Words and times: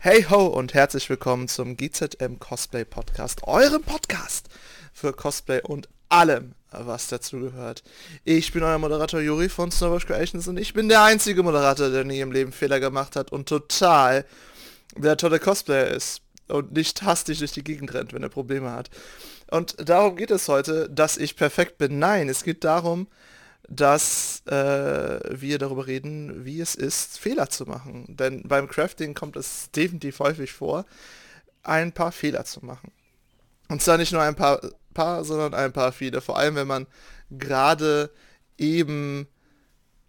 Hey 0.00 0.24
ho 0.30 0.46
und 0.46 0.74
herzlich 0.74 1.10
willkommen 1.10 1.48
zum 1.48 1.76
GZM 1.76 2.38
Cosplay 2.38 2.84
Podcast, 2.84 3.42
eurem 3.42 3.82
Podcast 3.82 4.48
für 4.92 5.12
Cosplay 5.12 5.60
und 5.60 5.88
allem, 6.08 6.52
was 6.70 7.08
dazu 7.08 7.40
gehört. 7.40 7.82
Ich 8.22 8.52
bin 8.52 8.62
euer 8.62 8.78
Moderator 8.78 9.18
Juri 9.20 9.48
von 9.48 9.72
Snowboard 9.72 10.06
Creations 10.06 10.46
und 10.46 10.56
ich 10.56 10.72
bin 10.72 10.88
der 10.88 11.02
einzige 11.02 11.42
Moderator, 11.42 11.90
der 11.90 12.04
nie 12.04 12.20
im 12.20 12.30
Leben 12.30 12.52
Fehler 12.52 12.78
gemacht 12.78 13.16
hat 13.16 13.32
und 13.32 13.48
total 13.48 14.24
der 14.96 15.16
tolle 15.16 15.40
Cosplayer 15.40 15.88
ist 15.88 16.22
und 16.46 16.74
nicht 16.74 17.02
hastig 17.02 17.40
durch 17.40 17.50
die 17.50 17.64
Gegend 17.64 17.92
rennt, 17.92 18.12
wenn 18.12 18.22
er 18.22 18.28
Probleme 18.28 18.70
hat. 18.70 18.90
Und 19.50 19.74
darum 19.88 20.14
geht 20.14 20.30
es 20.30 20.46
heute, 20.46 20.88
dass 20.88 21.16
ich 21.16 21.34
perfekt 21.34 21.76
bin. 21.76 21.98
Nein, 21.98 22.28
es 22.28 22.44
geht 22.44 22.62
darum, 22.62 23.08
dass 23.68 24.42
äh, 24.46 25.20
wir 25.40 25.58
darüber 25.58 25.86
reden, 25.86 26.44
wie 26.44 26.60
es 26.60 26.74
ist, 26.74 27.18
Fehler 27.18 27.50
zu 27.50 27.66
machen. 27.66 28.06
Denn 28.08 28.42
beim 28.42 28.66
Crafting 28.66 29.14
kommt 29.14 29.36
es 29.36 29.70
definitiv 29.70 30.18
häufig 30.20 30.52
vor, 30.52 30.86
ein 31.62 31.92
paar 31.92 32.12
Fehler 32.12 32.44
zu 32.44 32.64
machen. 32.64 32.92
Und 33.68 33.82
zwar 33.82 33.98
nicht 33.98 34.12
nur 34.12 34.22
ein 34.22 34.34
paar, 34.34 34.60
paar 34.94 35.24
sondern 35.24 35.52
ein 35.52 35.72
paar 35.72 35.92
viele. 35.92 36.22
Vor 36.22 36.38
allem, 36.38 36.54
wenn 36.54 36.66
man 36.66 36.86
gerade 37.30 38.10
eben 38.56 39.28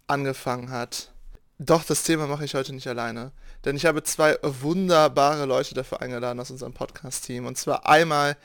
angefangen 0.06 0.70
hat. 0.70 1.12
Doch, 1.58 1.84
das 1.84 2.02
Thema 2.02 2.26
mache 2.26 2.46
ich 2.46 2.54
heute 2.54 2.72
nicht 2.72 2.88
alleine. 2.88 3.32
Denn 3.64 3.76
ich 3.76 3.84
habe 3.84 4.02
zwei 4.02 4.38
wunderbare 4.42 5.44
Leute 5.44 5.74
dafür 5.74 6.00
eingeladen 6.00 6.40
aus 6.40 6.50
unserem 6.50 6.72
Podcast-Team. 6.72 7.46
Und 7.46 7.58
zwar 7.58 7.86
einmal 7.86 8.36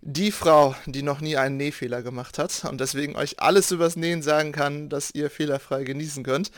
die 0.00 0.32
Frau, 0.32 0.74
die 0.86 1.02
noch 1.02 1.20
nie 1.20 1.36
einen 1.36 1.56
Nähfehler 1.56 2.02
gemacht 2.02 2.38
hat 2.38 2.64
und 2.64 2.80
deswegen 2.80 3.16
euch 3.16 3.40
alles 3.40 3.70
übers 3.70 3.96
Nähen 3.96 4.22
sagen 4.22 4.52
kann, 4.52 4.88
dass 4.88 5.14
ihr 5.14 5.30
fehlerfrei 5.30 5.84
genießen 5.84 6.24
könnt. 6.24 6.50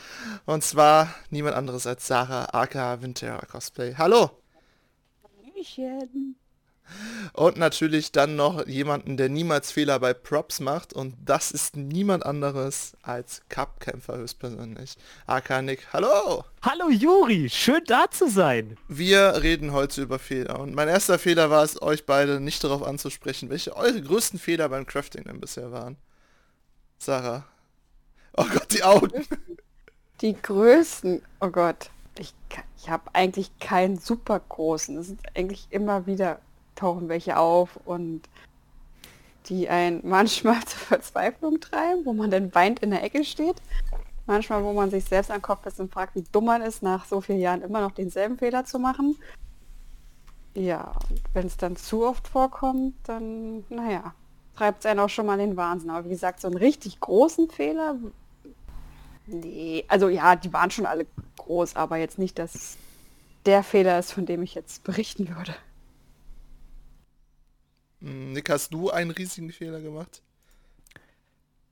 Und 0.45 0.63
zwar 0.63 1.13
niemand 1.29 1.55
anderes 1.55 1.85
als 1.85 2.07
Sarah 2.07 2.45
aka 2.53 3.01
Winter 3.01 3.39
Cosplay. 3.49 3.95
Hallo! 3.95 4.31
Hallöchen. 5.23 6.40
Und 7.33 7.57
natürlich 7.57 8.11
dann 8.11 8.35
noch 8.35 8.67
jemanden, 8.67 9.17
der 9.17 9.29
niemals 9.29 9.71
Fehler 9.71 9.99
bei 9.99 10.13
Props 10.13 10.59
macht. 10.59 10.93
Und 10.93 11.15
das 11.23 11.51
ist 11.51 11.77
niemand 11.77 12.25
anderes 12.25 12.93
als 13.01 13.41
Cup-Kämpfer 13.49 14.17
höchstpersönlich. 14.17 14.95
AK 15.27 15.61
Nick, 15.61 15.87
hallo! 15.93 16.43
Hallo 16.61 16.89
Juri, 16.89 17.49
schön 17.49 17.81
da 17.85 18.09
zu 18.11 18.29
sein. 18.29 18.77
Wir 18.87 19.41
reden 19.41 19.71
heute 19.71 20.01
über 20.01 20.19
Fehler. 20.19 20.59
Und 20.59 20.75
mein 20.75 20.87
erster 20.87 21.17
Fehler 21.17 21.49
war 21.49 21.63
es, 21.63 21.81
euch 21.81 22.05
beide 22.05 22.39
nicht 22.39 22.63
darauf 22.63 22.83
anzusprechen, 22.83 23.49
welche 23.49 23.75
eure 23.75 24.01
größten 24.01 24.39
Fehler 24.39 24.69
beim 24.69 24.85
Crafting 24.85 25.23
denn 25.23 25.39
bisher 25.39 25.71
waren. 25.71 25.97
Sarah. 26.99 27.45
Oh 28.37 28.45
Gott, 28.45 28.71
die 28.71 28.83
Augen. 28.83 29.25
Die 30.21 30.39
größten, 30.39 31.21
oh 31.39 31.49
Gott. 31.49 31.89
Ich, 32.19 32.33
ich 32.77 32.89
habe 32.89 33.09
eigentlich 33.13 33.57
keinen 33.59 33.97
super 33.97 34.39
großen. 34.39 34.97
Es 34.97 35.07
sind 35.07 35.21
eigentlich 35.35 35.67
immer 35.71 36.05
wieder 36.05 36.39
tauchen 36.81 37.09
welche 37.09 37.37
auf 37.37 37.79
und 37.85 38.21
die 39.47 39.69
einen 39.69 40.01
manchmal 40.07 40.59
zur 40.65 40.79
Verzweiflung 40.79 41.59
treiben, 41.59 42.05
wo 42.05 42.13
man 42.13 42.31
dann 42.31 42.53
weint 42.53 42.79
in 42.79 42.91
der 42.91 43.03
Ecke 43.03 43.23
steht. 43.23 43.55
Manchmal, 44.27 44.63
wo 44.63 44.73
man 44.73 44.91
sich 44.91 45.05
selbst 45.05 45.31
an 45.31 45.41
Kopf 45.41 45.65
lässt 45.65 45.79
und 45.79 45.91
fragt, 45.91 46.15
wie 46.15 46.23
dumm 46.31 46.45
man 46.45 46.61
ist, 46.61 46.83
nach 46.83 47.05
so 47.05 47.21
vielen 47.21 47.39
Jahren 47.39 47.61
immer 47.61 47.81
noch 47.81 47.91
denselben 47.91 48.37
Fehler 48.37 48.65
zu 48.65 48.77
machen. 48.79 49.15
Ja, 50.53 50.93
wenn 51.33 51.47
es 51.47 51.57
dann 51.57 51.75
zu 51.75 52.05
oft 52.05 52.27
vorkommt, 52.27 52.93
dann, 53.03 53.63
naja, 53.69 54.13
treibt 54.55 54.81
es 54.81 54.85
einen 54.85 54.99
auch 54.99 55.09
schon 55.09 55.25
mal 55.25 55.39
in 55.39 55.51
den 55.51 55.57
Wahnsinn. 55.57 55.89
Aber 55.89 56.05
wie 56.05 56.09
gesagt, 56.09 56.41
so 56.41 56.47
einen 56.47 56.57
richtig 56.57 56.99
großen 56.99 57.49
Fehler, 57.49 57.95
nee, 59.25 59.85
also 59.87 60.09
ja, 60.09 60.35
die 60.35 60.53
waren 60.53 60.71
schon 60.71 60.85
alle 60.85 61.07
groß, 61.37 61.75
aber 61.75 61.97
jetzt 61.97 62.19
nicht, 62.19 62.37
dass 62.37 62.77
der 63.45 63.63
Fehler 63.63 63.97
ist, 63.97 64.11
von 64.11 64.25
dem 64.25 64.43
ich 64.43 64.53
jetzt 64.53 64.83
berichten 64.83 65.29
würde. 65.35 65.55
Hm, 68.01 68.33
Nick, 68.33 68.49
hast 68.49 68.73
du 68.73 68.89
einen 68.89 69.11
riesigen 69.11 69.51
Fehler 69.51 69.79
gemacht? 69.79 70.21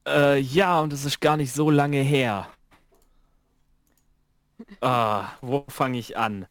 Äh, 0.07 0.40
ja, 0.40 0.79
und 0.79 0.94
es 0.94 1.06
ist 1.06 1.19
gar 1.19 1.38
nicht 1.38 1.53
so 1.53 1.69
lange 1.69 2.01
her. 2.01 2.47
Ah, 4.81 5.29
wo 5.39 5.63
fange 5.69 5.97
ich 5.97 6.18
an? 6.18 6.45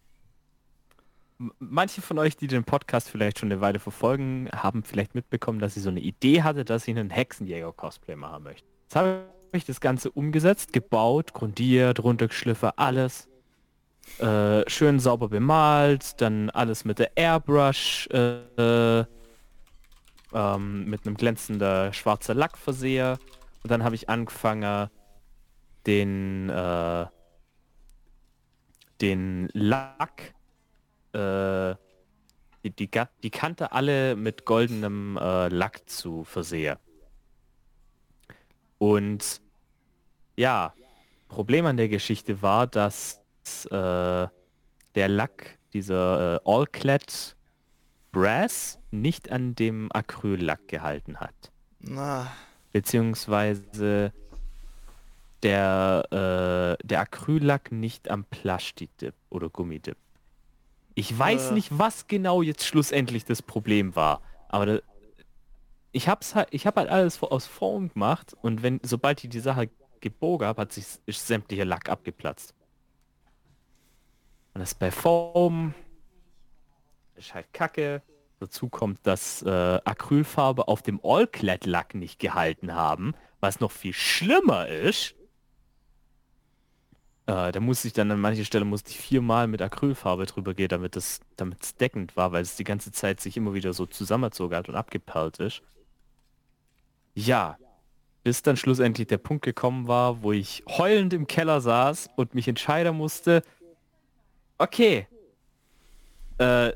Manche 1.59 2.01
von 2.01 2.19
euch, 2.19 2.39
die 2.39 2.47
den 2.47 2.65
Podcast 2.65 3.11
vielleicht 3.11 3.39
schon 3.39 3.53
eine 3.53 3.61
Weile 3.61 3.81
verfolgen, 3.81 4.49
haben 4.51 4.83
vielleicht 4.83 5.15
mitbekommen, 5.15 5.59
dass 5.59 5.77
ich 5.77 5.83
so 5.83 5.91
eine 5.91 6.01
Idee 6.01 6.43
hatte, 6.43 6.65
dass 6.65 6.89
ich 6.89 6.97
einen 6.97 7.11
Hexenjäger-Cosplay 7.11 8.17
machen 8.17 8.45
möchte. 8.45 8.67
Jetzt 8.85 8.97
habe 8.97 9.29
ich 9.53 9.67
das 9.67 9.83
Ganze 9.83 10.11
umgesetzt, 10.11 10.73
gebaut, 10.73 11.35
grundiert, 11.35 12.03
runtergeschliffen, 12.03 12.71
alles. 12.77 13.29
Äh, 14.19 14.69
schön 14.71 15.01
sauber 15.01 15.29
bemalt, 15.29 16.19
dann 16.23 16.49
alles 16.49 16.87
mit 16.87 16.99
der 16.99 17.15
Airbrush, 17.15 18.09
äh, 18.09 19.05
ähm, 20.33 20.85
mit 20.85 21.07
einem 21.07 21.17
glänzender 21.17 21.93
schwarzer 21.93 22.35
Lack 22.35 22.57
versehe. 22.59 23.19
Und 23.63 23.71
dann 23.71 23.85
habe 23.85 23.95
ich 23.95 24.09
angefangen, 24.09 24.91
den, 25.87 26.49
äh, 26.51 27.07
den 29.01 29.49
Lack, 29.53 30.35
äh, 31.13 31.75
die, 32.65 32.71
die, 32.71 32.91
die 33.23 33.31
Kante 33.31 33.73
alle 33.73 34.17
mit 34.17 34.45
goldenem 34.45 35.17
äh, 35.17 35.49
Lack 35.49 35.89
zu 35.89 36.25
versehen. 36.25 36.77
Und 38.79 39.41
ja, 40.37 40.73
Problem 41.29 41.67
an 41.67 41.77
der 41.77 41.89
Geschichte 41.89 42.43
war, 42.43 42.67
dass 42.67 43.21
äh, 43.71 44.29
der 44.95 45.09
Lack, 45.09 45.59
dieser 45.73 46.37
äh, 46.37 46.41
All-Clad 46.45 47.37
Brass, 48.13 48.78
nicht 48.91 49.31
an 49.31 49.55
dem 49.55 49.91
Acryllack 49.93 50.67
gehalten 50.69 51.19
hat 51.19 51.53
Na, 51.81 52.31
beziehungsweise 52.73 54.13
der, 55.43 56.77
äh, 56.81 56.85
der 56.87 57.01
Acryllack 57.01 57.71
nicht 57.71 58.11
am 58.11 58.25
Plastikdip 58.25 59.15
oder 59.31 59.49
Gummidip. 59.49 59.97
Ich 60.95 61.17
weiß 61.17 61.51
Äh. 61.51 61.55
nicht, 61.55 61.79
was 61.79 62.09
genau 62.09 62.43
jetzt 62.43 62.65
schlussendlich 62.67 63.25
das 63.25 63.41
Problem 63.43 63.95
war, 63.95 64.21
aber 64.49 64.67
da, 64.67 64.79
ich 65.93 66.09
hab's 66.09 66.35
halt, 66.35 66.49
ich 66.51 66.67
habe 66.67 66.81
halt 66.81 66.91
alles 66.91 67.23
aus 67.23 67.47
Foam 67.47 67.89
gemacht 67.93 68.35
und 68.43 68.63
wenn, 68.63 68.81
sobald 68.83 69.23
ich 69.23 69.31
die 69.31 69.41
Sache 69.41 69.71
gebogen 70.01 70.47
habe, 70.47 70.63
hat 70.63 70.73
sich 70.73 70.87
sämtlicher 71.07 71.65
Lack 71.65 71.89
abgeplatzt. 71.89 72.55
Und 74.55 74.61
das 74.61 74.75
bei 74.75 74.91
Foam 74.91 75.75
ist 77.17 77.33
halt 77.35 77.53
kacke. 77.53 78.03
Dazu 78.41 78.69
kommt, 78.69 79.05
dass 79.05 79.43
äh, 79.43 79.81
Acrylfarbe 79.85 80.69
auf 80.69 80.83
dem 80.83 81.01
All-Clad-Lack 81.03 81.95
nicht 81.95 82.21
gehalten 82.21 82.75
haben, 82.75 83.15
was 83.41 83.59
noch 83.59 83.73
viel 83.73 83.93
schlimmer 83.93 84.69
ist. 84.69 85.15
Äh, 87.27 87.51
da 87.51 87.61
musste 87.61 87.89
ich 87.89 87.95
dann 87.95 88.11
an 88.11 88.21
mancher 88.21 88.45
Stelle 88.45 88.65
musste 88.65 88.91
ich 88.91 88.99
viermal 88.99 89.49
mit 89.49 89.61
Acrylfarbe 89.61 90.27
drüber 90.27 90.55
gehen, 90.55 90.69
damit 90.69 90.97
es 90.97 91.21
damit 91.37 91.63
es 91.63 91.75
deckend 91.75 92.17
war, 92.17 92.33
weil 92.33 92.43
es 92.43 92.57
die 92.57 92.65
ganze 92.65 92.93
Zeit 92.93 93.21
sich 93.21 93.37
immer 93.37 93.55
wieder 93.55 93.73
so 93.73 93.87
zusammengezogen 93.87 94.57
hat 94.57 94.69
und 94.69 94.77
abgeperlt 94.77 95.39
ist. 95.39 95.63
Ja, 97.15 97.59
bis 98.23 98.43
dann 98.43 98.57
schlussendlich 98.57 99.09
der 99.09 99.19
Punkt 99.19 99.45
gekommen 99.45 99.89
war, 99.89 100.23
wo 100.23 100.33
ich 100.33 100.63
heulend 100.69 101.13
im 101.13 101.27
Keller 101.27 101.61
saß 101.61 102.09
und 102.17 102.35
mich 102.35 102.47
entscheiden 102.47 102.97
musste, 102.97 103.43
okay, 104.59 105.09
äh, 106.39 106.73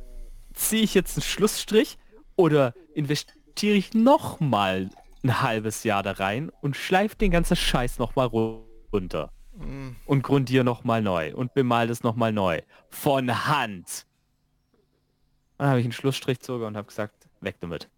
ziehe 0.55 0.83
ich 0.83 0.95
jetzt 0.95 1.17
einen 1.17 1.23
Schlussstrich 1.23 1.99
oder 2.37 2.75
investiere 2.95 3.75
ich 3.77 3.95
noch 3.95 4.41
mal 4.41 4.91
ein 5.25 5.41
halbes 5.43 5.85
Jahr 5.85 6.03
da 6.03 6.13
rein 6.13 6.51
und 6.61 6.77
schleife 6.77 7.17
den 7.17 7.31
ganzen 7.31 7.57
Scheiß 7.57 7.99
noch 7.99 8.17
mal 8.17 8.27
ru- 8.27 8.63
runter 8.93 9.31
hm, 9.57 9.97
und 10.07 10.23
grundiere 10.23 10.65
noch 10.65 10.85
mal 10.85 11.03
neu 11.03 11.35
und 11.35 11.55
bemal 11.55 11.87
das 11.87 12.03
noch 12.03 12.17
mal 12.17 12.33
neu 12.33 12.61
von 12.89 13.47
Hand. 13.47 14.07
Dann 15.59 15.69
habe 15.69 15.81
ich 15.81 15.87
einen 15.87 15.93
Schlussstrich 15.93 16.39
gezogen 16.41 16.65
und 16.65 16.77
habe 16.77 16.89
gesagt, 16.89 17.29
weg 17.41 17.57
damit. 17.61 17.89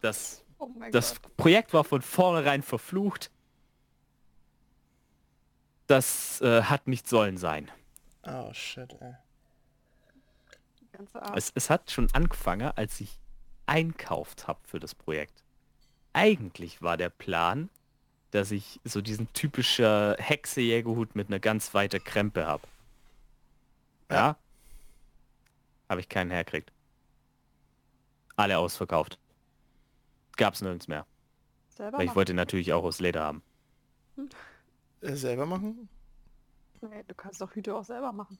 Das, 0.00 0.44
Oh 0.58 0.68
das 0.92 1.16
Projekt 1.36 1.72
war 1.74 1.82
von 1.82 2.02
vornherein 2.02 2.62
verflucht. 2.62 3.30
Das 5.88 6.40
äh, 6.40 6.62
hat 6.62 6.86
nicht 6.86 7.08
sollen 7.08 7.36
sein. 7.36 7.70
oh 8.24 8.52
shit, 8.52 8.94
ey. 9.00 9.14
Ganze 11.02 11.22
Art. 11.22 11.36
Es, 11.36 11.52
es 11.54 11.70
hat 11.70 11.90
schon 11.90 12.08
angefangen, 12.12 12.70
als 12.76 13.00
ich 13.00 13.18
einkauft 13.66 14.46
habe 14.46 14.60
für 14.64 14.78
das 14.78 14.94
Projekt. 14.94 15.42
Eigentlich 16.12 16.82
war 16.82 16.96
der 16.96 17.08
Plan, 17.10 17.70
dass 18.30 18.50
ich 18.50 18.80
so 18.84 19.00
diesen 19.00 19.32
typischer 19.32 20.16
Hexejägerhut 20.18 21.16
mit 21.16 21.28
einer 21.28 21.40
ganz 21.40 21.74
weiter 21.74 21.98
Krempe 21.98 22.46
habe. 22.46 22.66
Ja? 24.10 24.36
Habe 25.88 26.00
ich 26.00 26.08
keinen 26.08 26.30
herkriegt. 26.30 26.72
Alle 28.36 28.58
ausverkauft. 28.58 29.18
Gab's 30.36 30.60
nirgends 30.60 30.88
mehr. 30.88 31.06
Selber 31.68 31.98
Weil 31.98 32.04
ich 32.04 32.08
machen. 32.08 32.16
wollte 32.16 32.34
natürlich 32.34 32.72
auch 32.72 32.84
aus 32.84 33.00
Leder 33.00 33.22
haben. 33.24 33.42
Äh, 35.00 35.14
selber 35.14 35.46
machen? 35.46 35.88
Nee, 36.80 37.02
du 37.06 37.14
kannst 37.14 37.40
doch 37.40 37.54
Hüte 37.54 37.74
auch 37.74 37.84
selber 37.84 38.12
machen. 38.12 38.38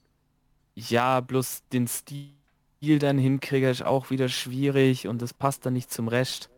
Ja, 0.75 1.21
bloß 1.21 1.63
den 1.69 1.87
Stil 1.87 2.42
dann 2.99 3.17
hinkriege 3.17 3.71
ich 3.71 3.85
auch 3.85 4.11
wieder 4.11 4.29
schwierig 4.29 5.07
und 5.07 5.23
das 5.23 5.33
passt 5.35 5.65
dann 5.65 5.73
nicht 5.75 5.93
zum 5.93 6.09
Rest. 6.09 6.51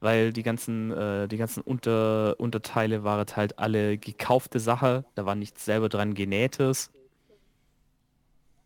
Weil 0.00 0.32
die 0.32 0.44
ganzen, 0.44 0.92
äh, 0.92 1.26
die 1.26 1.36
ganzen 1.36 1.60
Unter 1.62 2.38
Unterteile 2.38 3.02
waren 3.02 3.26
halt 3.34 3.58
alle 3.58 3.98
gekaufte 3.98 4.60
Sache. 4.60 5.04
Da 5.16 5.26
war 5.26 5.34
nichts 5.34 5.64
selber 5.64 5.88
dran 5.88 6.14
genähtes. 6.14 6.92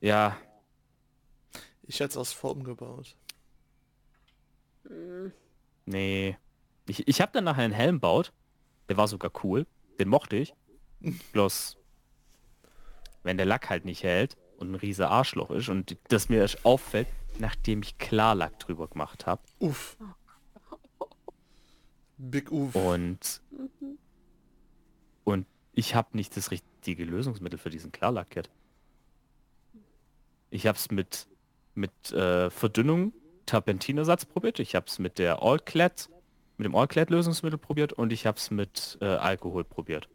Ja, 0.01 0.37
Ich 1.87 2.01
hätte 2.01 2.11
es 2.11 2.17
aus 2.19 2.33
Form 2.33 2.65
gebaut. 2.65 3.17
Hm, 4.87 5.33
nee. 5.87 6.37
Ich, 6.87 7.07
ich 7.09 7.21
habe 7.21 7.33
dann 7.33 7.45
nachher 7.45 7.65
einen 7.65 7.73
Helm 7.73 8.01
baut. 8.01 8.33
Der 8.89 8.97
war 8.99 9.09
sogar 9.09 9.31
cool. 9.45 9.67
Den 9.99 10.09
mochte 10.09 10.37
ich. 10.37 10.55
Bloß, 11.33 11.79
wenn 13.23 13.37
der 13.39 13.47
Lack 13.47 13.71
halt 13.71 13.85
nicht 13.87 14.03
hält 14.03 14.37
und 14.63 14.73
ein 14.73 14.77
riese 14.77 15.09
Arschloch 15.09 15.51
ist 15.51 15.69
und 15.69 15.97
das 16.09 16.29
mir 16.29 16.39
erst 16.39 16.65
auffällt, 16.65 17.09
nachdem 17.39 17.83
ich 17.83 17.99
Klarlack 17.99 18.59
drüber 18.59 18.89
gemacht 18.89 19.27
habe. 19.27 19.43
Uff. 19.59 19.99
Big 22.17 22.51
Uff. 22.51 22.75
Und, 22.75 23.43
und 25.25 25.47
ich 25.75 25.95
habe 25.95 26.17
nicht 26.17 26.37
das 26.37 26.51
richtige 26.51 27.05
Lösungsmittel 27.05 27.59
für 27.59 27.71
diesen 27.71 27.93
Klarlack-Kit. 27.93 28.49
Ich 30.51 30.67
habe 30.67 30.79
es 30.79 30.91
mit, 30.91 31.27
mit 31.75 32.13
äh, 32.13 32.51
Verdünnung, 32.51 33.13
Terpentinersatz 33.47 34.25
probiert. 34.25 34.61
Ich 34.61 34.75
habe 34.75 34.87
es 34.87 34.99
mit 34.99 35.19
der 35.19 35.43
All-Clad, 35.43 36.09
mit 36.59 36.67
dem 36.67 36.77
All-Clad-Lösungsmittel 36.77 37.59
probiert 37.59 37.93
und 37.93 38.13
ich 38.13 38.27
habe 38.27 38.39
es 38.39 38.51
mit 38.51 38.99
äh, 39.01 39.07
Alkohol 39.07 39.65
probiert. 39.65 40.09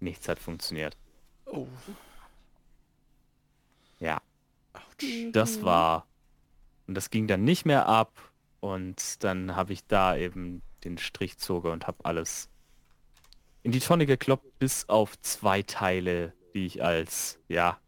Nichts 0.00 0.28
hat 0.28 0.38
funktioniert. 0.38 0.96
Oh. 1.54 1.66
Ja, 4.00 4.20
Autsch. 4.72 5.06
das 5.32 5.62
war... 5.62 6.06
Und 6.86 6.94
das 6.94 7.08
ging 7.08 7.26
dann 7.26 7.44
nicht 7.44 7.64
mehr 7.64 7.86
ab 7.86 8.12
und 8.60 9.24
dann 9.24 9.56
habe 9.56 9.72
ich 9.72 9.86
da 9.86 10.16
eben 10.16 10.60
den 10.84 10.98
Strichzoger 10.98 11.72
und 11.72 11.86
habe 11.86 12.04
alles 12.04 12.50
in 13.62 13.72
die 13.72 13.80
Tonne 13.80 14.04
gekloppt, 14.04 14.58
bis 14.58 14.88
auf 14.90 15.18
zwei 15.20 15.62
Teile, 15.62 16.34
die 16.52 16.66
ich 16.66 16.84
als, 16.84 17.38
ja, 17.48 17.78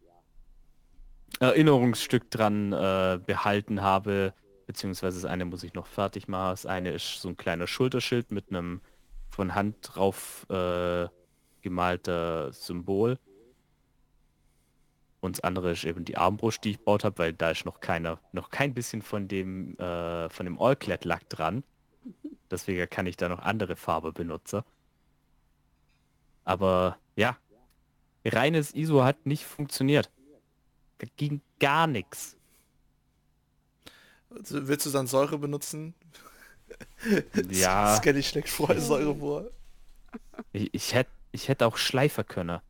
Erinnerungsstück 1.41 2.31
dran 2.31 2.73
äh, 2.73 3.21
behalten 3.25 3.83
habe, 3.83 4.33
beziehungsweise 4.67 5.21
das 5.21 5.31
eine 5.31 5.45
muss 5.45 5.63
ich 5.63 5.75
noch 5.75 5.87
fertig 5.87 6.29
machen. 6.29 6.53
Das 6.53 6.65
eine 6.65 6.93
ist 6.93 7.21
so 7.21 7.29
ein 7.29 7.37
kleiner 7.37 7.67
Schulterschild 7.67 8.31
mit 8.31 8.49
einem 8.49 8.81
von 9.29 9.55
Hand 9.55 9.77
drauf 9.83 10.47
äh, 10.49 11.09
gemalter 11.61 12.53
Symbol. 12.53 13.19
Und 15.27 15.39
das 15.39 15.45
andere 15.45 15.73
ist 15.73 15.85
eben 15.85 16.05
die 16.05 16.17
Armbrust, 16.17 16.63
die 16.63 16.71
ich 16.71 16.79
gebaut 16.79 17.05
habe, 17.05 17.19
weil 17.19 17.33
da 17.33 17.51
ist 17.51 17.65
noch 17.65 17.81
keiner, 17.81 18.21
noch 18.33 18.51
kein 18.51 18.75
bisschen 18.75 19.03
von 19.03 19.27
dem, 19.27 19.77
äh, 19.79 20.31
von 20.31 20.47
dem 20.47 20.61
All-Clad-Lack 20.61 21.29
dran. 21.29 21.65
Deswegen 22.51 22.89
kann 22.89 23.07
ich 23.07 23.17
da 23.17 23.29
noch 23.29 23.41
andere 23.41 23.75
Farbe 23.75 24.13
benutzen. 24.13 24.63
Aber 26.45 26.97
ja, 27.17 27.37
reines 28.25 28.73
ISO 28.73 29.03
hat 29.03 29.27
nicht 29.27 29.45
funktioniert. 29.45 30.11
Da 30.99 31.09
ging 31.17 31.41
gar 31.59 31.89
nichts. 31.89 32.37
Also, 34.31 34.69
willst 34.69 34.87
du 34.87 34.91
dann 34.91 35.07
Säure 35.07 35.39
benutzen? 35.39 35.95
Ja, 37.51 37.97
Skelly 37.97 38.23
schlägt 38.23 38.49
vorher 38.49 38.81
Säure 38.81 39.15
vor. 39.15 39.45
ich, 40.53 40.75
ich 40.75 40.95
hätte 40.95 41.11
ich 41.31 41.49
hätt 41.49 41.63
auch 41.63 41.77
Schleifer 41.77 42.25
können. 42.25 42.61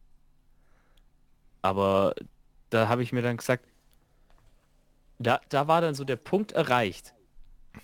Aber 1.63 2.15
da 2.71 2.89
habe 2.89 3.03
ich 3.03 3.13
mir 3.13 3.23
dann 3.23 3.37
gesagt, 3.37 3.67
da, 5.19 5.41
da 5.49 5.69
war 5.69 5.81
dann 5.81 5.95
so 5.95 6.05
der 6.05 6.17
Punkt 6.17 6.53
erreicht, 6.53 7.15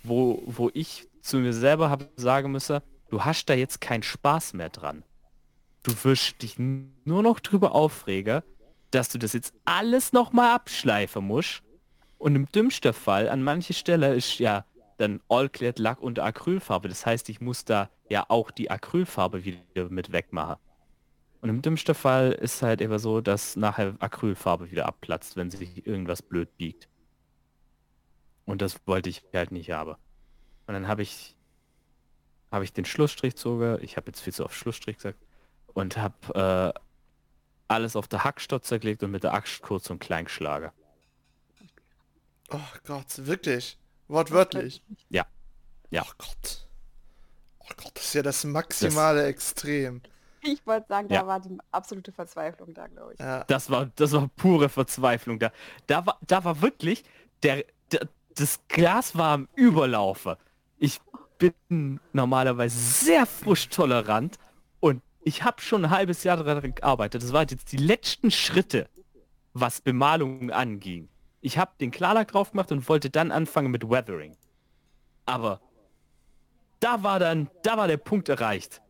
wo, 0.03 0.43
wo 0.45 0.69
ich 0.73 1.07
zu 1.21 1.37
mir 1.37 1.53
selber 1.53 1.89
habe 1.89 2.09
sagen 2.15 2.51
müssen, 2.51 2.81
du 3.09 3.23
hast 3.23 3.45
da 3.45 3.53
jetzt 3.53 3.81
keinen 3.81 4.03
Spaß 4.03 4.53
mehr 4.53 4.69
dran. 4.69 5.03
Du 5.83 5.91
wirst 6.03 6.41
dich 6.41 6.57
nur 6.57 7.23
noch 7.23 7.39
drüber 7.39 7.73
aufregen, 7.73 8.41
dass 8.91 9.09
du 9.09 9.17
das 9.17 9.33
jetzt 9.33 9.53
alles 9.65 10.13
nochmal 10.13 10.55
abschleifen 10.55 11.25
musst. 11.25 11.61
Und 12.17 12.35
im 12.35 12.49
dümmsten 12.51 12.93
Fall, 12.93 13.27
an 13.27 13.43
manche 13.43 13.73
Stelle 13.73 14.13
ist 14.15 14.39
ja 14.39 14.65
dann 14.97 15.19
All-Clear 15.27 15.73
Lack 15.77 16.01
und 16.01 16.19
Acrylfarbe. 16.19 16.87
Das 16.87 17.05
heißt, 17.05 17.27
ich 17.29 17.41
muss 17.41 17.65
da 17.65 17.89
ja 18.09 18.25
auch 18.29 18.51
die 18.51 18.71
Acrylfarbe 18.71 19.43
wieder 19.43 19.89
mit 19.89 20.11
wegmachen. 20.11 20.55
Und 21.43 21.49
im 21.49 21.61
dümmsten 21.61 21.93
Fall 21.93 22.31
ist 22.31 22.61
halt 22.61 22.79
immer 22.79 22.99
so, 22.99 23.19
dass 23.19 23.57
nachher 23.57 23.97
Acrylfarbe 23.99 24.71
wieder 24.71 24.85
abplatzt, 24.85 25.35
wenn 25.35 25.51
sich 25.51 25.85
irgendwas 25.85 26.21
blöd 26.21 26.55
biegt. 26.55 26.87
Und 28.45 28.61
das 28.61 28.77
wollte 28.87 29.09
ich 29.09 29.25
halt 29.33 29.51
nicht 29.51 29.69
haben. 29.69 29.97
Und 30.67 30.73
dann 30.73 30.87
habe 30.87 31.01
ich 31.01 31.35
habe 32.49 32.63
ich 32.63 32.71
den 32.71 32.85
Schlussstrich 32.85 33.35
zoge, 33.35 33.77
ich 33.81 33.97
habe 33.97 34.07
jetzt 34.07 34.21
viel 34.21 34.31
zu 34.31 34.45
oft 34.45 34.55
Schlussstrich 34.55 34.95
gesagt, 34.95 35.19
und 35.73 35.97
habe 35.97 36.73
äh, 36.73 36.79
alles 37.67 37.97
auf 37.97 38.07
der 38.07 38.23
Hackstott 38.23 38.63
zerlegt 38.63 39.03
und 39.03 39.11
mit 39.11 39.25
der 39.25 39.33
Axt 39.33 39.61
kurz 39.63 39.89
und 39.89 39.99
klein 39.99 40.23
geschlagen. 40.23 40.71
Oh 42.51 42.59
Gott, 42.85 43.25
wirklich. 43.25 43.77
Wortwörtlich. 44.07 44.81
Ja. 45.09 45.25
Ja. 45.89 46.05
Oh 46.07 46.13
Gott. 46.17 46.67
Oh 47.59 47.73
Gott, 47.75 47.91
das 47.95 48.05
ist 48.05 48.13
ja 48.13 48.21
das 48.21 48.45
maximale 48.45 49.25
Extrem. 49.25 50.01
Ich 50.43 50.65
wollte 50.67 50.87
sagen, 50.87 51.07
da 51.07 51.15
Ja. 51.15 51.27
war 51.27 51.39
die 51.39 51.57
absolute 51.71 52.11
Verzweiflung 52.11 52.73
da, 52.73 52.87
glaube 52.87 53.13
ich. 53.13 53.19
Ja. 53.19 53.43
Das 53.45 53.69
war, 53.69 53.87
das 53.95 54.11
war 54.11 54.27
pure 54.35 54.69
Verzweiflung. 54.69 55.39
Da, 55.39 55.51
da, 55.87 56.05
war, 56.05 56.17
da 56.27 56.43
war 56.43 56.61
wirklich, 56.61 57.03
der, 57.43 57.63
der, 57.91 58.07
das 58.35 58.59
Glas 58.67 59.17
war 59.17 59.33
am 59.33 59.47
Überlaufe. 59.55 60.37
Ich 60.77 60.99
bin 61.37 61.99
normalerweise 62.13 62.77
sehr 62.77 63.25
frusttolerant 63.25 64.37
und 64.79 65.01
ich 65.21 65.43
habe 65.43 65.61
schon 65.61 65.85
ein 65.85 65.91
halbes 65.91 66.23
Jahr 66.23 66.37
daran 66.43 66.75
gearbeitet. 66.75 67.23
Das 67.23 67.31
waren 67.33 67.47
jetzt 67.49 67.71
die 67.71 67.77
letzten 67.77 68.31
Schritte, 68.31 68.89
was 69.53 69.81
Bemalung 69.81 70.51
anging. 70.51 71.09
Ich 71.41 71.57
habe 71.57 71.71
den 71.79 71.91
Klarlack 71.91 72.29
drauf 72.29 72.51
gemacht 72.51 72.71
und 72.71 72.87
wollte 72.89 73.09
dann 73.09 73.31
anfangen 73.31 73.71
mit 73.71 73.89
Weathering. 73.89 74.35
Aber 75.25 75.61
da 76.79 77.03
war 77.03 77.19
dann, 77.19 77.49
da 77.63 77.77
war 77.77 77.87
der 77.87 77.97
Punkt 77.97 78.27
erreicht. 78.29 78.81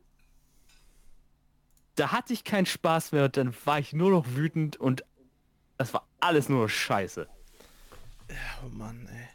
Da 1.95 2.11
hatte 2.11 2.33
ich 2.33 2.43
keinen 2.43 2.65
Spaß 2.65 3.11
mehr 3.11 3.25
und 3.25 3.37
dann 3.37 3.53
war 3.65 3.79
ich 3.79 3.93
nur 3.93 4.11
noch 4.11 4.25
wütend 4.35 4.77
und 4.77 5.03
das 5.77 5.93
war 5.93 6.07
alles 6.19 6.49
nur 6.49 6.69
scheiße. 6.69 7.27
Oh 8.63 8.69
Mann, 8.69 9.07
ey. 9.11 9.27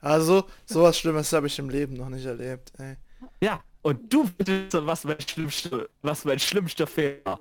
Also, 0.00 0.46
sowas 0.66 0.98
Schlimmes 0.98 1.32
habe 1.32 1.46
ich 1.46 1.58
im 1.58 1.70
Leben 1.70 1.94
noch 1.94 2.08
nicht 2.08 2.24
erlebt, 2.24 2.72
ey. 2.78 2.96
Ja, 3.40 3.62
und 3.82 4.12
du 4.12 4.28
bittest, 4.30 4.86
was 4.86 5.04
mein 5.04 5.20
schlimmster, 5.20 5.88
was 6.02 6.24
mein 6.24 6.38
schlimmster 6.38 6.86
Fehler 6.86 7.20
war. 7.24 7.40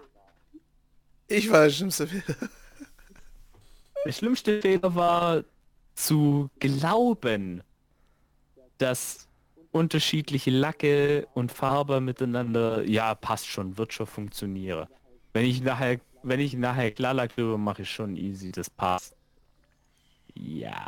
Ich 1.28 1.50
war 1.50 1.64
der 1.64 1.72
schlimmste 1.72 2.08
Fehler. 2.08 2.50
Der 4.06 4.12
schlimmste 4.12 4.62
Fehler 4.62 4.96
war 4.96 5.44
zu 5.96 6.50
glauben, 6.60 7.64
dass 8.78 9.28
unterschiedliche 9.74 10.52
Lacke 10.52 11.28
und 11.34 11.52
Farbe 11.52 12.00
miteinander, 12.00 12.84
ja, 12.84 13.16
passt 13.16 13.48
schon, 13.48 13.78
wird 13.78 13.92
schon 13.92 14.08
funktionieren. 14.08 14.88
Wenn 15.34 15.46
ich 15.46 15.62
nachher, 15.62 16.00
wenn 16.22 16.40
ich 16.40 16.54
nachher 16.54 16.92
Klarlack 16.92 17.36
drüber 17.36 17.58
mache, 17.58 17.82
ist 17.82 17.90
schon 17.90 18.16
easy, 18.16 18.52
das 18.52 18.70
passt. 18.70 19.16
Ja. 20.36 20.88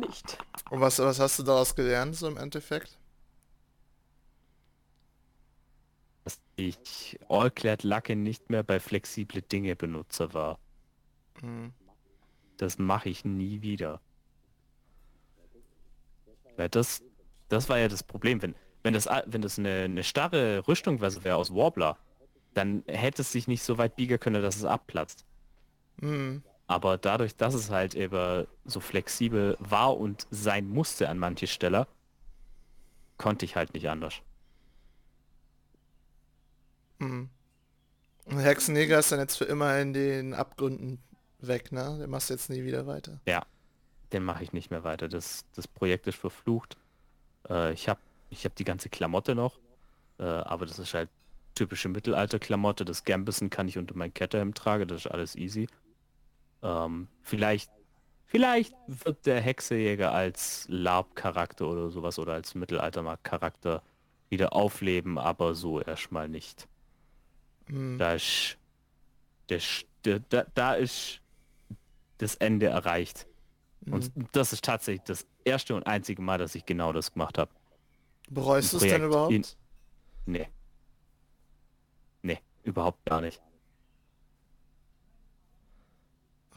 Nicht. 0.00 0.38
Und 0.70 0.80
was, 0.80 0.98
was 0.98 1.20
hast 1.20 1.38
du 1.38 1.42
daraus 1.42 1.74
gelernt, 1.76 2.16
so 2.16 2.26
im 2.26 2.38
Endeffekt? 2.38 2.98
Dass 6.24 6.40
ich 6.56 7.18
All-Clad 7.28 7.82
Lacke 7.82 8.16
nicht 8.16 8.48
mehr 8.48 8.62
bei 8.62 8.80
flexible 8.80 9.42
Dinge 9.42 9.76
benutze 9.76 10.32
war. 10.32 10.58
Hm. 11.40 11.72
Das 12.56 12.78
mache 12.78 13.10
ich 13.10 13.24
nie 13.24 13.60
wieder. 13.60 14.00
Weil 16.56 16.68
das, 16.70 17.02
das 17.48 17.68
war 17.68 17.78
ja 17.78 17.88
das 17.88 18.02
Problem. 18.02 18.42
Wenn, 18.42 18.54
wenn 18.82 18.94
das, 18.94 19.08
wenn 19.26 19.42
das 19.42 19.58
eine, 19.58 19.82
eine 19.84 20.04
starre 20.04 20.66
Rüstungsweise 20.66 21.24
wäre 21.24 21.36
aus 21.36 21.54
Warbler, 21.54 21.98
dann 22.54 22.84
hätte 22.86 23.22
es 23.22 23.32
sich 23.32 23.48
nicht 23.48 23.62
so 23.62 23.78
weit 23.78 23.96
biegen 23.96 24.18
können, 24.18 24.42
dass 24.42 24.56
es 24.56 24.64
abplatzt. 24.64 25.24
Hm. 26.00 26.42
Aber 26.66 26.96
dadurch, 26.96 27.36
dass 27.36 27.54
es 27.54 27.70
halt 27.70 27.94
eben 27.94 28.46
so 28.64 28.80
flexibel 28.80 29.56
war 29.60 29.96
und 29.98 30.26
sein 30.30 30.68
musste 30.68 31.08
an 31.08 31.18
manche 31.18 31.46
Stelle, 31.46 31.86
konnte 33.18 33.44
ich 33.44 33.56
halt 33.56 33.74
nicht 33.74 33.88
anders. 33.88 34.14
Hm. 37.00 37.28
Und 38.24 38.38
Hexenjäger 38.38 38.98
ist 38.98 39.12
dann 39.12 39.20
jetzt 39.20 39.36
für 39.36 39.44
immer 39.44 39.78
in 39.78 39.92
den 39.92 40.32
Abgründen 40.32 41.02
weg, 41.40 41.72
ne? 41.72 41.98
Den 42.00 42.08
machst 42.08 42.30
du 42.30 42.34
jetzt 42.34 42.48
nie 42.48 42.64
wieder 42.64 42.86
weiter. 42.86 43.20
Ja, 43.26 43.44
den 44.12 44.24
mache 44.24 44.42
ich 44.42 44.52
nicht 44.52 44.70
mehr 44.70 44.84
weiter. 44.84 45.08
Das, 45.08 45.44
das 45.54 45.68
Projekt 45.68 46.06
ist 46.06 46.18
verflucht. 46.18 46.78
Äh, 47.48 47.72
ich 47.72 47.88
habe 47.88 48.00
ich 48.30 48.44
hab 48.44 48.54
die 48.56 48.64
ganze 48.64 48.88
Klamotte 48.88 49.34
noch, 49.34 49.58
äh, 50.18 50.24
aber 50.24 50.66
das 50.66 50.78
ist 50.78 50.94
halt 50.94 51.08
typische 51.54 51.88
Mittelalter-Klamotte. 51.88 52.84
Das 52.84 53.04
Gambeson 53.04 53.50
kann 53.50 53.68
ich 53.68 53.78
unter 53.78 53.96
mein 53.96 54.12
Ketterhemd 54.12 54.56
tragen, 54.56 54.88
das 54.88 55.06
ist 55.06 55.10
alles 55.10 55.36
easy. 55.36 55.68
Ähm, 56.62 57.08
vielleicht, 57.22 57.70
vielleicht 58.26 58.74
wird 58.86 59.26
der 59.26 59.40
Hexejäger 59.40 60.12
als 60.12 60.66
Lab-Charakter 60.68 61.66
oder 61.68 61.90
sowas 61.90 62.18
oder 62.18 62.32
als 62.32 62.54
Mittelalter-Charakter 62.54 63.82
wieder 64.30 64.52
aufleben, 64.52 65.18
aber 65.18 65.54
so 65.54 65.80
erstmal 65.80 66.28
nicht. 66.28 66.66
Hm. 67.66 67.98
Da 67.98 68.14
ist, 68.14 68.56
der, 69.48 70.20
da, 70.28 70.44
da 70.54 70.74
ist 70.74 71.20
das 72.18 72.34
Ende 72.36 72.66
erreicht. 72.66 73.26
Und 73.86 74.16
Mhm. 74.16 74.26
das 74.32 74.52
ist 74.52 74.64
tatsächlich 74.64 75.02
das 75.04 75.26
erste 75.44 75.74
und 75.74 75.86
einzige 75.86 76.22
Mal, 76.22 76.38
dass 76.38 76.54
ich 76.54 76.64
genau 76.64 76.92
das 76.92 77.12
gemacht 77.12 77.36
habe. 77.38 77.50
Bereust 78.30 78.72
du 78.72 78.78
es 78.78 78.82
denn 78.82 79.02
überhaupt? 79.04 79.32
in- 79.32 79.44
Nee. 80.26 80.48
Nee, 82.22 82.38
überhaupt 82.62 83.04
gar 83.04 83.20
nicht. 83.20 83.40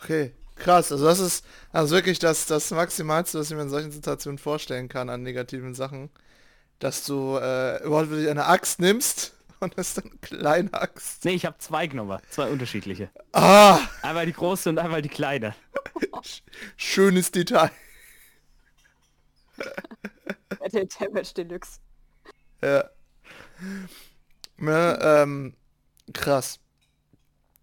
Okay, 0.01 0.31
krass. 0.55 0.91
Also 0.91 1.05
das 1.05 1.19
ist 1.19 1.45
also 1.71 1.95
wirklich 1.95 2.19
das, 2.19 2.45
das 2.45 2.71
Maximalste, 2.71 3.39
was 3.39 3.49
ich 3.49 3.55
mir 3.55 3.63
in 3.63 3.69
solchen 3.69 3.91
Situationen 3.91 4.37
vorstellen 4.37 4.89
kann 4.89 5.09
an 5.09 5.23
negativen 5.23 5.73
Sachen. 5.75 6.09
Dass 6.79 7.05
du 7.05 7.37
äh, 7.37 7.83
überhaupt 7.83 8.09
wirklich 8.11 8.29
eine 8.29 8.45
Axt 8.45 8.79
nimmst 8.79 9.33
und 9.59 9.77
es 9.77 9.93
dann 9.93 10.21
kleine 10.21 10.73
Axt. 10.73 11.25
Nee, 11.25 11.33
ich 11.33 11.45
habe 11.45 11.57
zwei 11.57 11.87
genommen, 11.87 12.19
zwei 12.29 12.49
unterschiedliche. 12.49 13.09
Ah, 13.33 13.79
Einmal 14.01 14.25
die 14.25 14.33
große 14.33 14.69
und 14.69 14.79
einmal 14.79 15.01
die 15.01 15.09
kleine. 15.09 15.55
schönes 16.77 17.31
Detail. 17.31 17.71
Der 20.71 20.85
Damage 20.85 21.33
Deluxe. 21.35 21.79
Ja. 22.61 22.89
Ne, 24.57 24.99
ähm, 25.01 25.55
krass. 26.13 26.59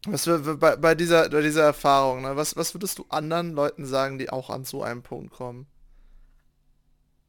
Was 0.07 0.27
wir, 0.27 0.39
bei, 0.57 0.77
bei 0.77 0.95
dieser 0.95 1.29
bei 1.29 1.41
dieser 1.41 1.65
Erfahrung, 1.65 2.23
ne, 2.23 2.37
was, 2.37 2.57
was 2.57 2.75
würdest 2.75 2.99
du 2.99 3.07
anderen 3.09 3.53
Leuten 3.53 3.87
sagen, 3.87 4.19
die 4.19 4.31
auch 4.31 4.51
an 4.51 4.65
so 4.65 4.83
einem 4.83 5.03
Punkt 5.03 5.33
kommen? 5.33 5.67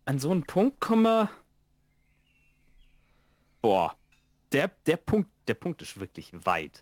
An 0.06 0.20
so 0.20 0.32
einen 0.32 0.46
Punkt 0.46 0.80
komme... 0.80 1.30
Boah. 3.62 3.96
Der, 4.56 4.70
der 4.86 4.96
Punkt, 4.96 5.30
der 5.50 5.54
Punkt 5.56 5.82
ist 5.82 6.00
wirklich 6.00 6.32
weit. 6.46 6.82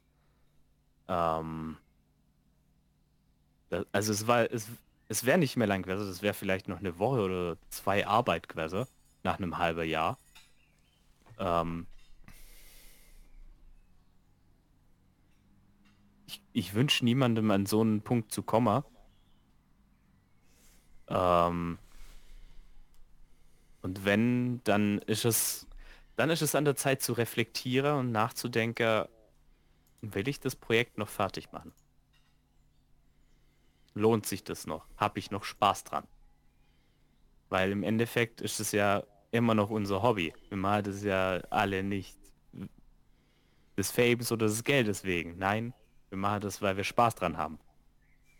Ähm, 1.08 1.77
also 3.92 4.12
es 4.12 4.27
war, 4.27 4.51
es, 4.51 4.68
es 5.08 5.25
wäre 5.25 5.39
nicht 5.39 5.58
mehr 5.58 5.65
lang 5.65 5.82
gewesen, 5.82 6.08
es 6.08 6.22
wäre 6.22 6.36
vielleicht 6.36 6.68
noch 6.68 6.77
eine 6.77 7.00
Woche 7.00 7.22
oder 7.22 7.58
zwei 7.70 8.06
Arbeit 8.06 8.48
gewesen, 8.48 8.86
nach 9.24 9.39
einem 9.39 9.58
halben 9.58 9.89
Jahr. 9.89 10.20
Ähm, 11.39 11.88
ich 16.27 16.44
ich 16.53 16.75
wünsche 16.75 17.03
niemandem 17.03 17.50
an 17.50 17.65
so 17.65 17.82
einen 17.82 18.03
Punkt 18.03 18.32
zu 18.32 18.44
kommen. 18.44 18.84
Ähm, 21.08 21.80
und 23.82 24.06
wenn, 24.06 24.63
dann 24.63 25.00
ist 25.00 25.25
es, 25.25 25.68
dann 26.15 26.29
ist 26.29 26.41
es 26.41 26.55
an 26.55 26.65
der 26.65 26.75
Zeit 26.75 27.01
zu 27.01 27.13
reflektieren 27.13 27.98
und 27.98 28.12
nachzudenken, 28.12 29.05
will 30.01 30.27
ich 30.27 30.39
das 30.39 30.55
Projekt 30.55 30.98
noch 30.98 31.10
fertig 31.10 31.51
machen? 31.51 31.74
Lohnt 33.96 34.25
sich 34.25 34.43
das 34.43 34.67
noch? 34.67 34.86
Habe 34.98 35.20
ich 35.20 35.32
noch 35.32 35.43
Spaß 35.43 35.84
dran? 35.84 36.08
Weil 37.50 37.72
im 37.72 37.84
Endeffekt 37.84 38.41
ist 38.41 38.60
es 38.60 38.72
ja 38.72 39.03
immer 39.32 39.55
noch 39.55 39.70
unser 39.70 40.01
Hobby. 40.01 40.34
Wir 40.50 40.58
machen 40.58 40.84
das 40.84 41.03
ja 41.03 41.41
alle 41.50 41.84
nicht 41.84 42.17
des 43.77 43.91
Fabes 43.91 44.32
oder 44.32 44.48
des 44.48 44.63
Geldes 44.63 45.03
wegen. 45.03 45.38
Nein, 45.38 45.74
wir 46.10 46.17
machen 46.17 46.41
das, 46.41 46.62
weil 46.62 46.77
wir 46.77 46.84
Spaß 46.84 47.15
dran 47.15 47.38
haben. 47.38 47.60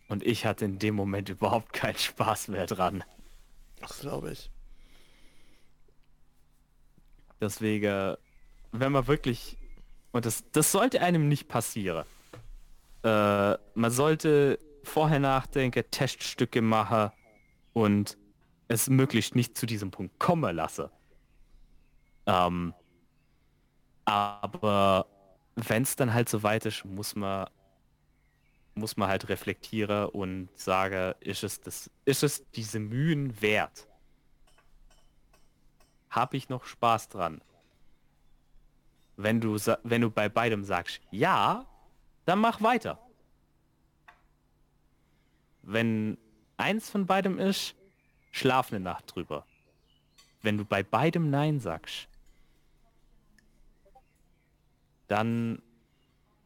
Und 0.08 0.24
ich 0.24 0.46
hatte 0.46 0.66
in 0.66 0.80
dem 0.80 0.96
Moment 0.96 1.30
überhaupt 1.30 1.74
keinen 1.74 1.98
Spaß 1.98 2.50
mehr 2.50 2.68
dran. 2.68 3.04
Das 3.80 4.00
glaube 4.00 4.32
ich. 4.32 4.52
Deswegen, 7.44 8.16
wenn 8.72 8.92
man 8.94 9.06
wirklich, 9.08 9.58
und 10.14 10.26
das, 10.26 10.50
das 10.54 10.72
sollte 10.72 11.02
einem 11.02 11.28
nicht 11.28 11.50
passieren, 11.50 12.06
äh, 13.04 13.58
man 13.76 13.92
sollte 13.92 14.60
vorher 14.84 15.20
nachdenken, 15.20 15.84
Teststücke 15.92 16.62
machen 16.62 17.12
und 17.74 18.18
es 18.70 18.90
möglichst 18.90 19.36
nicht 19.36 19.58
zu 19.58 19.66
diesem 19.66 19.92
Punkt 19.92 20.18
kommen 20.20 20.56
lassen. 20.56 20.88
Ähm, 22.28 22.74
aber 24.06 25.06
wenn 25.56 25.84
es 25.84 25.98
dann 25.98 26.14
halt 26.14 26.30
so 26.30 26.44
weit 26.44 26.66
ist, 26.66 26.86
muss 26.86 27.14
man 27.14 27.48
muss 28.76 28.96
man 28.96 29.10
halt 29.10 29.28
reflektieren 29.30 30.06
und 30.06 30.50
sagen, 30.56 31.14
ist 31.20 31.44
es 31.44 31.60
das, 31.62 31.92
ist 32.06 32.24
es 32.24 32.50
diese 32.52 32.80
Mühen 32.80 33.40
wert? 33.40 33.88
Habe 36.14 36.38
ich 36.38 36.48
noch 36.48 36.66
Spaß 36.66 37.10
dran? 37.10 37.42
Wenn 39.18 39.42
du 39.42 39.58
wenn 39.84 40.02
du 40.02 40.12
bei 40.12 40.30
beidem 40.30 40.64
sagst, 40.64 41.02
ja, 41.10 41.66
dann 42.26 42.38
mach 42.38 42.62
weiter. 42.62 43.00
Wenn 45.64 46.20
eins 46.58 46.88
von 46.88 47.08
beidem 47.08 47.40
ist, 47.40 47.74
schlaf 48.32 48.72
eine 48.72 48.80
Nacht 48.80 49.16
drüber. 49.16 49.44
Wenn 50.44 50.58
du 50.58 50.66
bei 50.66 50.84
beidem 50.84 51.32
Nein 51.32 51.60
sagst, 51.60 52.08
dann 55.08 55.64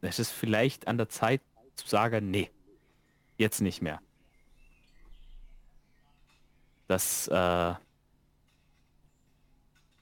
ist 0.00 0.18
es 0.18 0.30
vielleicht 0.30 0.88
an 0.88 0.96
der 0.96 1.10
Zeit 1.10 1.42
zu 1.74 1.86
sagen, 1.86 2.30
nee, 2.30 2.50
jetzt 3.36 3.60
nicht 3.60 3.82
mehr. 3.82 4.00
Das, 6.86 7.28
äh, 7.28 7.74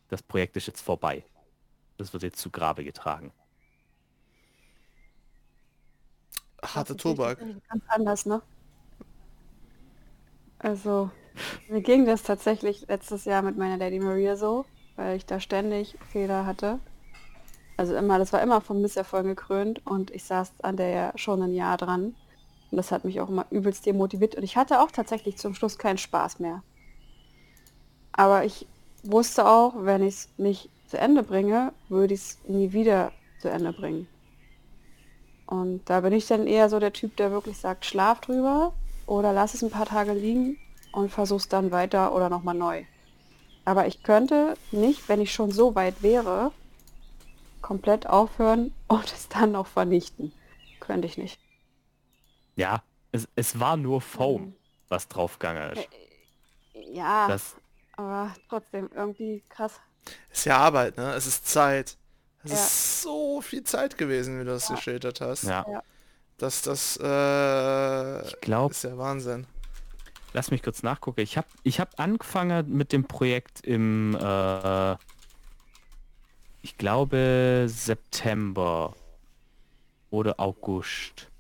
das 0.09 0.23
Projekt 0.23 0.57
ist 0.57 0.67
jetzt 0.67 0.81
vorbei. 0.83 1.25
Das 1.97 2.13
wird 2.13 2.23
jetzt 2.23 2.39
zu 2.39 2.51
Grabe 2.51 2.85
getragen. 2.85 3.33
Harte 6.63 6.97
Tobak. 6.97 7.39
Ganz 7.39 7.85
anders, 7.89 8.27
ne? 8.27 8.43
Also, 10.59 11.11
mir 11.69 11.83
ging 11.83 12.07
das 12.07 12.23
tatsächlich 12.23 12.87
letztes 12.89 13.25
Jahr 13.25 13.43
mit 13.43 13.57
meiner 13.57 13.77
Lady 13.77 14.01
Maria 14.01 14.37
so, 14.37 14.65
weil 14.97 15.17
ich 15.17 15.27
da 15.27 15.39
ständig 15.39 15.97
Fehler 16.11 16.47
hatte. 16.47 16.81
Also 17.77 17.95
immer, 17.95 18.19
das 18.19 18.33
war 18.33 18.43
immer 18.43 18.61
vom 18.63 18.81
Misserfolg 18.81 19.27
gekrönt 19.27 19.87
und 19.87 20.11
ich 20.11 20.25
saß 20.25 20.61
an 20.63 20.79
der 20.79 20.89
ja 20.89 21.13
schon 21.17 21.43
ein 21.43 21.53
Jahr 21.53 21.77
dran. 21.77 22.15
Und 22.71 22.79
das 22.79 22.91
hat 22.91 23.05
mich 23.05 23.21
auch 23.21 23.29
immer 23.29 23.47
übelst 23.51 23.85
demotiviert 23.87 24.35
und 24.35 24.43
ich 24.43 24.57
hatte 24.57 24.81
auch 24.81 24.91
tatsächlich 24.91 25.37
zum 25.37 25.55
Schluss 25.55 25.79
keinen 25.79 25.99
Spaß 25.99 26.41
mehr. 26.41 26.63
Aber 28.13 28.45
ich 28.45 28.67
wusste 29.11 29.47
auch, 29.47 29.75
wenn 29.77 30.03
ich 30.03 30.15
es 30.15 30.29
nicht 30.37 30.69
zu 30.89 30.99
Ende 30.99 31.23
bringe, 31.23 31.73
würde 31.89 32.15
ich 32.15 32.21
es 32.21 32.39
nie 32.47 32.73
wieder 32.73 33.13
zu 33.41 33.49
Ende 33.49 33.73
bringen. 33.73 34.07
Und 35.47 35.89
da 35.89 36.01
bin 36.01 36.13
ich 36.13 36.27
dann 36.27 36.47
eher 36.47 36.69
so 36.69 36.81
der 36.81 36.93
Typ, 36.93 37.17
der 37.17 37.31
wirklich 37.31 37.57
sagt, 37.59 37.85
schlaf 37.85 38.21
drüber 38.21 38.73
oder 39.07 39.33
lass 39.33 39.55
es 39.55 39.63
ein 39.63 39.71
paar 39.71 39.87
Tage 39.87 40.13
liegen 40.13 40.59
und 40.93 41.11
versuch's 41.11 41.49
dann 41.49 41.71
weiter 41.71 42.15
oder 42.15 42.29
nochmal 42.29 42.55
neu. 42.55 42.85
Aber 43.65 43.87
ich 43.87 44.03
könnte 44.03 44.57
nicht, 44.73 45.09
wenn 45.09 45.21
ich 45.21 45.33
schon 45.33 45.51
so 45.53 45.75
weit 45.75 46.03
wäre, 46.03 46.53
komplett 47.63 48.07
aufhören 48.09 48.73
und 48.89 49.13
es 49.13 49.29
dann 49.29 49.53
noch 49.53 49.67
vernichten. 49.67 50.33
Könnte 50.81 51.07
ich 51.07 51.19
nicht. 51.19 51.39
Ja, 52.57 52.83
es, 53.13 53.29
es 53.37 53.59
war 53.61 53.77
nur 53.77 54.01
Foam, 54.01 54.43
Mhm. 54.43 54.55
was 54.89 55.09
draufgegangen 55.09 55.73
ist. 55.73 55.89
Ja, 56.93 57.29
Das, 57.29 57.57
aber 57.97 58.35
trotzdem 58.49 58.89
irgendwie 58.95 59.43
krass. 59.49 59.81
Ist 60.33 60.47
ja 60.47 60.59
Arbeit, 60.59 60.97
ne? 60.97 61.15
Es 61.15 61.27
ist 61.27 61.49
Zeit. 61.49 61.97
Es 62.45 62.51
Ja. 62.53 62.57
ist 62.59 63.03
so 63.03 63.41
viel 63.41 63.65
Zeit 63.65 63.99
gewesen, 63.99 64.39
wie 64.41 64.45
du 64.45 64.51
das 64.51 64.69
Ja. 64.69 64.75
geschildert 64.77 65.21
hast. 65.21 65.45
ja, 65.45 65.65
Ja. 65.69 65.83
Das, 66.39 66.61
das, 66.63 66.99
äh, 67.03 68.27
ich 68.29 68.41
glaube, 68.43 68.73
ist 68.73 68.85
ja 68.85 68.97
Wahnsinn. 68.99 69.47
lass 70.35 70.51
mich 70.51 70.63
kurz 70.63 70.83
nachgucken. 70.83 71.21
Ich 71.21 71.37
habe 71.39 71.49
ich 71.63 71.81
hab 71.81 71.99
angefangen 71.99 72.71
mit 72.71 72.93
dem 72.93 73.05
Projekt 73.09 73.63
im, 73.67 74.15
äh, 74.21 74.97
ich 76.63 76.77
glaube, 76.77 77.65
September 77.69 78.95
oder 80.11 80.39
August. 80.39 81.31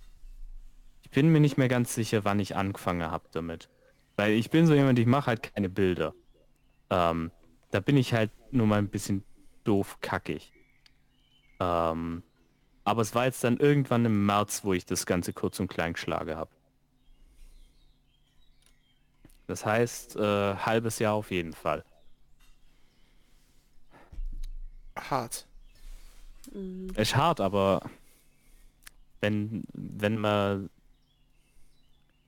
Ich 1.02 1.10
bin 1.10 1.30
mir 1.30 1.40
nicht 1.40 1.58
mehr 1.58 1.68
ganz 1.68 1.94
sicher, 1.94 2.24
wann 2.24 2.40
ich 2.40 2.56
angefangen 2.56 3.10
habe 3.10 3.24
damit. 3.32 3.68
Weil 4.16 4.32
ich 4.32 4.50
bin 4.50 4.66
so 4.66 4.74
jemand, 4.74 4.98
ich 4.98 5.06
mache 5.06 5.26
halt 5.26 5.42
keine 5.54 5.68
Bilder. 5.68 6.14
Ähm, 6.90 7.30
da 7.70 7.80
bin 7.80 7.96
ich 7.96 8.14
halt 8.14 8.30
nur 8.52 8.66
mal 8.66 8.78
ein 8.78 8.88
bisschen 8.88 9.24
doof 9.64 9.98
kackig. 10.00 10.52
Ähm, 11.58 12.22
aber 12.84 13.02
es 13.02 13.14
war 13.14 13.24
jetzt 13.24 13.42
dann 13.42 13.56
irgendwann 13.56 14.04
im 14.04 14.26
März, 14.26 14.64
wo 14.64 14.72
ich 14.72 14.86
das 14.86 15.06
Ganze 15.06 15.32
kurz 15.32 15.58
und 15.58 15.68
klein 15.68 15.94
geschlagen 15.94 16.36
habe. 16.36 16.50
Das 19.46 19.64
heißt, 19.64 20.16
äh, 20.16 20.56
halbes 20.56 20.98
Jahr 20.98 21.14
auf 21.14 21.30
jeden 21.30 21.52
Fall. 21.52 21.84
Hart. 24.96 25.46
Mhm. 26.52 26.90
Ist 26.96 27.16
hart, 27.16 27.40
aber 27.40 27.88
wenn, 29.20 29.64
wenn 29.72 30.18
man 30.18 30.70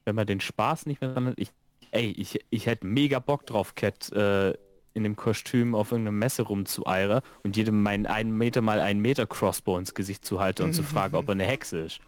wenn 0.08 0.14
man 0.14 0.26
den 0.26 0.40
Spaß 0.40 0.86
nicht 0.86 1.02
mehr 1.02 1.12
dran 1.12 1.26
hat, 1.26 1.34
ich, 1.36 1.52
ey, 1.92 2.10
ich, 2.10 2.44
ich 2.50 2.66
hätte 2.66 2.86
mega 2.86 3.18
Bock 3.18 3.46
drauf, 3.46 3.74
Cat, 3.74 4.10
äh, 4.12 4.54
in 4.94 5.04
dem 5.04 5.16
Kostüm 5.16 5.74
auf 5.74 5.92
irgendeiner 5.92 6.16
Messe 6.16 6.42
rumzueiern 6.42 7.22
und 7.42 7.56
jedem 7.56 7.82
meinen 7.82 8.06
1 8.06 8.30
Meter 8.30 8.60
mal 8.60 8.80
1 8.80 9.00
Meter 9.00 9.26
Crossbow 9.26 9.78
ins 9.78 9.94
Gesicht 9.94 10.24
zu 10.24 10.40
halten 10.40 10.64
und 10.64 10.72
zu 10.74 10.82
fragen, 10.84 11.16
ob 11.16 11.28
er 11.28 11.32
eine 11.32 11.44
Hexe 11.44 11.78
ist. 11.78 12.00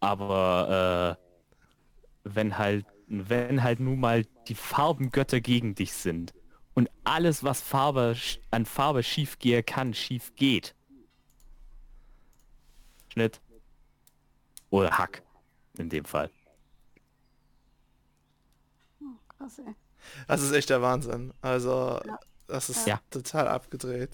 Aber 0.00 1.16
äh, 2.24 2.30
wenn 2.32 2.58
halt, 2.58 2.86
wenn 3.06 3.62
halt 3.62 3.80
nun 3.80 4.00
mal 4.00 4.24
die 4.48 4.54
Farbengötter 4.54 5.40
gegen 5.40 5.74
dich 5.74 5.92
sind 5.92 6.32
und 6.74 6.88
alles, 7.04 7.44
was 7.44 7.60
Farbe 7.60 8.16
an 8.50 8.64
Farbe 8.64 9.02
schief 9.02 9.38
gehen 9.38 9.64
kann, 9.64 9.92
schief 9.92 10.34
geht. 10.36 10.74
Schnitt. 13.12 13.40
Oder 14.70 14.96
Hack. 14.96 15.22
In 15.76 15.88
dem 15.88 16.04
Fall. 16.04 16.30
Krass, 19.40 19.58
ey. 19.58 19.74
Das 20.28 20.42
ist 20.42 20.52
echt 20.52 20.68
der 20.70 20.82
Wahnsinn. 20.82 21.32
Also, 21.40 22.00
Ja. 22.06 22.18
das 22.46 22.68
ist 22.68 22.86
Ja. 22.86 23.00
total 23.10 23.48
abgedreht. 23.48 24.10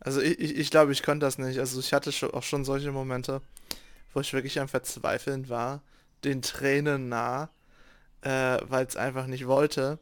Also 0.00 0.20
ich, 0.20 0.38
ich, 0.40 0.56
ich 0.56 0.70
glaube, 0.70 0.90
ich 0.90 1.02
konnte 1.04 1.24
das 1.24 1.38
nicht. 1.38 1.58
Also 1.60 1.78
ich 1.78 1.92
hatte 1.92 2.10
schon, 2.10 2.32
auch 2.34 2.42
schon 2.42 2.64
solche 2.64 2.90
Momente, 2.90 3.40
wo 4.12 4.20
ich 4.20 4.32
wirklich 4.32 4.58
am 4.58 4.68
Verzweifeln 4.68 5.48
war, 5.48 5.80
den 6.24 6.42
Tränen 6.42 7.08
nah, 7.08 7.50
äh, 8.22 8.58
weil 8.62 8.84
es 8.86 8.96
einfach 8.96 9.26
nicht 9.28 9.46
wollte. 9.46 9.98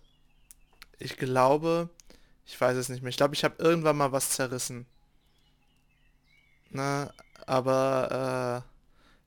Ich 0.99 1.17
glaube, 1.19 1.91
ich 2.47 2.59
weiß 2.59 2.77
es 2.79 2.89
nicht 2.89 3.03
mehr. 3.03 3.11
Ich 3.11 3.19
glaube, 3.19 3.35
ich 3.35 3.45
habe 3.45 3.63
irgendwann 3.63 3.97
mal 3.99 4.13
was 4.13 4.31
zerrissen. 4.31 4.87
Na, 6.71 7.13
aber 7.47 8.65
äh, 8.65 8.80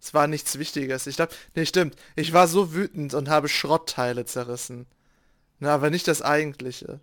es 0.03 0.13
war 0.13 0.27
nichts 0.27 0.59
Wichtiges. 0.59 1.07
Ich 1.07 1.15
glaube, 1.15 1.33
nee, 1.55 1.65
stimmt. 1.65 1.95
Ich 2.17 2.33
war 2.33 2.47
so 2.47 2.73
wütend 2.73 3.13
und 3.13 3.29
habe 3.29 3.47
Schrottteile 3.47 4.25
zerrissen. 4.25 4.85
Na, 5.59 5.73
aber 5.73 5.89
nicht 5.89 6.07
das 6.09 6.21
Eigentliche. 6.21 6.99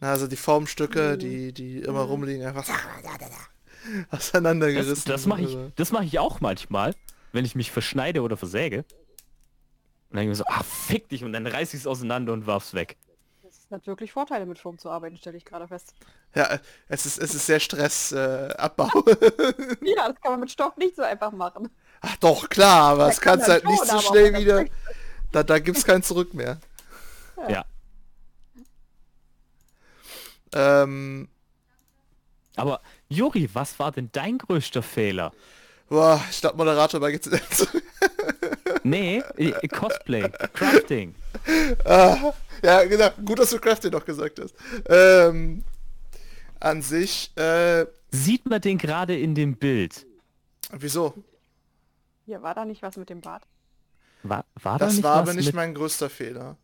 Na, 0.00 0.10
also 0.10 0.26
die 0.26 0.36
Formstücke, 0.36 1.12
Mhm. 1.14 1.18
die, 1.18 1.52
die 1.52 1.78
immer 1.78 2.04
Mhm. 2.04 2.10
rumliegen, 2.10 2.46
einfach 2.46 2.66
Das, 2.66 2.76
auseinandergerissen. 4.10 5.10
das 5.10 5.26
mache 5.26 5.40
ich, 5.42 5.46
Also, 5.48 5.72
das 5.76 5.92
mache 5.92 6.04
ich 6.04 6.18
auch 6.18 6.40
manchmal, 6.40 6.94
wenn 7.32 7.44
ich 7.46 7.54
mich 7.54 7.70
verschneide 7.70 8.20
oder 8.22 8.36
versäge. 8.36 8.78
Und 8.78 8.86
dann 10.16 10.18
denke 10.18 10.32
ich 10.32 10.38
mir 10.38 10.44
so, 10.44 10.44
ah, 10.46 10.62
fick 10.62 11.08
dich, 11.08 11.24
und 11.24 11.32
dann 11.32 11.46
reiß 11.46 11.72
ich 11.72 11.80
es 11.80 11.86
auseinander 11.86 12.32
und 12.32 12.46
warf's 12.46 12.74
weg. 12.74 12.96
Das 13.42 13.66
hat 13.70 13.86
wirklich 13.86 14.12
Vorteile, 14.12 14.46
mit 14.46 14.58
Strom 14.58 14.78
zu 14.78 14.90
arbeiten, 14.90 15.16
stelle 15.16 15.36
ich 15.36 15.44
gerade 15.44 15.68
fest. 15.68 15.94
Ja, 16.34 16.58
es 16.88 17.06
ist, 17.06 17.18
es 17.18 17.34
ist 17.34 17.46
sehr 17.46 17.60
Stressabbau. 17.60 18.90
Äh. 19.06 19.76
Ja, 19.96 20.08
das 20.08 20.20
kann 20.20 20.32
man 20.32 20.40
mit 20.40 20.50
Stoff 20.50 20.76
nicht 20.76 20.96
so 20.96 21.02
einfach 21.02 21.32
machen. 21.32 21.70
Ach 22.00 22.16
doch, 22.16 22.48
klar, 22.48 22.92
aber 22.92 23.08
es 23.08 23.20
kann 23.20 23.38
kannst 23.38 23.48
man 23.48 23.54
halt 23.56 23.64
nicht 23.66 23.86
so 23.86 24.00
schnell 24.00 24.34
wieder... 24.38 24.64
Da, 25.32 25.42
da 25.42 25.58
gibt's 25.58 25.84
kein 25.84 26.02
Zurück 26.02 26.34
mehr. 26.34 26.58
Ja. 27.48 27.64
Ähm, 30.52 31.28
Aber 32.56 32.80
Juri, 33.08 33.48
was 33.52 33.78
war 33.78 33.92
denn 33.92 34.08
dein 34.12 34.38
größter 34.38 34.82
Fehler? 34.82 35.32
boah, 35.88 36.20
ich 36.30 36.40
glaube 36.40 36.56
Moderator 36.56 37.00
bei 37.00 37.12
GCM. 37.12 37.40
Nee, 38.82 39.22
Cosplay, 39.70 40.30
Crafting. 40.54 41.14
ah, 41.84 42.32
ja, 42.62 42.84
genau. 42.84 43.10
Gut, 43.24 43.38
dass 43.38 43.50
du 43.50 43.58
Crafty 43.58 43.90
noch 43.90 44.04
gesagt 44.04 44.40
hast. 44.40 44.54
Ähm, 44.88 45.62
an 46.60 46.80
sich, 46.80 47.30
äh, 47.36 47.84
Sieht 48.10 48.46
man 48.48 48.60
den 48.62 48.78
gerade 48.78 49.18
in 49.18 49.34
dem 49.34 49.54
Bild? 49.56 50.06
wieso? 50.72 51.14
Hier, 52.30 52.42
war 52.42 52.54
da 52.54 52.64
nicht 52.64 52.80
was 52.80 52.96
mit 52.96 53.10
dem 53.10 53.20
Bart? 53.22 53.42
War, 54.22 54.44
war 54.62 54.78
da 54.78 54.84
Das 54.86 54.94
nicht 54.94 55.02
war 55.02 55.14
was 55.16 55.22
aber 55.22 55.34
nicht 55.34 55.46
mit, 55.46 55.54
mein 55.56 55.74
größter 55.74 56.08
Fehler. 56.08 56.56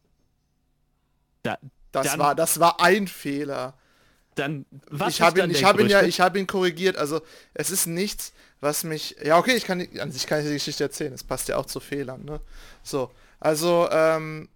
da, 1.42 1.58
Das 1.90 2.06
Dann- 2.06 2.18
war, 2.20 2.34
das 2.36 2.60
war 2.60 2.80
ein 2.80 3.08
Fehler. 3.08 3.74
dann 4.36 4.64
was 4.90 5.14
ich 5.14 5.22
habe 5.22 5.40
ihn, 5.40 5.50
ich 5.50 5.58
der 5.58 5.66
habe 5.68 5.82
ihn 5.82 5.88
ja, 5.88 6.02
ich 6.02 6.20
habe 6.20 6.38
ihn 6.38 6.46
korrigiert. 6.46 6.96
Also 6.96 7.20
es 7.54 7.70
ist 7.72 7.86
nichts, 7.86 8.32
was 8.60 8.84
mich. 8.84 9.16
Ja, 9.24 9.38
okay, 9.38 9.56
ich 9.56 9.64
kann 9.64 9.80
die- 9.80 10.00
an 10.00 10.12
sich 10.12 10.28
kann 10.28 10.38
ich 10.38 10.46
die 10.46 10.52
Geschichte 10.52 10.84
erzählen. 10.84 11.12
Es 11.12 11.24
passt 11.24 11.48
ja 11.48 11.56
auch 11.56 11.66
zu 11.66 11.80
Fehlern. 11.80 12.24
Ne? 12.24 12.40
So, 12.84 13.10
also 13.40 13.88
ähm, 13.90 14.48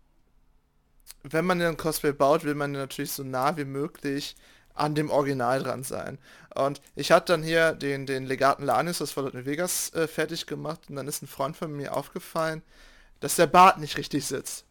wenn 1.24 1.44
man 1.44 1.58
den 1.58 1.76
Cosplay 1.76 2.12
baut, 2.12 2.44
will 2.44 2.54
man 2.54 2.70
natürlich 2.70 3.11
so 3.11 3.24
nah 3.24 3.56
wie 3.56 3.64
möglich 3.64 4.37
an 4.74 4.94
dem 4.94 5.11
Original 5.11 5.62
dran 5.62 5.83
sein. 5.83 6.18
Und 6.54 6.80
ich 6.96 7.12
hatte 7.12 7.33
dann 7.33 7.42
hier 7.42 7.72
den, 7.72 8.06
den 8.06 8.26
Legaten 8.26 8.64
Lanius 8.64 9.02
aus 9.02 9.12
Fallout 9.12 9.44
Vegas 9.46 9.92
äh, 9.94 10.09
fertig 10.09 10.46
gemacht 10.46 10.80
und 10.88 10.96
dann 10.96 11.09
ist 11.09 11.22
ein 11.22 11.28
Freund 11.28 11.56
von 11.56 11.72
mir 11.72 11.96
aufgefallen, 11.96 12.62
dass 13.20 13.37
der 13.37 13.46
Bart 13.46 13.78
nicht 13.78 13.96
richtig 13.98 14.26
sitzt. 14.26 14.64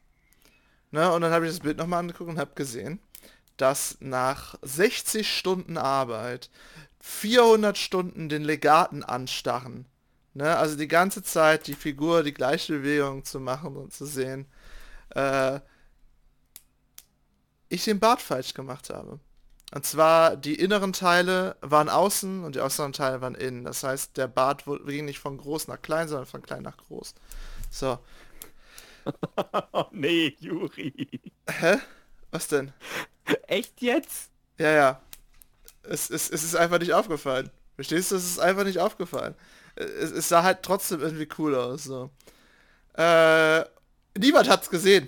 Ne? 0.92 1.12
Und 1.12 1.22
dann 1.22 1.32
habe 1.32 1.46
ich 1.46 1.52
das 1.52 1.62
Bild 1.62 1.78
nochmal 1.78 2.00
angeguckt 2.00 2.30
und 2.30 2.40
habe 2.40 2.52
gesehen, 2.56 3.00
dass 3.58 3.98
nach 4.00 4.56
60 4.62 5.32
Stunden 5.32 5.78
Arbeit 5.78 6.50
400 7.02 7.78
Stunden 7.78 8.30
den 8.30 8.44
Legaten 8.44 9.04
anstarren. 9.04 9.86
Ne? 10.34 10.58
Also 10.58 10.76
die 10.76 10.88
ganze 10.88 11.24
Zeit 11.24 11.68
die 11.68 11.76
Figur 11.76 12.24
die 12.24 12.34
gleiche 12.34 12.74
Bewegung 12.74 13.24
zu 13.26 13.40
machen 13.40 13.76
und 13.76 13.94
zu 13.94 14.06
sehen, 14.06 14.48
äh, 15.16 15.60
ich 17.70 17.86
den 17.86 18.00
Bart 18.00 18.22
falsch 18.22 18.54
gemacht 18.54 18.90
habe. 18.90 19.20
Und 19.74 19.86
zwar 19.86 20.36
die 20.36 20.56
inneren 20.56 20.94
Teile 20.94 21.56
waren 21.62 21.90
außen 21.90 22.44
und 22.44 22.56
die 22.56 22.60
äußeren 22.62 22.92
Teile 22.94 23.22
waren 23.22 23.36
innen. 23.36 23.66
Das 23.66 23.84
heißt, 23.84 24.18
der 24.18 24.28
Bart 24.28 24.66
wurde- 24.66 24.86
ging 24.86 25.06
nicht 25.06 25.20
von 25.20 25.38
groß 25.38 25.68
nach 25.68 25.82
klein, 25.82 26.08
sondern 26.08 26.26
von 26.26 26.42
klein 26.42 26.64
nach 26.64 26.78
groß. 26.78 27.14
So. 27.72 28.00
Oh 29.72 29.86
nee, 29.92 30.36
Juri. 30.40 31.20
Hä? 31.50 31.78
Was 32.32 32.48
denn? 32.48 32.72
Echt 33.48 33.82
jetzt? 33.82 34.30
Ja, 34.60 34.70
ja. 34.72 35.02
Es, 35.84 36.10
es, 36.12 36.30
es 36.30 36.44
ist 36.44 36.56
einfach 36.56 36.78
nicht 36.80 36.94
aufgefallen. 36.94 37.50
Verstehst 37.76 38.12
du? 38.12 38.16
Es 38.18 38.26
ist 38.26 38.40
einfach 38.40 38.66
nicht 38.66 38.80
aufgefallen. 38.80 39.34
Es, 39.76 40.12
es 40.12 40.30
sah 40.30 40.44
halt 40.44 40.62
trotzdem 40.62 41.02
irgendwie 41.02 41.28
cool 41.40 41.56
aus. 41.56 41.86
So. 41.86 42.12
Äh, 42.94 43.64
niemand 44.18 44.50
hat's 44.50 44.70
gesehen. 44.70 45.08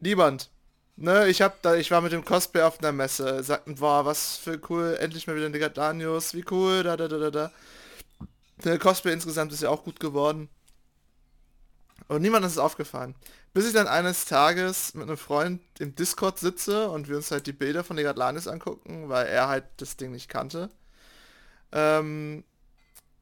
Niemand. 0.00 0.50
Ne, 0.96 1.28
ich 1.28 1.42
hab 1.42 1.62
da, 1.62 1.74
ich 1.74 1.90
war 1.90 2.00
mit 2.00 2.12
dem 2.12 2.24
Cosplay 2.24 2.62
auf 2.62 2.78
einer 2.78 2.92
Messe, 2.92 3.42
sagten, 3.42 3.76
boah, 3.76 4.04
was 4.04 4.36
für 4.36 4.60
cool, 4.68 4.96
endlich 5.00 5.26
mal 5.26 5.34
wieder 5.34 5.46
ein 5.46 5.52
Legatanius, 5.52 6.34
wie 6.34 6.44
cool, 6.50 6.82
da, 6.82 6.96
da, 6.96 7.08
da, 7.08 7.18
da, 7.18 7.30
da. 7.30 7.52
Der 8.64 8.78
Cosplay 8.78 9.12
insgesamt 9.12 9.52
ist 9.52 9.62
ja 9.62 9.70
auch 9.70 9.84
gut 9.84 9.98
geworden. 10.00 10.48
Und 12.08 12.22
niemand 12.22 12.44
ist 12.44 12.58
aufgefallen. 12.58 13.14
Bis 13.54 13.66
ich 13.66 13.72
dann 13.72 13.88
eines 13.88 14.24
Tages 14.26 14.94
mit 14.94 15.04
einem 15.04 15.16
Freund 15.16 15.60
im 15.78 15.94
Discord 15.94 16.38
sitze 16.38 16.88
und 16.88 17.08
wir 17.08 17.16
uns 17.16 17.30
halt 17.30 17.46
die 17.46 17.52
Bilder 17.52 17.84
von 17.84 17.96
Legatlanis 17.96 18.46
angucken, 18.46 19.08
weil 19.08 19.26
er 19.26 19.48
halt 19.48 19.64
das 19.78 19.96
Ding 19.96 20.12
nicht 20.12 20.28
kannte. 20.28 20.70
Ähm, 21.72 22.44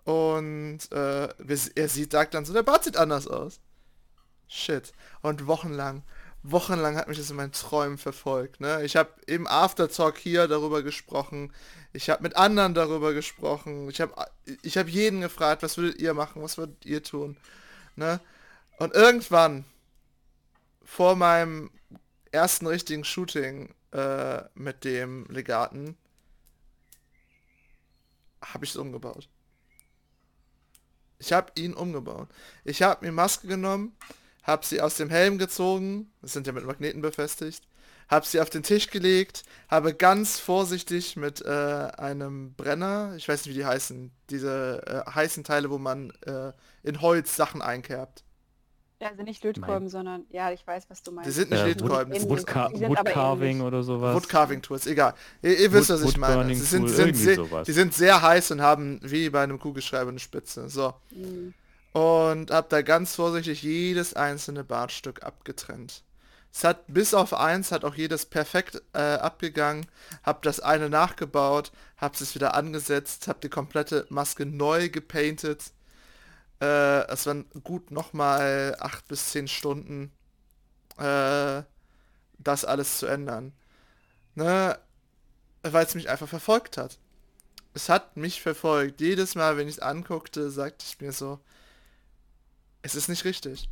und 0.04 0.80
äh, 0.92 1.28
er 1.74 1.88
sieht, 1.88 2.12
sagt 2.12 2.34
dann 2.34 2.44
so, 2.44 2.52
der 2.52 2.62
Bart 2.62 2.84
sieht 2.84 2.96
anders 2.96 3.26
aus. 3.26 3.60
Shit. 4.48 4.92
Und 5.22 5.46
wochenlang, 5.46 6.02
wochenlang 6.42 6.96
hat 6.96 7.08
mich 7.08 7.18
das 7.18 7.30
in 7.30 7.36
meinen 7.36 7.52
Träumen 7.52 7.98
verfolgt. 7.98 8.60
Ne? 8.60 8.82
Ich 8.84 8.96
habe 8.96 9.10
im 9.26 9.46
Aftertalk 9.46 10.18
hier 10.18 10.48
darüber 10.48 10.82
gesprochen. 10.82 11.52
Ich 11.92 12.08
habe 12.08 12.22
mit 12.22 12.36
anderen 12.36 12.74
darüber 12.74 13.12
gesprochen. 13.12 13.88
Ich 13.90 14.00
habe 14.00 14.14
ich 14.62 14.78
hab 14.78 14.88
jeden 14.88 15.20
gefragt, 15.20 15.62
was 15.62 15.76
würdet 15.76 16.00
ihr 16.00 16.14
machen, 16.14 16.42
was 16.42 16.56
würdet 16.56 16.84
ihr 16.86 17.02
tun. 17.02 17.36
Ne? 17.96 18.20
Und 18.78 18.94
irgendwann, 18.94 19.64
vor 20.82 21.14
meinem 21.14 21.70
ersten 22.32 22.66
richtigen 22.66 23.04
Shooting 23.04 23.74
äh, 23.92 24.42
mit 24.54 24.84
dem 24.84 25.26
Legaten, 25.28 25.96
habe 28.42 28.64
ich 28.64 28.70
es 28.70 28.76
umgebaut. 28.76 29.28
Ich 31.18 31.32
habe 31.32 31.52
ihn 31.56 31.74
umgebaut. 31.74 32.28
Ich 32.64 32.82
habe 32.82 33.04
mir 33.04 33.12
Maske 33.12 33.46
genommen, 33.46 33.94
habe 34.50 34.66
sie 34.66 34.80
aus 34.80 34.96
dem 34.96 35.08
Helm 35.10 35.38
gezogen, 35.38 36.10
das 36.22 36.32
sind 36.32 36.46
ja 36.46 36.52
mit 36.52 36.64
Magneten 36.64 37.00
befestigt, 37.00 37.64
habe 38.08 38.26
sie 38.26 38.40
auf 38.40 38.50
den 38.50 38.62
Tisch 38.62 38.88
gelegt, 38.90 39.44
habe 39.68 39.94
ganz 39.94 40.38
vorsichtig 40.38 41.16
mit 41.16 41.40
äh, 41.44 41.48
einem 41.96 42.54
Brenner, 42.54 43.14
ich 43.16 43.28
weiß 43.28 43.44
nicht 43.46 43.54
wie 43.54 43.58
die 43.58 43.66
heißen, 43.66 44.10
diese 44.28 45.04
äh, 45.06 45.10
heißen 45.10 45.44
Teile, 45.44 45.70
wo 45.70 45.78
man 45.78 46.10
äh, 46.26 46.52
in 46.82 47.00
Holz 47.00 47.36
Sachen 47.36 47.62
einkerbt. 47.62 48.24
Ja, 49.02 49.08
also 49.08 49.22
nicht 49.22 49.42
Lötkolben, 49.42 49.88
sondern 49.88 50.26
ja, 50.28 50.52
ich 50.52 50.66
weiß, 50.66 50.90
was 50.90 51.02
du 51.02 51.10
meinst. 51.12 51.26
Die 51.26 51.32
sind 51.32 51.50
nicht 51.50 51.62
Äh, 51.62 51.68
Lötkolben, 51.68 52.12
Wood, 52.22 52.46
Woodcarving 52.90 53.62
oder 53.62 53.82
sowas. 53.82 54.14
Woodcarving 54.14 54.60
Tools, 54.60 54.86
egal. 54.86 55.14
Ihr, 55.40 55.58
ihr 55.58 55.72
wisst, 55.72 55.88
Wood- 55.88 56.02
was 56.02 56.10
ich 56.10 56.16
meine. 56.18 56.54
Sie 56.54 56.60
sind, 56.60 56.86
sind 56.88 57.16
sehr, 57.16 57.34
sowas. 57.36 57.64
die 57.66 57.72
sind 57.72 57.94
sehr 57.94 58.20
heiß 58.20 58.50
und 58.50 58.60
haben 58.60 59.00
wie 59.02 59.30
bei 59.30 59.42
einem 59.42 59.58
Kugelschreiber 59.58 60.10
eine 60.10 60.18
Spitze. 60.18 60.68
So. 60.68 60.92
Mhm. 61.12 61.54
Und 61.92 62.50
hab 62.50 62.68
da 62.68 62.82
ganz 62.82 63.16
vorsichtig 63.16 63.62
jedes 63.62 64.14
einzelne 64.14 64.62
Bartstück 64.62 65.24
abgetrennt. 65.24 66.04
Es 66.52 66.64
hat 66.64 66.84
bis 66.88 67.14
auf 67.14 67.32
eins 67.32 67.70
hat 67.70 67.84
auch 67.84 67.94
jedes 67.94 68.26
perfekt 68.26 68.82
äh, 68.92 68.98
abgegangen. 68.98 69.86
Hab 70.22 70.42
das 70.42 70.60
eine 70.60 70.90
nachgebaut, 70.90 71.70
hab 71.96 72.20
es 72.20 72.34
wieder 72.34 72.54
angesetzt, 72.54 73.28
hab 73.28 73.40
die 73.40 73.48
komplette 73.48 74.06
Maske 74.08 74.46
neu 74.46 74.88
gepainted. 74.88 75.62
Äh, 76.60 77.06
es 77.08 77.26
waren 77.26 77.46
gut 77.62 77.90
nochmal 77.90 78.76
acht 78.80 79.06
bis 79.08 79.30
zehn 79.30 79.48
Stunden, 79.48 80.12
äh, 80.98 81.62
das 82.38 82.64
alles 82.64 82.98
zu 82.98 83.06
ändern. 83.06 83.52
Ne? 84.34 84.78
Weil 85.62 85.86
es 85.86 85.94
mich 85.94 86.10
einfach 86.10 86.28
verfolgt 86.28 86.76
hat. 86.76 86.98
Es 87.74 87.88
hat 87.88 88.16
mich 88.16 88.42
verfolgt. 88.42 89.00
Jedes 89.00 89.36
Mal, 89.36 89.56
wenn 89.56 89.68
ich 89.68 89.76
es 89.76 89.82
anguckte, 89.82 90.50
sagte 90.50 90.84
ich 90.88 91.00
mir 91.00 91.12
so, 91.12 91.38
es 92.82 92.94
ist 92.94 93.08
nicht 93.08 93.24
richtig. 93.24 93.68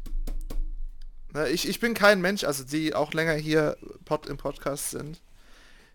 Ich, 1.50 1.68
ich 1.68 1.80
bin 1.80 1.94
kein 1.94 2.20
Mensch, 2.20 2.44
also 2.44 2.64
die 2.64 2.94
auch 2.94 3.12
länger 3.12 3.34
hier 3.34 3.76
Pod, 4.04 4.26
im 4.26 4.38
Podcast 4.38 4.90
sind. 4.90 5.20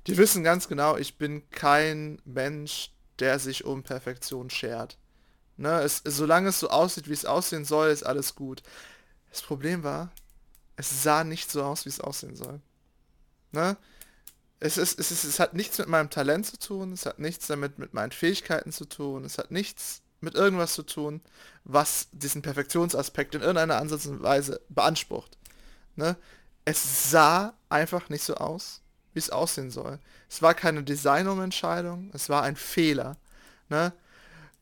Die 0.08 0.17
wissen 0.17 0.43
ganz 0.43 0.67
genau, 0.67 0.97
ich 0.97 1.17
bin 1.17 1.49
kein 1.49 2.21
Mensch, 2.26 2.91
der 3.19 3.39
sich 3.39 3.65
um 3.65 3.84
Perfektion 3.84 4.49
schert. 4.49 4.97
Ne, 5.58 5.82
es, 5.82 6.02
solange 6.04 6.49
es 6.49 6.60
so 6.60 6.69
aussieht, 6.69 7.08
wie 7.08 7.13
es 7.13 7.26
aussehen 7.26 7.65
soll, 7.65 7.89
ist 7.89 8.04
alles 8.04 8.36
gut. 8.36 8.63
Das 9.32 9.41
Problem 9.41 9.84
war, 9.84 10.12
es 10.76 11.04
sah 11.04 11.23
nicht 11.23 11.49
so 11.49 11.63
aus, 11.63 11.86
wie 11.86 11.89
es 11.89 11.99
aussehen 11.99 12.36
soll. 12.36 12.60
Ne? 13.52 13.78
Es, 14.60 14.78
ist, 14.78 14.99
es, 14.99 15.12
ist, 15.12 15.23
es 15.23 15.39
hat 15.39 15.54
nichts 15.54 15.78
mit 15.78 15.88
meinem 15.88 16.10
Talent 16.10 16.45
zu 16.45 16.58
tun, 16.58 16.93
es 16.93 17.06
hat 17.06 17.19
nichts 17.19 17.47
damit 17.47 17.80
mit 17.80 17.93
meinen 17.93 18.12
Fähigkeiten 18.12 18.71
zu 18.71 18.86
tun, 18.86 19.26
es 19.26 19.38
hat 19.38 19.52
nichts 19.52 20.03
mit 20.24 20.36
irgendwas 20.36 20.74
zu 20.74 20.84
tun, 20.84 21.22
was 21.64 22.08
diesen 22.12 22.42
Perfektionsaspekt 22.42 23.36
in 23.36 23.42
irgendeiner 23.42 23.78
Ansatz 23.78 24.06
und 24.06 24.24
Weise 24.24 24.62
beansprucht. 24.70 25.38
Ne? 25.96 26.16
Es 26.66 27.12
sah 27.12 27.54
einfach 27.70 28.10
nicht 28.10 28.24
so 28.24 28.36
aus, 28.36 28.82
wie 29.14 29.20
es 29.20 29.30
aussehen 29.30 29.72
soll. 29.72 30.00
Es 30.30 30.42
war 30.42 30.54
keine 30.54 30.84
Designumentscheidung, 30.84 32.10
es 32.14 32.30
war 32.30 32.44
ein 32.44 32.56
Fehler. 32.56 33.18
Ne? 33.70 33.94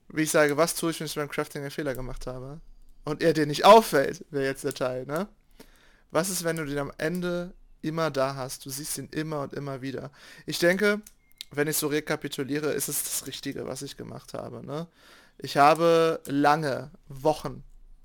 Wie 0.10 0.24
ich 0.24 0.32
sage, 0.32 0.58
was 0.58 0.76
tue 0.76 0.92
ich, 0.92 1.00
wenn 1.00 1.08
ich 1.08 1.16
beim 1.16 1.30
Crafting 1.30 1.62
einen 1.62 1.72
Fehler 1.72 1.96
gemacht 1.96 2.28
habe? 2.28 2.60
Und 3.06 3.24
er 3.24 3.34
dir 3.34 3.46
nicht 3.46 3.66
auffällt, 3.66 4.26
wäre 4.30 4.46
jetzt 4.46 4.64
der 4.64 4.74
Teil, 4.74 5.06
ne? 5.06 5.28
Was 6.12 6.30
ist, 6.30 6.44
wenn 6.44 6.58
du 6.58 6.66
den 6.66 6.78
am 6.78 6.92
Ende 6.98 7.54
immer 7.82 8.12
da 8.12 8.36
hast. 8.36 8.66
Du 8.66 8.70
siehst 8.70 8.98
ihn 8.98 9.10
immer 9.12 9.42
und 9.42 9.54
immer 9.54 9.82
wieder. 9.82 10.12
Ich 10.46 10.60
denke, 10.60 11.02
wenn 11.52 11.68
ich 11.68 11.78
so 11.78 11.88
rekapituliere, 11.88 12.72
ist 12.72 12.88
es 12.88 13.04
das 13.04 13.28
Richtige, 13.28 13.68
was 13.68 13.82
ich 13.82 13.98
gemacht 13.98 14.34
habe. 14.34 14.66
Ne? 14.66 14.88
Ich 15.44 15.58
habe 15.58 16.22
lange, 16.28 16.92
Wochen 17.08 17.64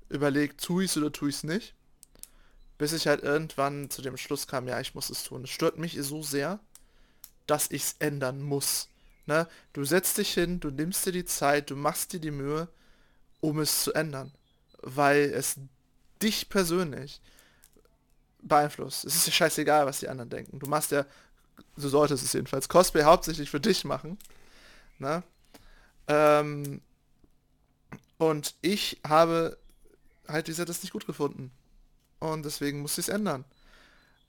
überlegt, 0.09 0.63
tue 0.63 0.85
ich 0.85 0.91
es 0.91 0.97
oder 0.97 1.11
tue 1.11 1.29
ich 1.29 1.35
es 1.35 1.43
nicht. 1.43 1.75
Bis 2.79 2.93
ich 2.93 3.07
halt 3.07 3.21
irgendwann 3.21 3.91
zu 3.91 4.01
dem 4.01 4.17
Schluss 4.17 4.47
kam, 4.47 4.67
ja, 4.67 4.79
ich 4.79 4.95
muss 4.95 5.11
es 5.11 5.23
tun. 5.23 5.43
Es 5.43 5.51
stört 5.51 5.77
mich 5.77 5.97
so 6.01 6.23
sehr, 6.23 6.59
dass 7.45 7.69
ich 7.69 7.83
es 7.83 7.95
ändern 7.99 8.41
muss. 8.41 8.89
Ne? 9.27 9.47
Du 9.73 9.83
setzt 9.83 10.17
dich 10.17 10.33
hin, 10.33 10.59
du 10.59 10.71
nimmst 10.71 11.05
dir 11.05 11.11
die 11.11 11.25
Zeit, 11.25 11.69
du 11.69 11.75
machst 11.75 12.11
dir 12.11 12.19
die 12.19 12.31
Mühe, 12.31 12.69
um 13.39 13.59
es 13.59 13.83
zu 13.83 13.93
ändern. 13.93 14.31
Weil 14.81 15.31
es 15.31 15.57
dich 16.23 16.49
persönlich 16.49 17.21
beeinflusst. 18.41 19.05
Es 19.05 19.15
ist 19.15 19.27
ja 19.27 19.33
scheißegal, 19.33 19.85
was 19.85 19.99
die 19.99 20.07
anderen 20.07 20.31
denken. 20.31 20.57
Du 20.57 20.65
machst 20.65 20.89
ja, 20.89 21.05
so 21.75 21.87
solltest 21.87 22.23
es 22.23 22.33
jedenfalls, 22.33 22.67
Cosplay 22.67 23.03
hauptsächlich 23.03 23.51
für 23.51 23.59
dich 23.59 23.85
machen. 23.85 24.17
Ne? 24.97 25.21
Ähm, 26.07 26.81
und 28.17 28.55
ich 28.61 28.99
habe 29.07 29.57
halt, 30.27 30.47
wie 30.47 30.51
gesagt, 30.51 30.69
das 30.69 30.81
nicht 30.81 30.91
gut 30.91 31.05
gefunden. 31.05 31.51
Und 32.19 32.43
deswegen 32.43 32.81
musste 32.81 33.01
ich 33.01 33.07
es 33.07 33.13
ändern. 33.13 33.45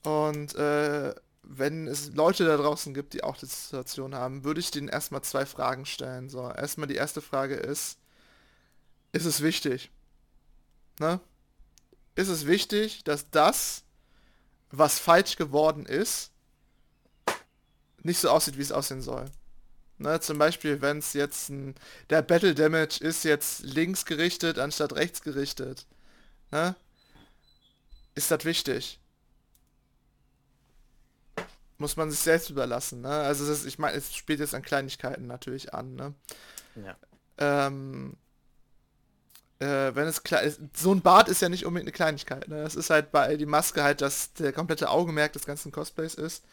Und 0.03 0.55
äh, 0.55 1.15
wenn 1.43 1.87
es 1.87 2.13
Leute 2.13 2.45
da 2.45 2.57
draußen 2.57 2.93
gibt, 2.93 3.15
die 3.15 3.25
auch 3.25 3.37
die 3.37 3.47
Situation 3.47 4.15
haben, 4.15 4.45
würde 4.45 4.61
ich 4.61 4.71
denen 4.71 4.89
erstmal 4.89 5.23
zwei 5.23 5.47
Fragen 5.47 5.87
stellen. 5.87 6.29
So, 6.29 6.51
erstmal 6.51 6.89
die 6.89 6.97
erste 6.97 7.23
Frage 7.23 7.55
ist, 7.55 7.99
ist 9.13 9.25
es 9.25 9.43
wichtig? 9.43 9.91
Ne? 11.01 11.21
Ist 12.15 12.29
es 12.29 12.47
wichtig, 12.47 13.05
dass 13.05 13.31
das, 13.31 13.85
was 14.71 14.99
falsch 14.99 15.37
geworden 15.37 15.87
ist, 15.87 16.33
nicht 18.03 18.19
so 18.19 18.29
aussieht, 18.29 18.59
wie 18.59 18.63
es 18.63 18.73
aussehen 18.73 19.01
soll. 19.01 19.25
Ne, 20.01 20.21
zum 20.21 20.39
Beispiel, 20.39 20.81
wenn 20.81 20.99
es 20.99 21.13
jetzt 21.13 21.49
ein, 21.49 21.75
der 22.09 22.23
Battle 22.23 22.55
Damage 22.55 23.01
ist 23.01 23.25
jetzt 23.25 23.61
links 23.65 24.05
gerichtet 24.05 24.59
anstatt 24.59 24.93
rechts 24.95 25.23
gerichtet. 25.23 25.87
Ne? 26.53 26.77
Ist 28.15 28.31
das 28.31 28.45
wichtig? 28.45 29.01
Muss 31.79 31.97
man 31.97 32.13
sich 32.13 32.21
selbst 32.21 32.49
überlassen. 32.49 33.01
Ne? 33.01 33.09
Also 33.09 33.51
ist, 33.51 33.67
ich 33.67 33.81
meine, 33.81 33.97
es 33.97 34.15
spielt 34.15 34.39
jetzt 34.39 34.55
an 34.55 34.63
Kleinigkeiten 34.63 35.27
natürlich 35.27 35.75
an. 35.75 35.97
Ne? 35.97 36.15
Ja. 36.77 36.97
Ähm, 37.39 38.17
äh, 39.59 39.95
wenn 39.95 40.07
es 40.07 40.23
klar 40.23 40.43
so 40.75 40.95
ein 40.95 41.03
Bart 41.03 41.29
ist 41.29 41.43
ja 41.43 41.49
nicht 41.49 41.67
unbedingt 41.67 41.89
eine 41.89 41.97
Kleinigkeit. 41.97 42.47
Ne? 42.47 42.63
Das 42.63 42.77
ist 42.77 42.91
halt 42.91 43.11
bei 43.11 43.37
die 43.37 43.47
Maske 43.47 43.83
halt, 43.83 44.01
dass 44.01 44.33
der 44.35 44.53
komplette 44.53 44.91
Augenmerk 44.91 45.33
des 45.33 45.45
ganzen 45.45 45.73
Cosplays 45.73 46.15
ist, 46.15 46.45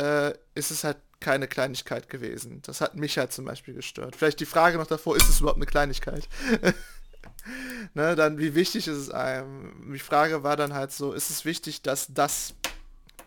äh, 0.00 0.32
ist 0.54 0.70
es 0.70 0.84
halt 0.84 0.98
keine 1.20 1.48
Kleinigkeit 1.48 2.08
gewesen. 2.08 2.62
Das 2.62 2.80
hat 2.80 2.96
mich 2.96 3.18
halt 3.18 3.32
zum 3.32 3.44
Beispiel 3.44 3.74
gestört. 3.74 4.16
Vielleicht 4.16 4.40
die 4.40 4.46
Frage 4.46 4.78
noch 4.78 4.86
davor, 4.86 5.16
ist 5.16 5.28
es 5.28 5.40
überhaupt 5.40 5.58
eine 5.58 5.66
Kleinigkeit? 5.66 6.28
ne, 7.94 8.14
dann 8.14 8.38
wie 8.38 8.54
wichtig 8.54 8.88
ist 8.88 8.96
es 8.96 9.10
einem? 9.10 9.92
Die 9.92 9.98
Frage 9.98 10.42
war 10.42 10.56
dann 10.56 10.74
halt 10.74 10.92
so, 10.92 11.12
ist 11.12 11.30
es 11.30 11.44
wichtig, 11.44 11.82
dass 11.82 12.06
das, 12.12 12.54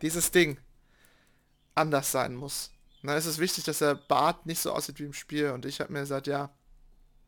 dieses 0.01 0.32
Ding 0.32 0.58
anders 1.75 2.12
sein 2.12 2.36
muss? 2.36 2.71
Na, 3.01 3.15
ist 3.15 3.25
es 3.25 3.39
wichtig, 3.39 3.63
dass 3.63 3.80
der 3.80 3.95
Bart 3.95 4.45
nicht 4.45 4.62
so 4.62 4.71
aussieht 4.71 4.99
wie 4.99 5.06
im 5.06 5.13
Spiel? 5.13 5.49
Und 5.49 5.65
ich 5.65 5.82
habe 5.82 5.91
mir 5.91 6.01
gesagt, 6.01 6.27
ja, 6.27 6.49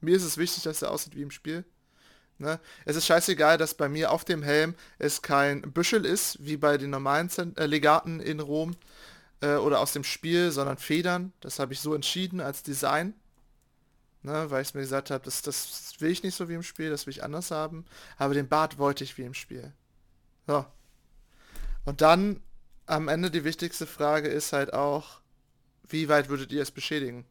mir 0.02 0.16
ist 0.16 0.24
es 0.24 0.38
wichtig, 0.38 0.64
dass 0.64 0.82
er 0.82 0.92
aussieht 0.92 1.16
wie 1.16 1.24
im 1.24 1.32
Spiel. 1.32 1.66
Ne? 2.38 2.60
Es 2.86 2.96
ist 2.96 3.06
scheißegal, 3.06 3.58
dass 3.58 3.74
bei 3.74 3.90
mir 3.90 4.12
auf 4.12 4.26
dem 4.26 4.44
Helm 4.44 4.76
es 5.00 5.22
kein 5.22 5.62
Büschel 5.62 6.06
ist, 6.06 6.38
wie 6.46 6.58
bei 6.58 6.78
den 6.78 6.90
normalen 6.90 7.30
Zent 7.30 7.58
äh, 7.58 7.66
Legaten 7.66 8.20
in 8.20 8.40
Rom 8.40 8.76
äh, 9.44 9.58
oder 9.58 9.82
aus 9.82 9.92
dem 9.94 10.06
Spiel, 10.06 10.52
sondern 10.52 10.78
Federn. 10.78 11.34
Das 11.42 11.60
habe 11.60 11.74
ich 11.74 11.82
so 11.82 11.94
entschieden 11.94 12.40
als 12.40 12.64
Design. 12.64 13.14
Ne? 14.22 14.50
Weil 14.50 14.62
ich 14.62 14.74
mir 14.74 14.82
gesagt 14.82 15.12
habe, 15.12 15.24
das, 15.26 15.42
das 15.42 15.94
will 16.00 16.12
ich 16.12 16.24
nicht 16.24 16.36
so 16.36 16.48
wie 16.48 16.54
im 16.54 16.64
Spiel, 16.64 16.90
das 16.90 17.06
will 17.06 17.12
ich 17.12 17.24
anders 17.24 17.52
haben. 17.52 17.86
Aber 18.18 18.34
den 18.34 18.48
Bart 18.48 18.78
wollte 18.78 19.04
ich 19.04 19.18
wie 19.18 19.24
im 19.24 19.34
Spiel. 19.34 19.74
So. 20.48 20.66
Und 21.84 22.00
dann 22.00 22.42
am 22.86 23.10
Ende 23.10 23.30
die 23.30 23.44
wichtigste 23.44 23.86
Frage 23.86 24.30
ist 24.30 24.54
halt 24.54 24.74
auch, 24.74 25.20
wie 25.90 26.08
weit 26.08 26.30
würdet 26.30 26.54
ihr 26.54 26.62
es 26.62 26.72
beschädigen? 26.72 27.26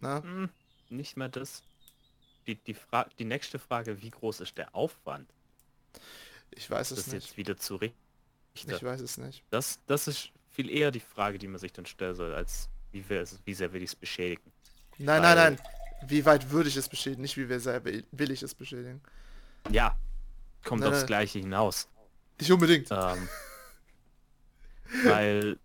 Na? 0.00 0.22
Hm, 0.22 0.48
nicht 0.88 1.18
mehr 1.18 1.28
das 1.28 1.62
die, 2.46 2.54
die, 2.54 2.74
Fra 2.74 3.06
die 3.18 3.24
nächste 3.24 3.58
Frage, 3.58 4.00
wie 4.00 4.10
groß 4.10 4.40
ist 4.40 4.56
der 4.56 4.74
Aufwand? 4.74 5.28
Ich 6.52 6.70
weiß 6.70 6.92
es 6.92 6.96
das 7.04 7.06
nicht. 7.08 7.26
jetzt 7.26 7.36
wieder 7.36 7.56
zu 7.58 7.76
richten. 7.76 7.98
Ich 8.54 8.82
weiß 8.82 9.00
es 9.02 9.18
nicht. 9.18 9.44
Das, 9.50 9.80
das 9.86 10.08
ist 10.08 10.30
viel 10.56 10.70
eher 10.70 10.90
die 10.90 11.00
Frage, 11.00 11.38
die 11.38 11.46
man 11.46 11.58
sich 11.58 11.72
dann 11.72 11.86
stellen 11.86 12.14
soll, 12.14 12.34
als 12.34 12.68
wie, 12.90 13.08
wir, 13.08 13.24
wie 13.44 13.54
sehr 13.54 13.72
will 13.72 13.82
ich 13.82 13.90
es 13.90 13.96
beschädigen. 13.96 14.50
Nein, 14.98 15.22
Weil, 15.22 15.34
nein, 15.34 15.54
nein. 15.54 16.08
Wie 16.08 16.24
weit 16.24 16.50
würde 16.50 16.68
ich 16.68 16.76
es 16.76 16.88
beschädigen, 16.88 17.22
nicht 17.22 17.36
wie 17.36 17.58
sehr 17.58 17.84
will 17.84 18.30
ich 18.30 18.42
es 18.42 18.54
beschädigen. 18.54 19.00
Ja, 19.70 19.96
kommt 20.64 20.80
nein, 20.80 20.90
aufs 20.90 21.00
nein. 21.00 21.06
Gleiche 21.06 21.38
hinaus. 21.38 21.88
Nicht 22.40 22.50
unbedingt. 22.50 22.88
Ähm, 22.90 23.28
weil 25.04 25.58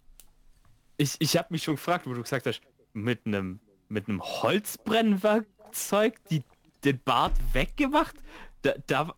ich, 0.97 1.15
ich 1.19 1.37
habe 1.37 1.47
mich 1.51 1.63
schon 1.63 1.75
gefragt, 1.75 2.05
wo 2.05 2.13
du 2.13 2.21
gesagt 2.21 2.45
hast, 2.45 2.61
mit 2.93 3.25
einem 3.25 3.59
mit 3.89 4.07
einem 4.07 4.21
Holzbrennwerkzeug 4.21 6.17
die 6.29 6.43
den 6.83 6.99
Bart 7.03 7.33
weggemacht. 7.53 8.15
Da, 8.61 8.73
da, 8.87 9.13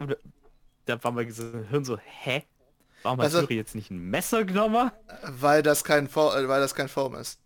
da 0.85 1.03
war 1.03 1.11
mein 1.11 1.31
Hirn 1.69 1.85
so, 1.85 1.97
hä? 1.97 2.43
Warum 3.03 3.19
hat 3.19 3.25
also, 3.25 3.47
jetzt 3.49 3.75
nicht 3.75 3.91
ein 3.91 4.09
Messer 4.09 4.45
genommen? 4.45 4.91
Weil 5.27 5.61
das 5.61 5.83
kein 5.83 6.07
Form, 6.07 6.35
äh, 6.35 6.47
weil 6.47 6.61
das 6.61 6.73
kein 6.73 6.87
Form 6.87 7.15
ist. 7.15 7.39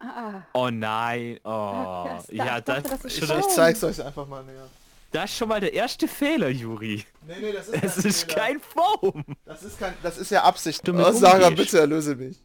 Ah. 0.00 0.42
Oh 0.54 0.70
nein, 0.70 1.38
oh. 1.44 2.06
Das, 2.06 2.28
ja, 2.30 2.60
das, 2.60 2.82
das 2.84 3.04
ist 3.04 3.26
schon, 3.26 3.38
ich, 3.38 3.46
zeig's 3.48 3.84
euch 3.84 4.02
einfach 4.02 4.26
mal 4.26 4.42
näher. 4.42 4.68
Das 5.12 5.30
ist 5.30 5.36
schon 5.36 5.48
mal 5.48 5.60
der 5.60 5.74
erste 5.74 6.08
Fehler, 6.08 6.48
Juri. 6.48 7.04
Nee, 7.26 7.34
nee, 7.40 7.52
das 7.52 7.68
ist, 7.68 7.84
es 7.84 8.04
ist 8.04 8.22
Fehler. 8.24 8.42
kein 8.42 8.60
Form. 8.60 9.24
Das 9.44 9.62
ist 9.62 9.78
kein, 9.78 9.92
das 10.02 10.16
ist 10.16 10.30
ja 10.30 10.42
Absicht. 10.44 10.86
Du 10.86 10.94
oh, 10.94 11.12
Sarah, 11.12 11.50
bitte 11.50 11.80
erlöse 11.80 12.16
mich. 12.16 12.40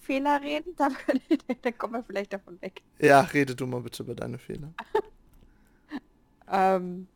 Fehler 0.00 0.40
reden, 0.42 0.74
dann, 0.76 0.96
dann 1.62 1.78
kommen 1.78 1.94
wir 1.94 2.02
vielleicht 2.02 2.32
davon 2.32 2.60
weg. 2.60 2.82
Ja, 3.00 3.20
rede 3.20 3.54
du 3.54 3.66
mal 3.66 3.80
bitte 3.80 4.02
über 4.02 4.14
deine 4.14 4.38
Fehler. 4.38 4.72
ähm, 6.52 7.06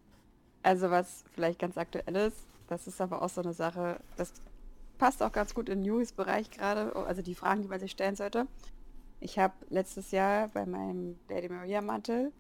also 0.62 0.90
was 0.90 1.24
vielleicht 1.35 1.59
ganz 1.59 1.76
aktuell 1.76 2.16
ist, 2.16 2.46
das 2.68 2.87
ist 2.87 3.00
aber 3.00 3.22
auch 3.22 3.29
so 3.29 3.40
eine 3.40 3.52
Sache, 3.52 4.00
das 4.16 4.33
passt 4.98 5.22
auch 5.22 5.33
ganz 5.33 5.55
gut 5.55 5.68
in 5.68 5.83
News-Bereich 5.83 6.50
gerade, 6.50 6.94
also 6.96 7.22
die 7.22 7.35
Fragen, 7.35 7.62
die 7.62 7.68
man 7.68 7.81
sich 7.81 7.90
stellen 7.90 8.16
sollte. 8.16 8.46
Ich 9.20 9.38
habe 9.38 9.55
letztes 9.68 10.11
Jahr 10.11 10.48
bei 10.48 10.66
meinem 10.66 11.18
Lady 11.29 11.48
Maria 11.48 11.81
Mantel, 11.81 12.33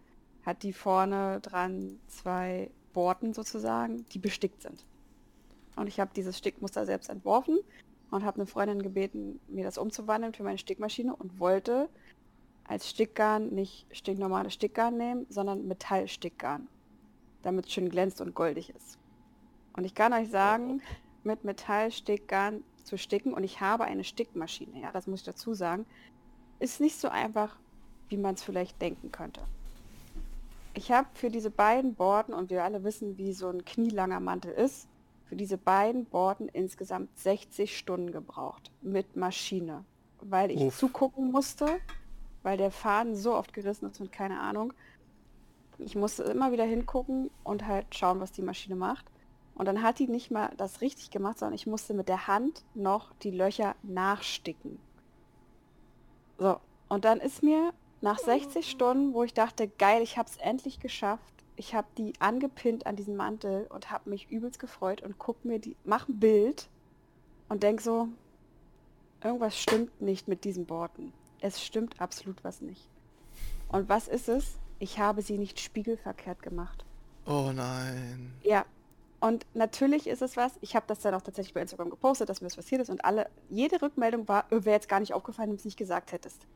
hat 0.44 0.62
die 0.62 0.72
vorne 0.72 1.40
dran 1.40 1.98
zwei 2.06 2.70
Borten 2.92 3.34
sozusagen, 3.34 4.06
die 4.12 4.18
bestickt 4.18 4.62
sind. 4.62 4.84
Und 5.74 5.88
ich 5.88 6.00
habe 6.00 6.12
dieses 6.14 6.38
Stickmuster 6.38 6.86
selbst 6.86 7.10
entworfen 7.10 7.58
und 8.10 8.24
habe 8.24 8.36
eine 8.36 8.46
Freundin 8.46 8.82
gebeten, 8.82 9.40
mir 9.48 9.64
das 9.64 9.78
umzuwandeln 9.78 10.32
für 10.32 10.44
meine 10.44 10.58
Stickmaschine 10.58 11.14
und 11.14 11.38
wollte 11.38 11.88
als 12.64 12.88
Stickgarn 12.88 13.50
nicht 13.50 13.86
stinknormales 13.90 14.54
Stickgarn 14.54 14.96
nehmen, 14.96 15.26
sondern 15.28 15.66
Metallstickgarn, 15.66 16.68
damit 17.42 17.66
es 17.66 17.72
schön 17.72 17.90
glänzt 17.90 18.20
und 18.20 18.34
goldig 18.34 18.70
ist. 18.70 18.98
Und 19.76 19.84
ich 19.84 19.94
kann 19.94 20.12
euch 20.12 20.30
sagen, 20.30 20.82
mit 21.22 21.44
Metallstickgarn 21.44 22.64
zu 22.82 22.96
sticken 22.96 23.34
und 23.34 23.44
ich 23.44 23.60
habe 23.60 23.84
eine 23.84 24.04
Stickmaschine, 24.04 24.80
ja, 24.80 24.92
das 24.92 25.06
muss 25.06 25.20
ich 25.20 25.26
dazu 25.26 25.54
sagen, 25.54 25.84
ist 26.58 26.80
nicht 26.80 26.98
so 26.98 27.08
einfach, 27.08 27.56
wie 28.08 28.16
man 28.16 28.34
es 28.34 28.42
vielleicht 28.42 28.80
denken 28.80 29.12
könnte. 29.12 29.40
Ich 30.74 30.92
habe 30.92 31.08
für 31.14 31.30
diese 31.30 31.50
beiden 31.50 31.94
Borden, 31.94 32.32
und 32.34 32.50
wir 32.50 32.62
alle 32.62 32.84
wissen, 32.84 33.18
wie 33.18 33.32
so 33.32 33.48
ein 33.48 33.64
knielanger 33.64 34.20
Mantel 34.20 34.52
ist, 34.52 34.88
für 35.24 35.36
diese 35.36 35.58
beiden 35.58 36.04
Borden 36.04 36.48
insgesamt 36.48 37.18
60 37.18 37.76
Stunden 37.76 38.12
gebraucht 38.12 38.70
mit 38.82 39.16
Maschine, 39.16 39.84
weil 40.20 40.50
ich 40.50 40.60
Uff. 40.60 40.78
zugucken 40.78 41.32
musste, 41.32 41.66
weil 42.42 42.56
der 42.56 42.70
Faden 42.70 43.16
so 43.16 43.34
oft 43.34 43.52
gerissen 43.52 43.90
ist 43.90 44.00
und 44.00 44.12
keine 44.12 44.38
Ahnung. 44.38 44.72
Ich 45.78 45.96
musste 45.96 46.22
immer 46.24 46.52
wieder 46.52 46.64
hingucken 46.64 47.30
und 47.42 47.66
halt 47.66 47.94
schauen, 47.94 48.20
was 48.20 48.32
die 48.32 48.42
Maschine 48.42 48.76
macht. 48.76 49.04
Und 49.56 49.66
dann 49.66 49.82
hat 49.82 49.98
die 49.98 50.06
nicht 50.06 50.30
mal 50.30 50.52
das 50.56 50.82
richtig 50.82 51.10
gemacht, 51.10 51.38
sondern 51.38 51.54
ich 51.54 51.66
musste 51.66 51.94
mit 51.94 52.08
der 52.08 52.26
Hand 52.26 52.62
noch 52.74 53.12
die 53.22 53.30
Löcher 53.30 53.74
nachsticken. 53.82 54.78
So, 56.38 56.60
und 56.88 57.04
dann 57.06 57.20
ist 57.20 57.42
mir 57.42 57.72
nach 58.02 58.18
60 58.18 58.70
Stunden, 58.70 59.14
wo 59.14 59.24
ich 59.24 59.32
dachte, 59.32 59.66
geil, 59.66 60.02
ich 60.02 60.18
habe 60.18 60.28
es 60.28 60.36
endlich 60.36 60.78
geschafft, 60.78 61.34
ich 61.56 61.74
habe 61.74 61.88
die 61.96 62.12
angepinnt 62.20 62.86
an 62.86 62.96
diesen 62.96 63.16
Mantel 63.16 63.66
und 63.70 63.90
habe 63.90 64.10
mich 64.10 64.30
übelst 64.30 64.58
gefreut 64.58 65.02
und 65.02 65.18
guck 65.18 65.42
mir 65.44 65.58
die, 65.58 65.74
mach 65.84 66.06
ein 66.06 66.20
Bild 66.20 66.68
und 67.48 67.62
denk 67.62 67.80
so, 67.80 68.08
irgendwas 69.24 69.56
stimmt 69.58 70.02
nicht 70.02 70.28
mit 70.28 70.44
diesen 70.44 70.68
Worten. 70.68 71.14
Es 71.40 71.64
stimmt 71.64 71.98
absolut 72.00 72.44
was 72.44 72.60
nicht. 72.60 72.88
Und 73.68 73.88
was 73.88 74.06
ist 74.06 74.28
es? 74.28 74.58
Ich 74.78 74.98
habe 74.98 75.22
sie 75.22 75.38
nicht 75.38 75.58
spiegelverkehrt 75.60 76.42
gemacht. 76.42 76.84
Oh 77.24 77.50
nein. 77.54 78.34
Ja. 78.42 78.66
Und 79.20 79.46
natürlich 79.54 80.06
ist 80.06 80.22
es 80.22 80.36
was, 80.36 80.52
ich 80.60 80.76
habe 80.76 80.86
das 80.86 81.00
dann 81.00 81.14
auch 81.14 81.22
tatsächlich 81.22 81.54
bei 81.54 81.62
Instagram 81.62 81.90
gepostet, 81.90 82.28
dass 82.28 82.40
mir 82.40 82.48
das 82.48 82.56
passiert 82.56 82.82
ist 82.82 82.90
und 82.90 83.04
alle, 83.04 83.28
jede 83.48 83.80
Rückmeldung 83.80 84.28
war, 84.28 84.44
wäre 84.50 84.76
jetzt 84.76 84.88
gar 84.88 85.00
nicht 85.00 85.14
aufgefallen, 85.14 85.48
wenn 85.48 85.56
du 85.56 85.60
es 85.60 85.64
nicht 85.64 85.78
gesagt 85.78 86.12
hättest. 86.12 86.46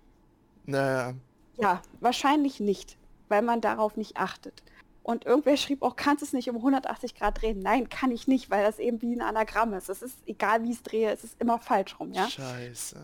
Naja. 0.66 1.14
Ja, 1.56 1.82
wahrscheinlich 2.00 2.60
nicht, 2.60 2.96
weil 3.28 3.42
man 3.42 3.60
darauf 3.60 3.96
nicht 3.96 4.16
achtet. 4.18 4.62
Und 5.02 5.24
irgendwer 5.24 5.56
schrieb 5.56 5.82
auch, 5.82 5.96
kannst 5.96 6.22
es 6.22 6.32
nicht 6.32 6.50
um 6.50 6.56
180 6.56 7.14
Grad 7.14 7.40
drehen? 7.40 7.60
Nein, 7.60 7.88
kann 7.88 8.10
ich 8.10 8.28
nicht, 8.28 8.50
weil 8.50 8.62
das 8.62 8.78
eben 8.78 9.00
wie 9.00 9.14
ein 9.14 9.22
Anagramm 9.22 9.72
ist. 9.72 9.88
Es 9.88 10.02
ist 10.02 10.16
egal, 10.26 10.62
wie 10.62 10.70
ich 10.70 10.76
es 10.76 10.82
drehe, 10.82 11.10
es 11.10 11.24
ist 11.24 11.40
immer 11.40 11.58
falsch 11.58 11.98
rum, 11.98 12.12
ja? 12.12 12.28
Scheiße. 12.28 13.00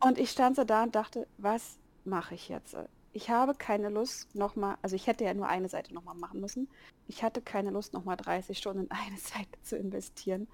Und 0.00 0.18
ich 0.18 0.30
stand 0.30 0.56
so 0.56 0.64
da 0.64 0.82
und 0.82 0.94
dachte, 0.94 1.26
was 1.38 1.78
mache 2.04 2.34
ich 2.34 2.48
jetzt? 2.48 2.76
Ich 3.12 3.30
habe 3.30 3.54
keine 3.54 3.88
Lust 3.88 4.34
nochmal, 4.34 4.76
also 4.82 4.94
ich 4.94 5.06
hätte 5.06 5.24
ja 5.24 5.34
nur 5.34 5.48
eine 5.48 5.68
Seite 5.68 5.94
nochmal 5.94 6.16
machen 6.16 6.40
müssen. 6.40 6.68
Ich 7.08 7.22
hatte 7.22 7.40
keine 7.40 7.70
Lust 7.70 7.92
nochmal 7.92 8.16
30 8.16 8.58
Stunden 8.58 8.84
in 8.84 8.90
eine 8.90 9.16
Seite 9.18 9.60
zu 9.62 9.76
investieren. 9.76 10.48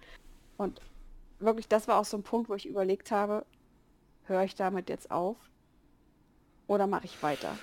Und 0.56 0.80
wirklich, 1.38 1.68
das 1.68 1.88
war 1.88 1.98
auch 1.98 2.04
so 2.04 2.16
ein 2.16 2.22
Punkt, 2.22 2.48
wo 2.48 2.54
ich 2.54 2.66
überlegt 2.66 3.10
habe, 3.10 3.44
höre 4.24 4.44
ich 4.44 4.54
damit 4.54 4.88
jetzt 4.88 5.10
auf 5.10 5.36
oder 6.66 6.86
mache 6.86 7.06
ich 7.06 7.22
weiter? 7.22 7.58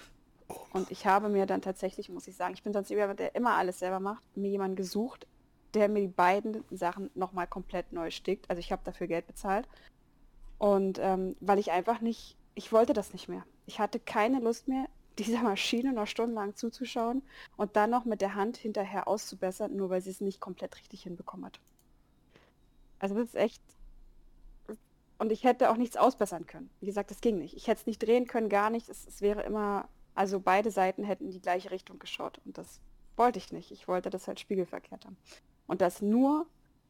Und 0.73 0.91
ich 0.91 1.06
habe 1.06 1.30
mir 1.30 1.45
dann 1.45 1.62
tatsächlich, 1.62 2.10
muss 2.10 2.28
ich 2.28 2.36
sagen, 2.36 2.54
ich 2.54 2.63
bin 2.63 2.73
sonst 2.73 2.89
jemand, 2.89 3.19
der 3.19 3.36
immer 3.36 3.56
alles 3.56 3.80
selber 3.80 3.99
macht, 3.99 4.23
mir 4.36 4.49
jemanden 4.49 4.75
gesucht, 4.75 5.28
der 5.73 5.88
mir 5.89 6.02
die 6.02 6.08
beiden 6.08 6.63
Sachen 6.71 7.12
nochmal 7.13 7.47
komplett 7.47 7.93
neu 7.93 8.10
stickt. 8.10 8.49
Also 8.49 8.60
ich 8.60 8.71
habe 8.71 8.82
dafür 8.84 9.08
Geld 9.08 9.28
bezahlt. 9.28 9.67
Und 10.58 10.99
ähm, 10.99 11.36
weil 11.39 11.60
ich 11.60 11.71
einfach 11.71 12.02
nicht, 12.02 12.36
ich 12.60 12.74
wollte 12.74 12.93
das 12.93 13.13
nicht 13.13 13.30
mehr. 13.30 13.45
Ich 13.67 13.80
hatte 13.80 14.00
keine 14.00 14.39
Lust 14.39 14.67
mehr, 14.67 14.88
dieser 15.17 15.41
Maschine 15.41 15.93
noch 15.93 16.08
stundenlang 16.08 16.56
zuzuschauen 16.56 17.24
und 17.58 17.76
dann 17.76 17.89
noch 17.89 18.06
mit 18.06 18.22
der 18.22 18.36
Hand 18.36 18.58
hinterher 18.58 19.08
auszubessern, 19.08 19.76
nur 19.76 19.89
weil 19.89 20.02
sie 20.02 20.12
es 20.12 20.22
nicht 20.22 20.39
komplett 20.39 20.78
richtig 20.78 21.04
hinbekommen 21.04 21.45
hat. 21.45 21.60
Also 23.00 23.15
das 23.15 23.30
ist 23.30 23.36
echt. 23.36 23.62
Und 25.17 25.32
ich 25.32 25.43
hätte 25.43 25.69
auch 25.72 25.78
nichts 25.78 25.98
ausbessern 25.98 26.45
können. 26.45 26.69
Wie 26.80 26.86
gesagt, 26.86 27.12
das 27.12 27.19
ging 27.22 27.38
nicht. 27.38 27.56
Ich 27.56 27.67
hätte 27.67 27.82
es 27.82 27.88
nicht 27.88 28.00
drehen 28.00 28.28
können, 28.28 28.50
gar 28.50 28.69
nicht. 28.69 28.88
Es, 28.88 29.08
es 29.08 29.22
wäre 29.22 29.43
immer 29.43 29.89
also 30.15 30.41
beide 30.41 30.69
Seiten 30.69 31.06
hätten 31.06 31.26
in 31.26 31.32
die 31.32 31.41
gleiche 31.41 31.72
Richtung 31.72 31.98
geschaut 31.98 32.41
und 32.43 32.58
das 32.58 32.82
wollte 33.15 33.39
ich 33.39 33.54
nicht. 33.54 33.72
Ich 33.72 33.88
wollte 33.88 34.10
das 34.10 34.28
halt 34.28 34.39
spiegelverkehrt 34.39 35.06
haben. 35.06 35.15
Und 35.65 35.80
das 35.80 36.02
nur, 36.02 36.45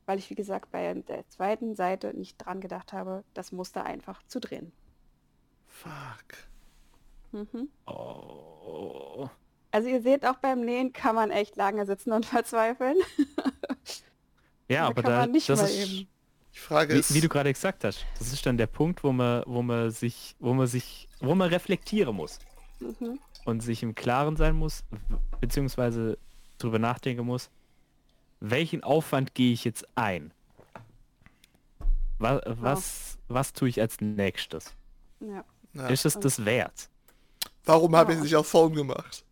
weil 0.07 0.17
ich, 0.17 0.31
wie 0.31 0.35
gesagt, 0.35 0.71
bei 0.71 0.95
der 0.95 1.27
zweiten 1.29 1.75
Seite 1.75 2.15
nicht 2.15 2.39
dran 2.39 2.59
gedacht 2.59 2.91
habe, 2.91 3.23
das 3.35 3.51
Muster 3.51 3.85
einfach 3.85 4.23
zu 4.25 4.39
drehen. 4.39 4.71
Fuck. 5.81 6.49
Mhm. 7.31 7.69
Oh. 7.85 9.29
Also 9.71 9.87
ihr 9.87 10.01
seht, 10.01 10.25
auch 10.25 10.37
beim 10.37 10.61
Nähen 10.61 10.93
kann 10.93 11.15
man 11.15 11.31
echt 11.31 11.55
lange 11.55 11.85
sitzen 11.85 12.11
und 12.11 12.25
verzweifeln. 12.25 12.97
ja, 14.67 14.87
aber 14.87 15.01
da, 15.01 15.27
das 15.27 15.49
ist, 15.49 15.89
eben. 15.89 16.07
Die 16.53 16.59
Frage 16.59 16.95
ist, 16.95 17.11
wie, 17.11 17.15
wie, 17.15 17.21
du 17.21 17.29
gerade 17.29 17.53
gesagt 17.53 17.83
hast, 17.83 18.05
das 18.17 18.33
ist 18.33 18.45
dann 18.45 18.57
der 18.57 18.67
Punkt, 18.67 19.03
wo 19.03 19.13
man, 19.13 19.43
wo 19.45 19.61
man 19.61 19.91
sich, 19.91 20.35
wo 20.39 20.53
man 20.53 20.67
sich, 20.67 21.07
wo 21.21 21.35
man 21.35 21.49
reflektieren 21.49 22.15
muss 22.15 22.39
mhm. 22.79 23.19
und 23.45 23.61
sich 23.61 23.83
im 23.83 23.95
Klaren 23.95 24.35
sein 24.35 24.55
muss, 24.55 24.83
beziehungsweise 25.39 26.17
darüber 26.57 26.79
nachdenken 26.79 27.25
muss, 27.25 27.49
welchen 28.41 28.83
Aufwand 28.83 29.35
gehe 29.35 29.53
ich 29.53 29.63
jetzt 29.63 29.87
ein? 29.95 30.33
Was, 32.17 32.41
was, 32.45 33.17
was 33.29 33.53
tue 33.53 33.69
ich 33.69 33.79
als 33.79 34.01
nächstes? 34.01 34.75
Ja. 35.21 35.45
Ist 35.73 36.05
es 36.05 36.19
das 36.19 36.43
wert? 36.43 36.89
Warum 37.65 37.95
habe 37.95 38.13
ich 38.13 38.19
nicht 38.19 38.35
auf 38.35 38.47
Form 38.47 38.73
gemacht? 38.73 39.23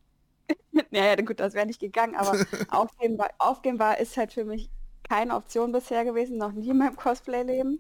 naja, 0.91 1.15
gut, 1.15 1.39
das 1.39 1.54
wäre 1.54 1.65
nicht 1.65 1.80
gegangen, 1.80 2.15
aber 2.15 2.38
aufgeben, 2.69 3.17
war, 3.17 3.30
aufgeben 3.39 3.80
war 3.80 3.97
ist 3.97 4.15
halt 4.17 4.34
für 4.34 4.45
mich 4.45 4.69
keine 5.08 5.36
Option 5.36 5.71
bisher 5.71 6.06
gewesen, 6.06 6.38
noch 6.38 6.52
nie 6.52 6.69
in 6.69 6.78
meinem 6.78 6.95
Cosplay-Leben. 6.95 7.80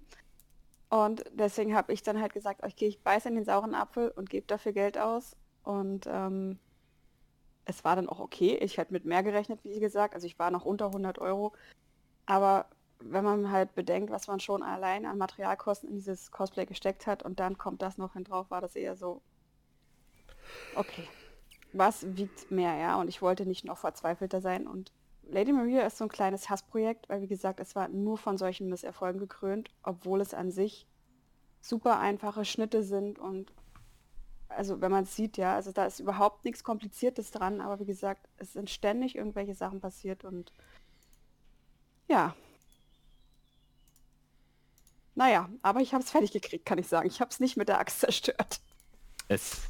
Und 0.89 1.25
deswegen 1.33 1.75
habe 1.75 1.93
ich 1.93 2.01
dann 2.01 2.21
halt 2.21 2.33
gesagt, 2.33 2.61
ich 2.65 2.75
gehe 2.75 2.87
ich 2.87 3.01
beiße 3.01 3.27
in 3.27 3.35
den 3.35 3.43
sauren 3.43 3.75
Apfel 3.75 4.09
und 4.09 4.29
gebe 4.29 4.47
dafür 4.47 4.71
Geld 4.71 4.97
aus 4.97 5.35
und 5.63 6.07
ähm, 6.07 6.59
es 7.67 7.83
war 7.83 7.97
dann 7.97 8.07
auch 8.07 8.19
okay. 8.19 8.57
Ich 8.61 8.77
hätte 8.77 8.93
mit 8.93 9.03
mehr 9.03 9.23
gerechnet, 9.23 9.59
wie 9.63 9.79
gesagt. 9.79 10.15
Also 10.15 10.25
ich 10.25 10.39
war 10.39 10.51
noch 10.51 10.63
unter 10.63 10.85
100 10.87 11.19
Euro. 11.19 11.53
Aber 12.25 12.67
wenn 12.99 13.23
man 13.23 13.51
halt 13.51 13.75
bedenkt, 13.75 14.11
was 14.11 14.27
man 14.27 14.39
schon 14.39 14.63
allein 14.63 15.05
an 15.05 15.17
Materialkosten 15.17 15.89
in 15.89 15.95
dieses 15.95 16.31
Cosplay 16.31 16.65
gesteckt 16.65 17.07
hat 17.07 17.23
und 17.23 17.39
dann 17.39 17.57
kommt 17.57 17.81
das 17.81 17.97
noch 17.97 18.13
hin 18.13 18.23
drauf, 18.23 18.49
war 18.49 18.61
das 18.61 18.75
eher 18.75 18.95
so, 18.95 19.21
okay, 20.75 21.07
was 21.73 22.17
wiegt 22.17 22.51
mehr, 22.51 22.75
ja? 22.75 22.99
Und 22.99 23.07
ich 23.07 23.21
wollte 23.21 23.45
nicht 23.45 23.65
noch 23.65 23.77
verzweifelter 23.77 24.41
sein. 24.41 24.67
Und 24.67 24.91
Lady 25.23 25.51
Maria 25.51 25.85
ist 25.85 25.97
so 25.97 26.05
ein 26.05 26.09
kleines 26.09 26.49
Hassprojekt, 26.49 27.09
weil 27.09 27.21
wie 27.21 27.27
gesagt, 27.27 27.59
es 27.59 27.75
war 27.75 27.87
nur 27.89 28.17
von 28.17 28.37
solchen 28.37 28.69
Misserfolgen 28.69 29.19
gekrönt, 29.19 29.69
obwohl 29.83 30.21
es 30.21 30.33
an 30.33 30.51
sich 30.51 30.87
super 31.61 31.99
einfache 31.99 32.45
Schnitte 32.45 32.83
sind 32.83 33.19
und 33.19 33.51
also 34.49 34.79
wenn 34.79 34.91
man 34.91 35.03
es 35.03 35.15
sieht, 35.15 35.37
ja, 35.37 35.55
also 35.55 35.71
da 35.71 35.85
ist 35.85 35.99
überhaupt 35.99 36.45
nichts 36.45 36.63
Kompliziertes 36.63 37.31
dran, 37.31 37.59
aber 37.59 37.79
wie 37.79 37.85
gesagt, 37.85 38.27
es 38.37 38.53
sind 38.53 38.69
ständig 38.69 39.15
irgendwelche 39.15 39.53
Sachen 39.53 39.81
passiert 39.81 40.23
und 40.23 40.53
ja. 42.07 42.33
Naja, 45.17 45.49
aber 45.63 45.79
ich 45.79 45.95
habe 45.95 46.03
es 46.03 46.11
fertig 46.11 46.31
gekriegt, 46.31 46.63
kann 46.63 46.77
ich 46.77 46.87
sagen. 46.87 47.07
Ich 47.07 47.21
habe 47.21 47.31
es 47.31 47.39
nicht 47.39 47.57
mit 47.57 47.69
der 47.69 47.79
Axt 47.79 48.01
zerstört. 48.01 48.59
Es, 49.27 49.61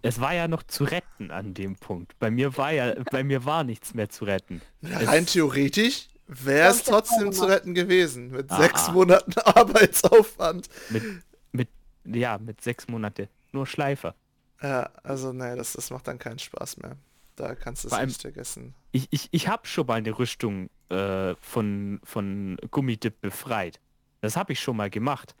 es 0.00 0.18
war 0.18 0.32
ja 0.32 0.48
noch 0.48 0.62
zu 0.62 0.84
retten 0.84 1.30
an 1.30 1.52
dem 1.52 1.76
Punkt. 1.76 2.18
Bei 2.18 2.30
mir 2.30 2.56
war 2.56 2.72
ja, 2.72 2.94
bei 3.10 3.22
mir 3.22 3.44
war 3.44 3.64
nichts 3.64 3.92
mehr 3.92 4.08
zu 4.08 4.24
retten. 4.24 4.62
Rein 4.82 5.26
theoretisch 5.26 6.08
wäre 6.26 6.70
es 6.70 6.84
trotzdem 6.84 7.32
zu 7.32 7.44
retten 7.44 7.74
gewesen. 7.74 8.30
Mit 8.30 8.50
ah, 8.50 8.56
sechs 8.56 8.90
Monaten 8.92 9.38
Arbeitsaufwand. 9.44 10.70
Mit, 10.88 11.02
mit, 11.52 11.68
ja, 12.06 12.38
mit 12.38 12.62
sechs 12.62 12.88
Monaten. 12.88 13.28
Nur 13.52 13.66
Schleifer. 13.66 14.14
Ja, 14.62 14.88
also 15.02 15.34
nee, 15.34 15.54
das, 15.54 15.74
das 15.74 15.90
macht 15.90 16.08
dann 16.08 16.18
keinen 16.18 16.38
Spaß 16.38 16.78
mehr. 16.78 16.96
Da 17.36 17.54
kannst 17.54 17.84
du 17.84 17.88
es 17.88 18.00
nicht 18.06 18.22
vergessen. 18.22 18.74
Ich, 18.90 19.08
ich, 19.10 19.28
ich 19.32 19.48
habe 19.48 19.66
schon 19.66 19.86
mal 19.86 19.94
eine 19.94 20.18
Rüstung 20.18 20.70
äh, 20.88 21.34
von, 21.42 22.00
von 22.04 22.56
Gummidip 22.70 23.20
befreit. 23.20 23.80
Das 24.24 24.38
habe 24.38 24.54
ich 24.54 24.60
schon 24.60 24.78
mal 24.78 24.88
gemacht. 24.88 25.36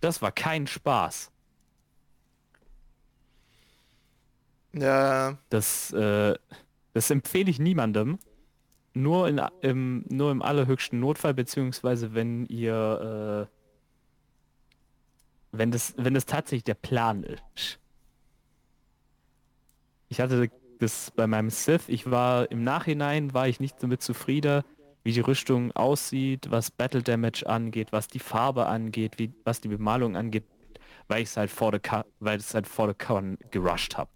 Das 0.00 0.20
war 0.20 0.32
kein 0.32 0.66
Spaß. 0.66 1.30
Ja. 4.74 5.38
Das, 5.48 5.94
äh, 5.94 6.34
das 6.92 7.10
empfehle 7.10 7.48
ich 7.48 7.58
niemandem. 7.58 8.18
Nur, 8.92 9.28
in, 9.28 9.40
im, 9.62 10.04
nur 10.10 10.30
im 10.30 10.42
allerhöchsten 10.42 11.00
Notfall, 11.00 11.32
beziehungsweise 11.32 12.12
wenn 12.12 12.44
ihr, 12.48 13.48
äh, 13.48 13.56
wenn 15.52 15.70
das, 15.70 15.94
wenn 15.96 16.12
das 16.12 16.26
tatsächlich 16.26 16.64
der 16.64 16.74
Plan 16.74 17.22
ist. 17.22 17.78
Ich 20.10 20.20
hatte 20.20 20.50
das 20.80 21.12
bei 21.12 21.26
meinem 21.26 21.48
Sith, 21.48 21.88
ich 21.88 22.10
war 22.10 22.50
im 22.50 22.62
Nachhinein, 22.62 23.32
war 23.32 23.48
ich 23.48 23.58
nicht 23.58 23.82
damit 23.82 24.02
zufrieden, 24.02 24.64
wie 25.04 25.12
die 25.12 25.20
Rüstung 25.20 25.72
aussieht, 25.72 26.50
was 26.50 26.70
Battle 26.70 27.02
Damage 27.02 27.46
angeht, 27.46 27.92
was 27.92 28.08
die 28.08 28.18
Farbe 28.18 28.66
angeht, 28.66 29.18
wie, 29.18 29.32
was 29.44 29.60
die 29.60 29.68
Bemalung 29.68 30.16
angeht, 30.16 30.44
weil 31.08 31.22
ich 31.22 31.28
es 31.28 31.36
halt 31.36 31.50
vor 31.50 31.70
der 31.70 31.80
Ka 31.80 32.04
weil 32.20 32.38
es 32.38 32.54
halt 32.54 32.66
vor 32.66 32.86
der 32.86 32.94
Con 32.94 33.38
gerusht 33.50 33.96
habe. 33.96 34.10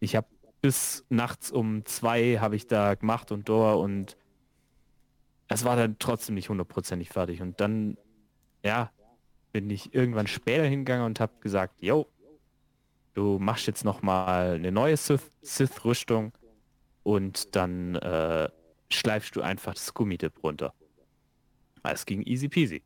Ich 0.00 0.16
habe 0.16 0.26
bis 0.60 1.04
nachts 1.08 1.50
um 1.50 1.84
zwei 1.84 2.38
habe 2.38 2.56
ich 2.56 2.66
da 2.66 2.94
gemacht 2.94 3.32
und 3.32 3.48
door 3.48 3.80
und 3.80 4.16
es 5.48 5.64
war 5.64 5.76
dann 5.76 5.96
trotzdem 5.98 6.34
nicht 6.34 6.48
hundertprozentig 6.48 7.10
fertig. 7.10 7.42
Und 7.42 7.60
dann, 7.60 7.98
ja, 8.64 8.90
bin 9.52 9.68
ich 9.68 9.94
irgendwann 9.94 10.26
später 10.26 10.64
hingegangen 10.64 11.04
und 11.04 11.20
habe 11.20 11.32
gesagt, 11.40 11.82
yo, 11.82 12.06
du 13.12 13.38
machst 13.38 13.66
jetzt 13.66 13.84
noch 13.84 14.02
mal 14.02 14.54
eine 14.54 14.72
neue 14.72 14.96
Sith-Rüstung 14.96 16.32
und 17.02 17.54
dann 17.54 17.96
äh, 17.96 18.48
schleifst 18.92 19.36
du 19.36 19.42
einfach 19.42 19.74
das 19.74 19.92
Gummidip 19.94 20.42
runter. 20.42 20.74
Es 21.82 22.06
ging 22.06 22.22
easy 22.22 22.48
peasy. 22.48 22.82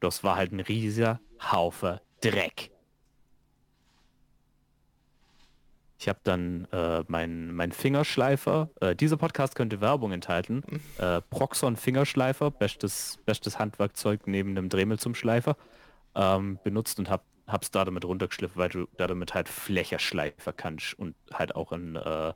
Das 0.00 0.22
war 0.22 0.36
halt 0.36 0.52
ein 0.52 0.60
riesiger 0.60 1.20
Haufe 1.40 2.00
Dreck. 2.20 2.70
Ich 5.98 6.08
habe 6.08 6.20
dann 6.22 6.68
äh, 6.70 7.02
meinen 7.08 7.54
mein 7.54 7.72
Fingerschleifer, 7.72 8.68
äh, 8.80 8.94
dieser 8.94 9.16
Podcast 9.16 9.54
könnte 9.54 9.80
Werbung 9.80 10.12
enthalten, 10.12 10.62
äh, 10.98 11.22
Proxon 11.30 11.76
Fingerschleifer, 11.76 12.50
bestes, 12.50 13.18
bestes 13.24 13.58
Handwerkzeug 13.58 14.26
neben 14.26 14.50
einem 14.50 14.68
Dremel 14.68 14.98
zum 14.98 15.14
Schleifer, 15.14 15.56
ähm, 16.14 16.58
benutzt 16.62 16.98
und 16.98 17.08
habe 17.08 17.22
hab's 17.46 17.70
da 17.70 17.84
damit 17.84 18.04
runtergeschliffen, 18.04 18.56
weil 18.56 18.68
du 18.68 18.86
da 18.96 19.06
damit 19.06 19.34
halt 19.34 19.48
Fläche 19.48 19.98
schleifen 19.98 20.52
kannst 20.56 20.98
und 20.98 21.14
halt 21.32 21.54
auch 21.54 21.72
ein 21.72 21.96
äh, 21.96 22.34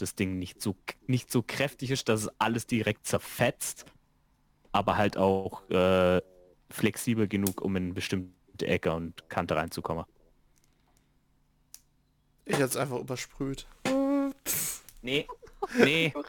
das 0.00 0.14
Ding 0.14 0.38
nicht 0.38 0.60
so 0.62 0.76
nicht 1.06 1.30
so 1.30 1.42
kräftig 1.42 1.90
ist, 1.90 2.08
dass 2.08 2.22
es 2.22 2.30
alles 2.38 2.66
direkt 2.66 3.06
zerfetzt, 3.06 3.84
aber 4.72 4.96
halt 4.96 5.16
auch 5.16 5.68
äh, 5.70 6.20
flexibel 6.70 7.28
genug, 7.28 7.60
um 7.60 7.76
in 7.76 7.94
bestimmte 7.94 8.66
Ecke 8.66 8.92
und 8.92 9.28
Kante 9.28 9.56
reinzukommen. 9.56 10.04
Ich 12.44 12.54
hätte 12.54 12.64
es 12.64 12.76
einfach 12.76 12.98
übersprüht. 12.98 13.66
Nee, 15.02 15.26
nee. 15.78 16.12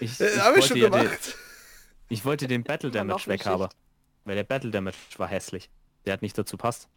Ich, 0.00 0.20
Äh, 0.20 0.28
ich, 0.28 0.40
Hab 0.40 0.56
ich 0.56 0.66
schon 0.66 0.80
wollte 0.80 0.96
ja 0.96 1.02
den, 1.02 1.18
ich 2.08 2.24
wollte 2.24 2.46
den 2.46 2.62
Battle 2.62 2.90
Damage 2.90 3.26
weghaben. 3.26 3.68
Weil 4.24 4.36
der 4.36 4.44
Battle 4.44 4.70
Damage 4.70 4.96
war 5.16 5.26
hässlich. 5.28 5.70
Der 6.04 6.12
hat 6.12 6.22
nicht 6.22 6.38
dazu 6.38 6.56
passt. 6.56 6.88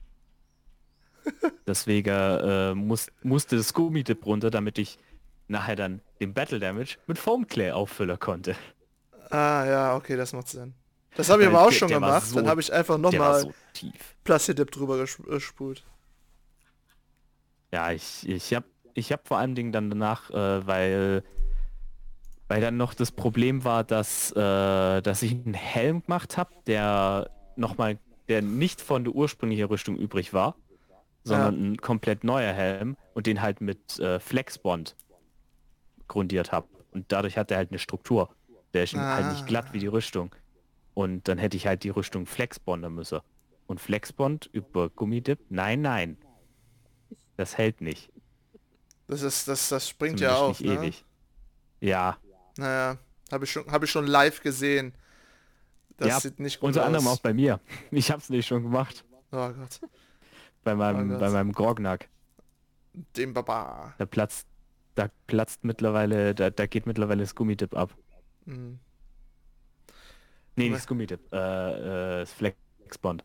Deswegen 1.67 2.09
äh, 2.09 2.75
muss, 2.75 3.07
musste 3.23 3.57
das 3.57 3.73
Gummi-Dip 3.73 4.25
runter, 4.25 4.51
damit 4.51 4.77
ich 4.77 4.99
nachher 5.47 5.75
dann 5.75 6.01
den 6.19 6.33
Battle 6.33 6.59
Damage 6.59 6.97
mit 7.07 7.17
Foam 7.17 7.47
Clay 7.47 7.71
auffüllen 7.71 8.19
konnte. 8.19 8.55
Ah 9.29 9.65
ja, 9.65 9.95
okay, 9.95 10.15
das 10.15 10.33
macht 10.33 10.47
Sinn. 10.49 10.73
Das 11.15 11.29
habe 11.29 11.43
ich 11.43 11.47
aber 11.49 11.61
auch 11.61 11.69
der- 11.69 11.75
schon 11.77 11.87
der 11.87 11.97
gemacht. 11.99 12.25
so- 12.27 12.35
Dann 12.35 12.47
habe 12.49 12.61
ich 12.61 12.71
einfach 12.73 12.97
nochmal 12.97 13.41
so 13.41 13.53
tief. 13.73 14.15
Plastikdip 14.23 14.71
drüber 14.71 14.95
gesp- 14.95 15.23
gespult. 15.29 15.83
Ja, 17.71 17.91
ich, 17.91 18.27
ich 18.27 18.53
habe 18.53 18.65
ich 18.93 19.11
hab 19.11 19.27
vor 19.27 19.37
allen 19.37 19.55
Dingen 19.55 19.71
dann 19.71 19.89
danach, 19.89 20.29
äh, 20.29 20.65
weil, 20.67 21.23
weil 22.47 22.61
dann 22.61 22.77
noch 22.77 22.93
das 22.93 23.11
Problem 23.11 23.63
war, 23.63 23.83
dass, 23.83 24.31
äh, 24.31 25.01
dass 25.01 25.21
ich 25.21 25.31
einen 25.33 25.53
Helm 25.53 26.01
gemacht 26.03 26.37
habe, 26.37 26.51
der 26.67 27.29
nochmal, 27.57 27.97
der 28.29 28.41
nicht 28.41 28.81
von 28.81 29.03
der 29.03 29.13
ursprünglichen 29.13 29.65
Rüstung 29.65 29.97
übrig 29.97 30.33
war, 30.33 30.55
sondern 31.23 31.71
ein 31.73 31.77
komplett 31.77 32.23
neuer 32.23 32.53
Helm 32.53 32.95
und 33.13 33.25
den 33.27 33.41
halt 33.41 33.59
mit 33.59 33.99
äh, 33.99 34.19
Flexbond 34.19 34.95
grundiert 36.07 36.51
habe. 36.51 36.67
Und 36.91 37.11
dadurch 37.11 37.37
hat 37.37 37.51
er 37.51 37.57
halt 37.57 37.71
eine 37.71 37.79
Struktur. 37.79 38.29
Der 38.73 38.83
ist 38.83 38.93
halt 38.95 39.31
nicht 39.31 39.47
glatt 39.47 39.73
wie 39.73 39.79
die 39.79 39.87
Rüstung. 39.87 40.35
Und 40.93 41.27
dann 41.27 41.37
hätte 41.37 41.57
ich 41.57 41.67
halt 41.67 41.83
die 41.83 41.89
Rüstung 41.89 42.25
Flexbonden 42.25 42.93
müssen. 42.93 43.19
Und 43.67 43.79
Flexbond 43.81 44.49
über 44.53 44.89
Gummidip? 44.89 45.39
Nein, 45.49 45.81
nein. 45.81 46.17
Das 47.37 47.57
hält 47.57 47.81
nicht. 47.81 48.11
Das 49.07 49.21
ist, 49.21 49.47
das, 49.47 49.69
das 49.69 49.89
springt 49.89 50.19
Zumindest 50.19 50.39
ja 50.39 50.45
auf, 50.45 50.59
nicht 50.61 50.69
ne? 50.69 50.75
ewig. 50.79 51.05
Ja, 51.81 52.17
Naja, 52.57 52.97
habe 53.31 53.45
ich 53.45 53.51
schon, 53.51 53.69
habe 53.71 53.85
ich 53.85 53.91
schon 53.91 54.07
live 54.07 54.41
gesehen. 54.41 54.93
Das 55.97 56.07
Ja, 56.07 56.19
sieht 56.19 56.39
nicht 56.39 56.59
gut 56.59 56.67
unter 56.69 56.81
aus. 56.81 56.87
anderem 56.87 57.07
auch 57.07 57.19
bei 57.19 57.33
mir. 57.33 57.59
Ich 57.91 58.09
hab's 58.11 58.29
nicht 58.29 58.47
schon 58.47 58.63
gemacht. 58.63 59.03
Oh 59.31 59.49
Gott, 59.49 59.79
Bei 60.63 60.75
meinem, 60.75 61.09
Gott. 61.09 61.19
bei 61.19 61.29
meinem 61.29 61.51
Grognack. 61.51 62.07
dem 62.93 63.33
Baba. 63.33 63.93
Da 63.97 64.05
platzt, 64.05 64.47
da 64.95 65.09
platzt 65.27 65.63
mittlerweile, 65.63 66.35
da, 66.35 66.49
da 66.49 66.65
geht 66.67 66.85
mittlerweile 66.87 67.23
das 67.23 67.35
Gummidip 67.35 67.75
ab. 67.75 67.95
Hm. 68.47 68.75
Nee, 70.55 70.69
nicht 70.69 70.79
das 70.79 70.87
Gummidip, 70.87 71.21
äh, 71.33 71.37
äh, 71.37 72.19
das 72.21 72.33
Flexbond. 72.33 73.23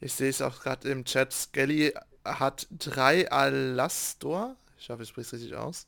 Ich 0.00 0.12
sehe 0.14 0.30
es 0.30 0.42
auch 0.42 0.60
gerade 0.60 0.88
im 0.90 1.04
Chat. 1.04 1.32
Skelly 1.32 1.94
hat 2.24 2.66
drei 2.70 3.30
Alastor, 3.30 4.56
ich 4.78 4.88
hoffe, 4.90 5.02
ich 5.02 5.08
spreche 5.08 5.26
es 5.26 5.32
richtig 5.34 5.54
aus, 5.56 5.86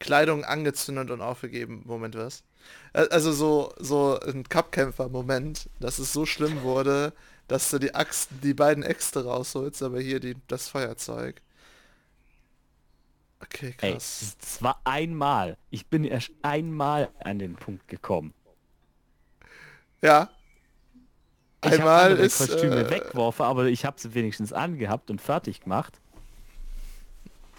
Kleidung 0.00 0.44
angezündet 0.44 1.10
und 1.10 1.20
aufgegeben. 1.22 1.82
Moment, 1.86 2.16
was? 2.16 2.44
Ä- 2.94 3.08
Also 3.10 3.32
so, 3.32 3.74
so 3.78 4.20
ein 4.20 4.44
Cupkämpfer-Moment, 4.48 5.70
dass 5.80 5.98
es 6.00 6.12
so 6.12 6.26
schlimm 6.26 6.62
wurde, 6.62 7.12
dass 7.48 7.70
du 7.70 7.78
die 7.80 7.94
Axt, 7.94 8.30
die 8.44 8.54
beiden 8.54 8.84
Äxte 8.84 9.24
rausholst, 9.24 9.82
aber 9.82 10.00
hier 10.00 10.20
die, 10.20 10.36
das 10.48 10.68
Feuerzeug. 10.68 11.42
Okay, 13.40 13.74
Ey, 13.80 13.92
krass. 13.92 14.36
es 14.42 14.62
war 14.62 14.80
einmal. 14.84 15.56
Ich 15.70 15.86
bin 15.86 16.04
erst 16.04 16.30
einmal 16.42 17.08
an 17.20 17.38
den 17.38 17.54
Punkt 17.54 17.86
gekommen. 17.88 18.34
Ja. 20.02 20.30
Ich 21.64 21.72
Einmal 21.72 22.12
andere 22.12 22.26
ist... 22.26 22.38
Kostüme 22.38 22.86
äh, 22.86 22.90
weggeworfen, 22.90 23.44
aber 23.44 23.66
ich 23.66 23.84
habe 23.84 24.00
sie 24.00 24.14
wenigstens 24.14 24.52
angehabt 24.52 25.10
und 25.10 25.20
fertig 25.20 25.60
gemacht. 25.60 26.00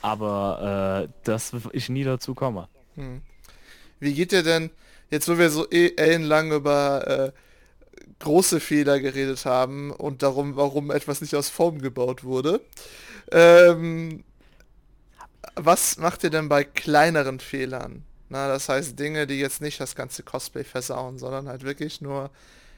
Aber 0.01 1.05
äh, 1.05 1.13
das 1.23 1.53
ist 1.71 1.89
nie 1.89 2.03
dazu 2.03 2.33
gekommen. 2.33 2.67
Wie 3.99 4.13
geht 4.13 4.31
dir 4.31 4.43
denn, 4.43 4.71
jetzt 5.09 5.27
wo 5.27 5.37
wir 5.37 5.49
so 5.49 5.69
eh 5.69 5.95
ellenlang 5.97 6.51
über 6.51 7.07
äh, 7.07 7.31
große 8.19 8.59
Fehler 8.59 8.99
geredet 8.99 9.45
haben 9.45 9.91
und 9.91 10.23
darum, 10.23 10.55
warum 10.55 10.91
etwas 10.91 11.21
nicht 11.21 11.35
aus 11.35 11.49
Form 11.49 11.79
gebaut 11.79 12.23
wurde, 12.23 12.61
ähm, 13.31 14.23
was 15.55 15.97
macht 15.97 16.23
ihr 16.23 16.29
denn 16.29 16.49
bei 16.49 16.63
kleineren 16.63 17.39
Fehlern? 17.39 18.03
Na, 18.29 18.47
das 18.47 18.69
heißt 18.69 18.99
Dinge, 18.99 19.25
die 19.25 19.39
jetzt 19.39 19.61
nicht 19.61 19.79
das 19.79 19.95
ganze 19.95 20.23
Cosplay 20.23 20.63
versauen, 20.63 21.17
sondern 21.17 21.47
halt 21.47 21.63
wirklich 21.63 21.99
nur 22.01 22.29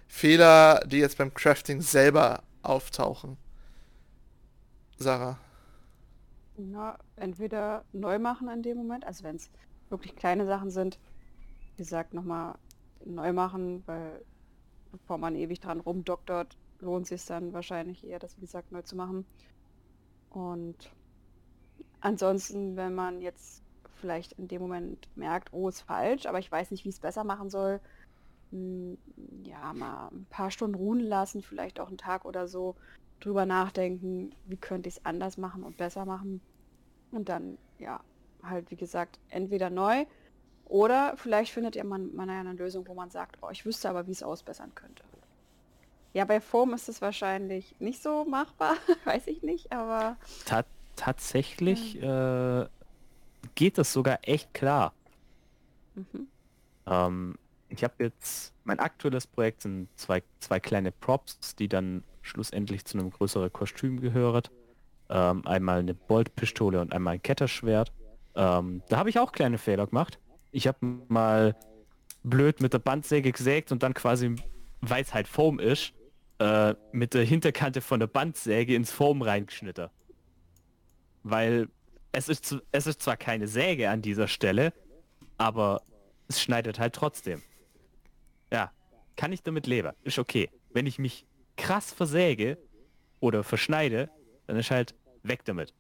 Fehler, 0.08 0.82
die 0.86 1.00
jetzt 1.00 1.18
beim 1.18 1.34
Crafting 1.34 1.82
selber 1.82 2.44
auftauchen. 2.64 3.38
Sarah. 4.98 5.40
Na, 6.58 6.98
entweder 7.16 7.84
neu 7.92 8.20
machen 8.20 8.50
in 8.50 8.62
dem 8.62 8.78
Moment, 8.78 9.06
also 9.06 9.24
wenn 9.24 9.36
es 9.36 9.50
wirklich 9.90 10.16
kleine 10.16 10.46
Sachen 10.46 10.70
sind, 10.70 11.00
wie 11.72 11.84
gesagt, 11.84 12.14
nochmal 12.14 12.56
neu 13.04 13.34
machen, 13.34 13.84
weil 13.88 14.22
bevor 14.92 15.18
man 15.18 15.36
ewig 15.36 15.60
dran 15.60 15.80
rumdoktort, 15.80 16.58
lohnt 16.80 17.08
sich 17.08 17.26
dann 17.26 17.54
wahrscheinlich 17.54 18.06
eher, 18.06 18.20
das 18.20 18.38
wie 18.38 18.42
gesagt 18.42 18.72
neu 18.72 18.82
zu 18.82 18.96
machen. 18.96 19.26
Und 20.30 20.92
ansonsten, 22.02 22.76
wenn 22.76 22.94
man 22.94 23.22
jetzt 23.22 23.64
vielleicht 24.00 24.34
in 24.34 24.48
dem 24.48 24.62
Moment 24.62 25.08
merkt, 25.16 25.54
oh, 25.54 25.70
ist 25.70 25.82
falsch, 25.82 26.26
aber 26.26 26.40
ich 26.40 26.52
weiß 26.52 26.72
nicht, 26.72 26.84
wie 26.84 26.90
ich 26.90 26.96
es 26.96 27.02
besser 27.02 27.24
machen 27.24 27.50
soll, 27.50 27.80
hm, 28.52 28.98
ja, 29.44 29.74
mal 29.74 30.10
ein 30.10 30.26
paar 30.30 30.52
Stunden 30.52 30.76
ruhen 30.76 31.00
lassen, 31.00 31.42
vielleicht 31.42 31.80
auch 31.80 31.88
einen 31.88 31.98
Tag 31.98 32.26
oder 32.26 32.48
so, 32.48 32.76
drüber 33.20 33.46
nachdenken, 33.46 34.34
wie 34.46 34.58
könnte 34.58 34.90
ich 34.90 34.98
es 34.98 35.06
anders 35.06 35.38
machen 35.38 35.64
und 35.64 35.78
besser 35.78 36.06
machen. 36.06 36.42
Und 37.12 37.30
dann, 37.30 37.58
ja, 37.78 38.02
halt 38.44 38.72
wie 38.72 38.76
gesagt, 38.76 39.20
entweder 39.30 39.70
neu 39.70 40.06
oder 40.66 41.16
vielleicht 41.18 41.52
findet 41.52 41.76
ihr 41.76 41.84
man, 41.84 42.16
man 42.16 42.30
eine 42.30 42.54
Lösung, 42.54 42.88
wo 42.88 42.94
man 42.94 43.12
sagt, 43.12 43.38
oh, 43.42 43.50
ich 43.52 43.66
wüsste 43.66 43.90
aber, 43.90 44.08
wie 44.08 44.12
es 44.12 44.24
ausbessern 44.24 44.74
könnte. 44.74 45.04
Ja, 46.14 46.26
bei 46.26 46.42
Form 46.42 46.74
ist 46.74 46.90
es 46.90 47.02
wahrscheinlich 47.02 47.76
nicht 47.80 48.02
so 48.02 48.26
machbar, 48.26 48.76
weiß 49.06 49.28
ich 49.28 49.44
nicht, 49.44 49.72
aber 49.72 50.18
Ta 50.46 50.66
tatsächlich 51.02 52.00
äh, 52.00 52.66
geht 53.56 53.80
das 53.80 53.92
sogar 53.92 54.20
echt 54.22 54.54
klar. 54.54 54.94
mhm. 55.96 56.28
Ähm, 56.86 57.36
ich 57.70 57.84
habe 57.84 57.94
jetzt, 58.00 58.54
mein 58.66 58.80
aktuelles 58.80 59.26
Projekt 59.26 59.64
sind 59.64 59.88
zwei, 59.96 60.22
zwei 60.40 60.60
kleine 60.60 60.92
Props, 60.92 61.56
die 61.56 61.68
dann 61.68 62.04
schlussendlich 62.22 62.86
zu 62.86 63.00
einem 63.00 63.10
größeren 63.10 63.52
Kostüm 63.52 64.00
gehören. 64.00 64.44
Ähm, 65.10 65.46
einmal 65.48 65.80
eine 65.80 65.96
Boltpistole 65.96 66.80
und 66.80 66.94
einmal 66.94 67.16
ein 67.16 67.22
Ketterschwert. 67.22 67.92
Ähm, 68.36 68.84
da 68.90 68.98
habe 68.98 69.10
ich 69.10 69.18
auch 69.18 69.32
kleine 69.32 69.58
Fehler 69.58 69.88
gemacht. 69.88 70.20
Ich 70.52 70.68
habe 70.68 70.78
mal 71.08 71.56
blöd 72.24 72.62
mit 72.62 72.74
der 72.74 72.80
Bandsäge 72.80 73.32
gesägt 73.32 73.72
und 73.72 73.82
dann 73.82 73.94
quasi, 73.96 74.36
weil 74.82 75.02
es 75.02 75.14
halt 75.14 75.28
Foam 75.28 75.60
ist, 75.60 75.94
äh, 76.40 76.76
mit 76.92 77.16
der 77.16 77.24
Hinterkante 77.24 77.82
von 77.82 78.00
der 78.00 78.08
Bandsäge 78.08 78.76
ins 78.76 78.92
Foam 78.92 79.24
reingeschnitten. 79.24 79.90
Weil 81.24 81.70
es 82.12 82.30
ist, 82.30 82.56
es 82.72 82.88
ist 82.88 83.02
zwar 83.02 83.18
keine 83.18 83.48
Säge 83.48 83.90
an 83.90 84.02
dieser 84.02 84.28
Stelle, 84.28 84.74
aber 85.38 85.82
es 86.28 86.42
schneidet 86.42 86.80
halt 86.80 86.94
trotzdem. 86.94 87.42
Ja, 88.52 88.72
kann 89.16 89.32
ich 89.32 89.44
damit 89.44 89.68
leben. 89.68 89.92
Ist 90.04 90.20
okay. 90.20 90.50
Wenn 90.72 90.86
ich 90.86 91.00
mich 91.00 91.26
krass 91.58 91.92
versäge 91.92 92.58
oder 93.20 93.44
verschneide, 93.44 94.10
dann 94.48 94.58
ist 94.58 94.72
halt 94.72 94.96
weg 95.24 95.46
damit. 95.46 95.74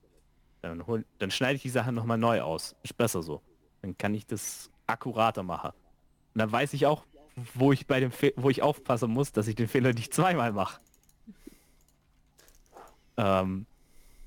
Dann, 0.61 0.85
hol, 0.85 1.05
dann 1.17 1.31
schneide 1.31 1.55
ich 1.55 1.63
die 1.63 1.69
Sachen 1.69 1.95
nochmal 1.95 2.17
neu 2.17 2.41
aus. 2.41 2.75
Ist 2.83 2.95
besser 2.95 3.23
so. 3.23 3.41
Dann 3.81 3.97
kann 3.97 4.13
ich 4.13 4.25
das 4.27 4.69
akkurater 4.85 5.43
machen. 5.43 5.71
Und 6.33 6.39
dann 6.39 6.51
weiß 6.51 6.73
ich 6.73 6.85
auch, 6.85 7.05
wo 7.55 7.71
ich 7.71 7.87
bei 7.87 7.99
dem 7.99 8.11
wo 8.35 8.49
ich 8.49 8.61
aufpassen 8.61 9.09
muss, 9.09 9.31
dass 9.31 9.47
ich 9.47 9.55
den 9.55 9.67
Fehler 9.67 9.93
nicht 9.93 10.13
zweimal 10.13 10.51
mache. 10.51 10.79
Ähm, 13.17 13.65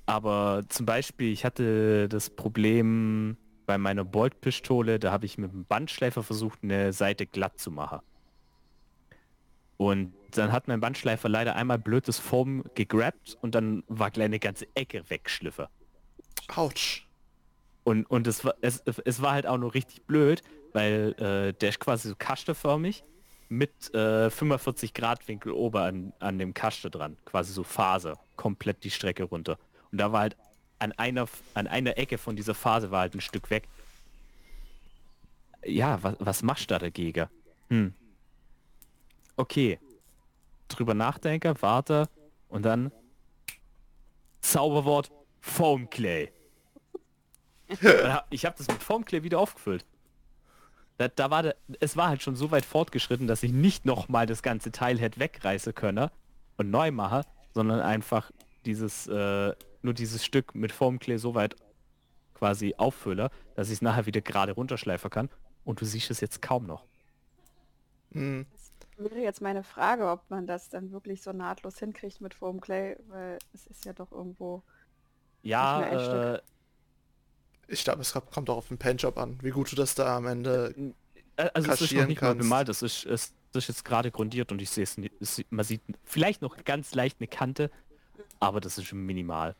aber 0.05 0.63
zum 0.69 0.85
Beispiel, 0.85 1.31
ich 1.31 1.45
hatte 1.45 2.07
das 2.07 2.29
Problem 2.29 3.37
bei 3.65 3.77
meiner 3.77 4.05
Bolt-Pistole, 4.05 4.99
da 4.99 5.11
habe 5.11 5.25
ich 5.25 5.37
mit 5.37 5.51
dem 5.51 5.65
Bandschleifer 5.65 6.23
versucht, 6.23 6.59
eine 6.63 6.93
Seite 6.93 7.25
glatt 7.25 7.59
zu 7.59 7.71
machen. 7.71 7.99
Und 9.77 10.13
dann 10.31 10.51
hat 10.51 10.67
mein 10.67 10.79
Bandschleifer 10.79 11.27
leider 11.27 11.55
einmal 11.55 11.79
blödes 11.79 12.19
Form 12.19 12.63
gegrabt 12.75 13.37
und 13.41 13.55
dann 13.55 13.83
war 13.87 14.11
gleich 14.11 14.25
eine 14.25 14.39
ganze 14.39 14.67
Ecke 14.75 15.09
wegschliffe. 15.09 15.69
Autsch. 16.55 17.07
Und, 17.83 18.05
und 18.05 18.27
es, 18.27 18.45
war, 18.45 18.55
es, 18.61 18.81
es 18.85 19.21
war 19.21 19.33
halt 19.33 19.45
auch 19.45 19.57
nur 19.57 19.73
richtig 19.73 20.03
blöd, 20.03 20.41
weil 20.73 21.15
äh, 21.19 21.53
der 21.53 21.69
ist 21.69 21.79
quasi 21.79 22.09
so 22.09 22.15
kasteförmig 22.17 23.03
mit 23.49 23.93
äh, 23.93 24.29
45 24.29 24.93
Grad 24.93 25.27
Winkel 25.27 25.51
ober 25.51 25.83
an, 25.83 26.13
an 26.19 26.39
dem 26.39 26.53
Kaste 26.53 26.89
dran. 26.89 27.17
Quasi 27.25 27.53
so 27.53 27.63
Phase, 27.63 28.15
komplett 28.35 28.83
die 28.83 28.89
Strecke 28.89 29.23
runter. 29.23 29.57
Und 29.95 29.99
da 29.99 30.11
war 30.11 30.19
halt 30.19 30.35
an 30.77 30.91
einer, 30.91 31.25
an 31.53 31.67
einer 31.67 31.97
Ecke 31.97 32.17
von 32.17 32.35
dieser 32.35 32.53
Phase 32.53 32.91
war 32.91 32.99
halt 32.99 33.15
ein 33.15 33.21
Stück 33.21 33.49
weg. 33.49 33.65
Ja, 35.63 36.03
was, 36.03 36.17
was 36.19 36.43
machst 36.43 36.63
du 36.63 36.73
da 36.73 36.79
dagegen? 36.79 37.29
Hm. 37.69 37.93
Okay. 39.37 39.79
Drüber 40.67 40.93
nachdenke, 40.93 41.53
warte 41.61 42.09
und 42.49 42.63
dann 42.63 42.91
Zauberwort 44.41 45.11
Foam 45.39 45.89
Clay. 45.89 46.29
ich 48.29 48.45
habe 48.45 48.57
das 48.57 48.67
mit 48.67 48.83
Foam 48.83 49.05
Clay 49.05 49.23
wieder 49.23 49.39
aufgefüllt. 49.39 49.85
Da, 50.97 51.07
da 51.07 51.31
war 51.31 51.41
der, 51.41 51.55
es 51.79 51.95
war 51.95 52.09
halt 52.09 52.21
schon 52.21 52.35
so 52.35 52.51
weit 52.51 52.65
fortgeschritten, 52.65 53.27
dass 53.27 53.43
ich 53.43 53.53
nicht 53.53 53.85
noch 53.85 54.09
mal 54.09 54.25
das 54.25 54.43
ganze 54.43 54.73
Teil 54.73 54.99
hätte 54.99 55.21
wegreißen 55.21 55.73
können 55.73 56.09
und 56.57 56.69
neu 56.69 56.91
mache, 56.91 57.21
sondern 57.53 57.79
einfach 57.79 58.29
dieses 58.65 59.07
äh, 59.07 59.53
nur 59.85 59.93
dieses 59.93 60.25
Stück 60.25 60.53
mit 60.53 60.71
Formklee 60.71 61.17
so 61.17 61.35
weit 61.35 61.55
quasi 62.33 62.75
auffülle, 62.77 63.31
dass 63.55 63.69
ich 63.69 63.75
es 63.75 63.81
nachher 63.81 64.05
wieder 64.05 64.21
gerade 64.21 64.51
runterschleifen 64.51 65.09
kann. 65.09 65.29
Und 65.63 65.81
du 65.81 65.85
siehst 65.85 66.11
es 66.11 66.19
jetzt 66.19 66.41
kaum 66.41 66.65
noch. 66.65 66.83
Mhm. 68.11 68.45
Das 68.97 69.11
wäre 69.11 69.21
jetzt 69.21 69.41
meine 69.41 69.63
Frage, 69.63 70.09
ob 70.09 70.29
man 70.29 70.47
das 70.47 70.69
dann 70.69 70.91
wirklich 70.91 71.21
so 71.21 71.33
nahtlos 71.33 71.79
hinkriegt 71.79 72.21
mit 72.21 72.33
Foam 72.33 72.61
Clay, 72.61 72.97
weil 73.07 73.39
es 73.53 73.67
ist 73.67 73.85
ja 73.85 73.93
doch 73.93 74.11
irgendwo. 74.11 74.63
Ja, 75.43 76.33
äh, 76.35 76.41
ich 77.67 77.83
glaube, 77.83 78.01
es 78.01 78.13
kommt 78.13 78.49
auch 78.49 78.57
auf 78.57 78.67
den 78.67 78.77
Paintjob 78.77 79.17
an, 79.17 79.37
wie 79.41 79.49
gut 79.49 79.71
du 79.71 79.75
das 79.75 79.95
da 79.95 80.17
am 80.17 80.27
Ende 80.27 80.93
äh, 81.35 81.49
Also 81.53 81.71
es 81.71 81.81
ist 81.81 81.93
noch 81.93 82.07
nicht 82.07 82.19
kannst. 82.19 82.37
mal 82.37 82.43
bemalt, 82.43 82.69
das 82.69 82.81
ist, 82.81 83.05
es 83.05 83.33
ist 83.53 83.67
jetzt 83.67 83.85
gerade 83.85 84.11
grundiert 84.11 84.51
und 84.51 84.61
ich 84.61 84.69
sehe 84.69 84.83
es, 84.83 85.41
man 85.49 85.65
sieht 85.65 85.81
vielleicht 86.03 86.41
noch 86.41 86.63
ganz 86.63 86.93
leicht 86.95 87.17
eine 87.19 87.27
Kante, 87.27 87.71
aber 88.39 88.61
das 88.61 88.77
ist 88.77 88.85
schon 88.85 89.05
minimal. 89.05 89.55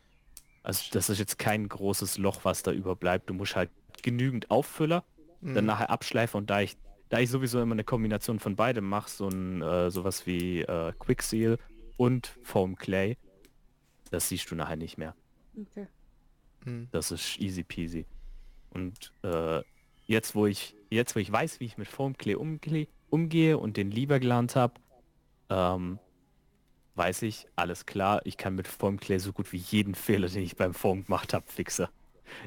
Also 0.66 0.86
das 0.90 1.08
ist 1.08 1.20
jetzt 1.20 1.38
kein 1.38 1.68
großes 1.68 2.18
Loch, 2.18 2.40
was 2.42 2.64
da 2.64 2.72
überbleibt. 2.72 3.30
Du 3.30 3.34
musst 3.34 3.54
halt 3.54 3.70
genügend 4.02 4.50
Auffüller, 4.50 5.04
mhm. 5.40 5.54
dann 5.54 5.64
nachher 5.64 5.90
abschleifen 5.90 6.38
und 6.38 6.50
da 6.50 6.60
ich, 6.60 6.76
da 7.08 7.20
ich 7.20 7.30
sowieso 7.30 7.62
immer 7.62 7.76
eine 7.76 7.84
Kombination 7.84 8.40
von 8.40 8.56
beidem 8.56 8.88
mache, 8.88 9.08
so 9.08 9.28
ein 9.28 9.62
äh, 9.62 9.92
sowas 9.92 10.26
wie 10.26 10.62
äh, 10.62 10.92
Quickseal 10.98 11.58
und 11.96 12.36
Foam 12.42 12.74
Clay, 12.74 13.16
das 14.10 14.28
siehst 14.28 14.50
du 14.50 14.56
nachher 14.56 14.74
nicht 14.74 14.98
mehr. 14.98 15.14
Okay. 15.56 15.86
Hm. 16.64 16.88
Das 16.90 17.12
ist 17.12 17.38
easy 17.38 17.62
peasy. 17.62 18.04
Und 18.70 19.12
äh, 19.22 19.62
jetzt, 20.06 20.34
wo 20.34 20.46
ich 20.46 20.74
jetzt, 20.90 21.14
wo 21.14 21.20
ich 21.20 21.30
weiß, 21.30 21.60
wie 21.60 21.66
ich 21.66 21.78
mit 21.78 21.86
Foamclay 21.86 22.34
umge 22.34 22.88
umgehe 23.08 23.56
und 23.56 23.76
den 23.76 23.92
lieber 23.92 24.18
gelernt 24.18 24.56
habe, 24.56 24.74
ähm, 25.48 26.00
weiß 26.96 27.22
ich, 27.22 27.46
alles 27.56 27.86
klar, 27.86 28.20
ich 28.24 28.36
kann 28.36 28.54
mit 28.54 28.66
Foamclay 28.66 29.18
so 29.18 29.32
gut 29.32 29.52
wie 29.52 29.58
jeden 29.58 29.94
Fehler, 29.94 30.28
den 30.28 30.42
ich 30.42 30.56
beim 30.56 30.74
Foam 30.74 31.04
gemacht 31.04 31.34
habe, 31.34 31.44
fixe. 31.46 31.88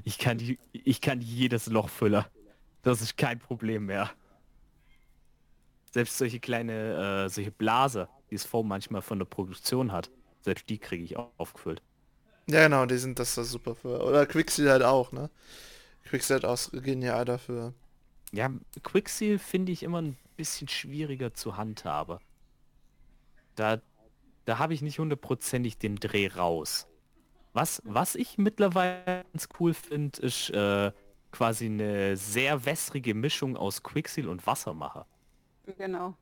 Ich 0.04 0.18
kann 0.18 0.38
die, 0.38 0.60
ich 0.74 1.02
kann 1.02 1.22
jedes 1.22 1.68
Loch 1.68 1.90
füllen. 1.90 2.26
Das 2.82 3.02
ist 3.02 3.18
kein 3.18 3.40
Problem 3.40 3.86
mehr. 3.86 4.10
Selbst 5.92 6.18
solche 6.18 6.40
kleine, 6.40 7.26
äh, 7.26 7.30
solche 7.30 7.52
Blase, 7.52 8.10
die 8.30 8.36
es 8.36 8.46
Foam 8.46 8.68
manchmal 8.68 9.02
von 9.02 9.20
der 9.20 9.26
Produktion 9.26 9.92
hat, 9.92 10.10
selbst 10.42 10.70
die 10.70 10.78
kriege 10.78 11.04
ich 11.04 11.18
auch 11.18 11.32
aufgefüllt. 11.38 11.82
Ja, 12.48 12.64
genau, 12.64 12.86
die 12.86 12.98
sind 12.98 13.20
das, 13.20 13.36
das 13.36 13.52
super 13.52 13.76
für. 13.76 14.04
Oder 14.04 14.26
Quickseal 14.26 14.72
halt 14.72 14.84
auch, 14.84 15.12
ne? 15.12 15.30
Quickseal 16.06 16.42
halt 16.42 16.46
auch 16.46 16.72
genial 16.82 17.26
dafür. 17.26 17.74
Ja, 18.32 18.52
Quickseal 18.84 19.38
finde 19.38 19.72
ich 19.72 19.84
immer 19.84 20.02
ein 20.02 20.18
bisschen 20.38 20.68
schwieriger 20.68 21.34
zu 21.34 21.58
handhaben. 21.58 22.20
Da, 23.56 23.82
da 24.50 24.60
habe 24.60 24.74
ich 24.74 24.82
nicht 24.82 25.00
hundertprozentig 25.00 25.78
den 25.78 25.96
Dreh 25.96 26.28
raus. 26.28 26.88
Was, 27.54 27.82
was 27.86 28.16
ich 28.16 28.38
mittlerweile 28.38 29.26
ganz 29.32 29.50
cool 29.60 29.74
finde, 29.74 30.22
ist 30.22 30.50
äh, 30.52 30.92
quasi 31.32 31.66
eine 31.66 32.18
sehr 32.18 32.66
wässrige 32.66 33.14
Mischung 33.14 33.58
aus 33.58 33.84
Quickseal 33.84 34.28
und 34.28 34.46
Wasser 34.46 34.74
mache. 34.74 35.06
Genau. 35.78 36.16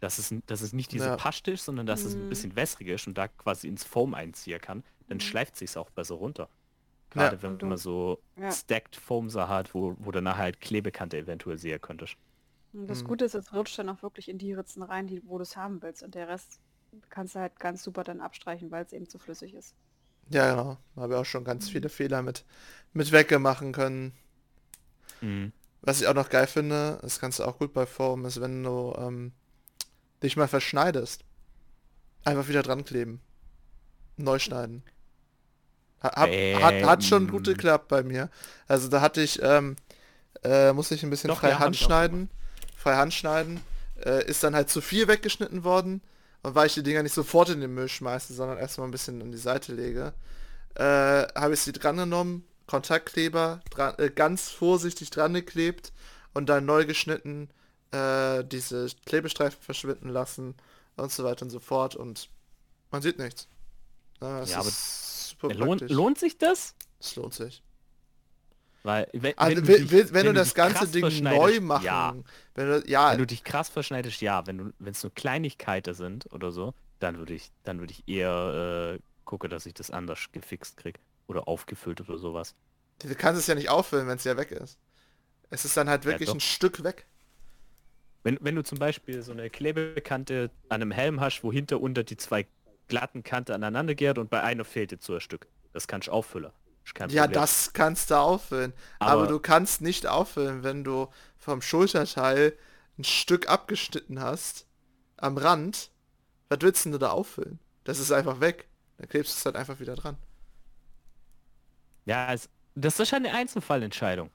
Dass 0.00 0.18
es, 0.18 0.34
dass 0.46 0.60
es 0.60 0.72
nicht 0.72 0.92
diese 0.92 1.06
ja. 1.06 1.16
Paste 1.16 1.52
ist, 1.52 1.64
sondern 1.64 1.86
dass 1.86 2.04
mm. 2.04 2.06
es 2.06 2.14
ein 2.14 2.24
mhm. 2.24 2.28
bisschen 2.28 2.56
wässriger 2.56 2.94
ist 2.94 3.06
und 3.06 3.16
da 3.16 3.28
quasi 3.28 3.68
ins 3.68 3.84
Foam 3.84 4.14
einziehen 4.14 4.60
kann 4.60 4.82
dann 5.08 5.18
mhm. 5.18 5.20
schleift 5.20 5.56
sich 5.56 5.76
auch 5.76 5.90
besser 5.90 6.16
runter. 6.16 6.48
Gerade 7.10 7.36
ja. 7.36 7.42
wenn 7.42 7.58
du, 7.58 7.66
man 7.66 7.78
so 7.78 8.20
ja. 8.36 8.50
stacked 8.50 8.96
Foamser 8.96 9.48
hat, 9.48 9.74
wo, 9.74 9.94
wo 9.98 10.10
danach 10.10 10.38
halt 10.38 10.60
Klebekante 10.60 11.16
eventuell 11.18 11.58
sehen 11.58 11.80
könntest. 11.80 12.16
Das 12.72 13.02
mhm. 13.02 13.08
Gute 13.08 13.24
ist, 13.24 13.34
es 13.34 13.52
rutscht 13.52 13.78
dann 13.78 13.88
auch 13.88 14.02
wirklich 14.02 14.28
in 14.28 14.38
die 14.38 14.52
Ritzen 14.52 14.82
rein, 14.82 15.06
die, 15.06 15.22
wo 15.24 15.38
du 15.38 15.42
es 15.42 15.56
haben 15.56 15.80
willst. 15.82 16.02
Und 16.02 16.16
der 16.16 16.28
Rest 16.28 16.58
kannst 17.10 17.34
du 17.34 17.40
halt 17.40 17.58
ganz 17.58 17.82
super 17.82 18.04
dann 18.04 18.20
abstreichen, 18.20 18.70
weil 18.70 18.84
es 18.84 18.92
eben 18.92 19.08
zu 19.08 19.18
flüssig 19.18 19.54
ist. 19.54 19.74
Ja, 20.30 20.50
genau. 20.50 20.78
Da 20.94 21.02
habe 21.02 21.14
ich 21.14 21.20
auch 21.20 21.24
schon 21.24 21.44
ganz 21.44 21.68
mhm. 21.68 21.72
viele 21.72 21.88
Fehler 21.88 22.22
mit, 22.22 22.44
mit 22.92 23.12
weggemachen 23.12 23.72
können. 23.72 24.12
Mhm. 25.20 25.52
Was 25.82 26.00
ich 26.00 26.06
auch 26.06 26.14
noch 26.14 26.30
geil 26.30 26.46
finde, 26.46 26.98
das 27.02 27.20
kannst 27.20 27.38
du 27.38 27.44
auch 27.44 27.58
gut 27.58 27.74
bei 27.74 27.84
Foam, 27.84 28.24
ist, 28.24 28.40
wenn 28.40 28.62
du 28.62 28.94
ähm, 28.96 29.32
dich 30.22 30.36
mal 30.36 30.48
verschneidest. 30.48 31.24
Einfach 32.24 32.48
wieder 32.48 32.62
dran 32.62 32.84
kleben. 32.84 33.20
Neu 34.16 34.38
schneiden. 34.38 34.82
Hab, 36.00 36.28
hat, 36.28 36.82
hat 36.82 37.04
schon 37.04 37.28
gut 37.28 37.44
geklappt 37.44 37.88
bei 37.88 38.02
mir. 38.02 38.30
Also 38.66 38.88
da 38.88 39.00
hatte 39.00 39.22
ich, 39.22 39.40
ähm, 39.42 39.76
äh, 40.42 40.72
musste 40.72 40.94
ich 40.94 41.02
ein 41.02 41.10
bisschen 41.10 41.28
Doch, 41.28 41.40
frei 41.40 41.50
ja, 41.50 41.58
Hand 41.58 41.76
schneiden. 41.76 42.30
Frei 42.76 42.96
Hand 42.96 43.14
schneiden. 43.14 43.60
Äh, 44.04 44.26
ist 44.26 44.42
dann 44.42 44.54
halt 44.54 44.68
zu 44.68 44.80
viel 44.80 45.08
weggeschnitten 45.08 45.64
worden. 45.64 46.02
Und 46.44 46.54
weil 46.54 46.66
ich 46.66 46.74
die 46.74 46.82
Dinger 46.82 47.02
nicht 47.02 47.14
sofort 47.14 47.48
in 47.48 47.62
den 47.62 47.72
Müll 47.72 47.88
schmeiße, 47.88 48.34
sondern 48.34 48.58
erstmal 48.58 48.86
ein 48.86 48.90
bisschen 48.90 49.22
an 49.22 49.32
die 49.32 49.38
Seite 49.38 49.72
lege, 49.72 50.12
äh, 50.74 50.82
habe 50.82 51.54
ich 51.54 51.60
sie 51.60 51.72
dran 51.72 51.96
genommen, 51.96 52.46
Kontaktkleber, 52.66 53.62
dran, 53.70 53.94
äh, 53.96 54.10
ganz 54.10 54.50
vorsichtig 54.50 55.08
dran 55.08 55.32
geklebt 55.32 55.90
und 56.34 56.50
dann 56.50 56.66
neu 56.66 56.84
geschnitten, 56.84 57.48
äh, 57.92 58.44
diese 58.44 58.88
Klebestreifen 59.06 59.58
verschwinden 59.62 60.10
lassen 60.10 60.54
und 60.96 61.10
so 61.10 61.24
weiter 61.24 61.46
und 61.46 61.50
so 61.50 61.60
fort. 61.60 61.96
Und 61.96 62.28
man 62.90 63.00
sieht 63.00 63.18
nichts. 63.18 63.48
Ja, 64.20 64.44
aber 64.58 64.70
Lohnt, 65.42 65.80
lohnt 65.90 66.18
sich 66.18 66.36
das? 66.36 66.74
Es 67.00 67.16
lohnt 67.16 67.32
sich. 67.32 67.62
Weil, 68.84 69.08
wenn, 69.14 69.36
also, 69.38 69.56
wenn, 69.56 69.64
du, 69.64 69.78
dich, 69.78 69.90
wenn, 69.90 70.12
wenn 70.12 70.26
du 70.26 70.32
das 70.34 70.54
ganze 70.54 70.86
Ding 70.86 71.22
neu 71.22 71.58
machen, 71.60 71.86
ja. 71.86 72.14
Wenn, 72.54 72.66
du, 72.68 72.84
ja. 72.86 73.12
wenn 73.12 73.18
du 73.18 73.26
dich 73.26 73.42
krass 73.42 73.70
verschneidest, 73.70 74.20
ja. 74.20 74.46
Wenn 74.46 74.58
du, 74.58 74.72
wenn 74.78 74.92
es 74.92 75.02
nur 75.02 75.12
Kleinigkeiten 75.14 75.94
sind 75.94 76.30
oder 76.34 76.52
so, 76.52 76.74
dann 76.98 77.16
würde 77.16 77.32
ich, 77.32 77.50
dann 77.62 77.80
würde 77.80 77.94
ich 77.94 78.06
eher 78.06 78.98
äh, 78.98 79.00
gucken, 79.24 79.48
dass 79.48 79.64
ich 79.64 79.72
das 79.72 79.90
anders 79.90 80.26
gefixt 80.32 80.76
krieg 80.76 80.98
oder 81.26 81.48
aufgefüllt 81.48 82.02
oder 82.02 82.18
sowas. 82.18 82.54
Du 82.98 83.14
kannst 83.14 83.40
es 83.40 83.46
ja 83.46 83.54
nicht 83.54 83.70
auffüllen, 83.70 84.06
wenn 84.06 84.18
es 84.18 84.24
ja 84.24 84.36
weg 84.36 84.50
ist. 84.50 84.78
Es 85.48 85.64
ist 85.64 85.78
dann 85.78 85.88
halt 85.88 86.04
wirklich 86.04 86.28
ja, 86.28 86.34
ein 86.34 86.40
Stück 86.40 86.84
weg. 86.84 87.06
Wenn, 88.22 88.36
wenn 88.42 88.54
du 88.54 88.64
zum 88.64 88.78
Beispiel 88.78 89.22
so 89.22 89.32
eine 89.32 89.48
Klebekante 89.48 90.50
an 90.68 90.82
einem 90.82 90.90
Helm 90.90 91.20
hast, 91.22 91.42
wo 91.42 91.50
hinter 91.50 91.80
unter 91.80 92.04
die 92.04 92.18
zwei 92.18 92.46
glatten 92.88 93.22
Kante 93.22 93.54
aneinander 93.54 93.94
gehrt 93.94 94.18
und 94.18 94.28
bei 94.28 94.42
einer 94.42 94.66
fehlt 94.66 94.92
jetzt 94.92 95.06
so 95.06 95.14
ein 95.14 95.20
Stück. 95.22 95.46
Das 95.72 95.88
kannst 95.88 96.08
du 96.08 96.12
auffüllen. 96.12 96.52
Ja, 97.08 97.26
das 97.26 97.72
kannst 97.72 98.10
du 98.10 98.16
auffüllen. 98.18 98.72
Aber, 98.98 99.12
aber, 99.12 99.26
du 99.26 99.38
kannst 99.38 99.80
nicht 99.80 100.06
auffüllen, 100.06 100.62
wenn 100.62 100.84
du 100.84 101.08
vom 101.38 101.62
Schulterteil 101.62 102.56
ein 102.98 103.04
Stück 103.04 103.48
abgeschnitten 103.48 104.20
hast 104.20 104.66
am 105.16 105.36
Rand. 105.38 105.90
Was 106.48 106.60
willst 106.62 106.86
du 106.86 106.98
da 106.98 107.10
auffüllen? 107.10 107.60
Das 107.84 107.98
ist 107.98 108.12
einfach 108.12 108.40
weg. 108.40 108.68
Dann 108.98 109.08
klebst 109.08 109.34
du 109.34 109.38
es 109.38 109.46
halt 109.46 109.56
einfach 109.56 109.80
wieder 109.80 109.96
dran. 109.96 110.16
Ja, 112.04 112.32
es, 112.32 112.48
das 112.74 112.98
ist 113.00 113.08
schon 113.08 113.24
eine 113.24 113.34
Einzelfallentscheidung. 113.34 114.30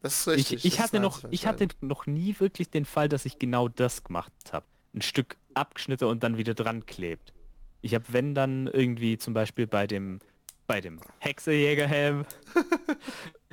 Das 0.00 0.20
ist 0.20 0.26
Ich, 0.32 0.52
richtig. 0.52 0.64
ich 0.64 0.78
ist 0.78 0.80
hatte 0.80 1.00
noch, 1.00 1.24
ich 1.30 1.46
hatte 1.46 1.68
noch 1.80 2.06
nie 2.06 2.38
wirklich 2.40 2.70
den 2.70 2.84
Fall, 2.84 3.08
dass 3.08 3.24
ich 3.26 3.38
genau 3.38 3.68
das 3.68 4.04
gemacht 4.04 4.32
habe. 4.52 4.66
Ein 4.94 5.02
Stück 5.02 5.36
abgeschnitten 5.54 6.06
und 6.08 6.22
dann 6.22 6.36
wieder 6.38 6.54
dran 6.54 6.86
klebt. 6.86 7.34
Ich 7.80 7.94
habe, 7.94 8.04
wenn 8.08 8.34
dann 8.34 8.66
irgendwie 8.68 9.18
zum 9.18 9.34
Beispiel 9.34 9.66
bei 9.66 9.86
dem, 9.86 10.20
bei 10.68 10.80
dem 10.80 11.00
Hexerjägerhelm, 11.18 12.24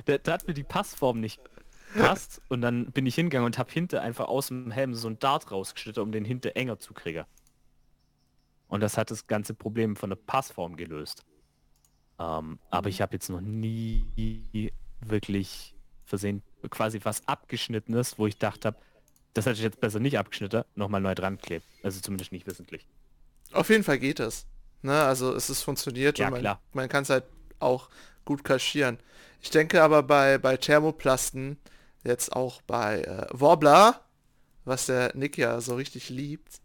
da, 0.04 0.18
da 0.22 0.32
hat 0.32 0.46
mir 0.46 0.54
die 0.54 0.62
Passform 0.62 1.18
nicht 1.18 1.40
passt 1.96 2.42
und 2.48 2.60
dann 2.60 2.92
bin 2.92 3.06
ich 3.06 3.14
hingegangen 3.16 3.46
und 3.46 3.58
habe 3.58 3.72
hinter 3.72 4.02
einfach 4.02 4.28
aus 4.28 4.48
dem 4.48 4.70
Helm 4.70 4.94
so 4.94 5.08
ein 5.08 5.18
Dart 5.18 5.50
rausgeschnitten, 5.50 6.02
um 6.02 6.12
den 6.12 6.24
hinter 6.24 6.54
enger 6.54 6.78
zu 6.78 6.94
kriegen. 6.94 7.24
Und 8.68 8.80
das 8.80 8.98
hat 8.98 9.10
das 9.10 9.26
ganze 9.26 9.54
Problem 9.54 9.96
von 9.96 10.10
der 10.10 10.16
Passform 10.16 10.76
gelöst. 10.76 11.24
Ähm, 12.18 12.58
aber 12.70 12.88
ich 12.88 13.00
habe 13.00 13.14
jetzt 13.14 13.30
noch 13.30 13.40
nie 13.40 14.72
wirklich 15.00 15.74
versehen 16.04 16.42
quasi 16.70 17.00
was 17.02 17.26
abgeschnittenes, 17.26 18.18
wo 18.18 18.26
ich 18.26 18.38
dachte 18.38 18.68
hab, 18.68 18.82
das 19.34 19.46
hätte 19.46 19.56
ich 19.56 19.62
jetzt 19.62 19.80
besser 19.80 20.00
nicht 20.00 20.18
abgeschnitten, 20.18 20.64
nochmal 20.74 21.00
neu 21.00 21.14
dran 21.14 21.38
klebt. 21.38 21.66
Also 21.82 22.00
zumindest 22.00 22.32
nicht 22.32 22.46
wissentlich. 22.46 22.86
Auf 23.52 23.68
jeden 23.70 23.84
Fall 23.84 23.98
geht 23.98 24.20
es. 24.20 24.46
Ne? 24.82 25.02
Also 25.02 25.34
es 25.34 25.50
ist 25.50 25.62
funktioniert 25.62 26.18
Ja, 26.18 26.26
und 26.26 26.32
man, 26.32 26.40
klar. 26.40 26.60
man 26.72 26.88
kann 26.88 27.02
es 27.02 27.10
halt 27.10 27.24
auch 27.58 27.88
gut 28.24 28.44
kaschieren. 28.44 28.98
Ich 29.40 29.50
denke 29.50 29.82
aber 29.82 30.02
bei, 30.02 30.38
bei 30.38 30.56
Thermoplasten, 30.56 31.58
jetzt 32.04 32.34
auch 32.34 32.62
bei 32.62 33.02
äh, 33.02 33.26
Wobbler, 33.30 34.00
was 34.64 34.86
der 34.86 35.12
Nick 35.14 35.38
ja 35.38 35.60
so 35.60 35.76
richtig 35.76 36.08
liebt, 36.08 36.60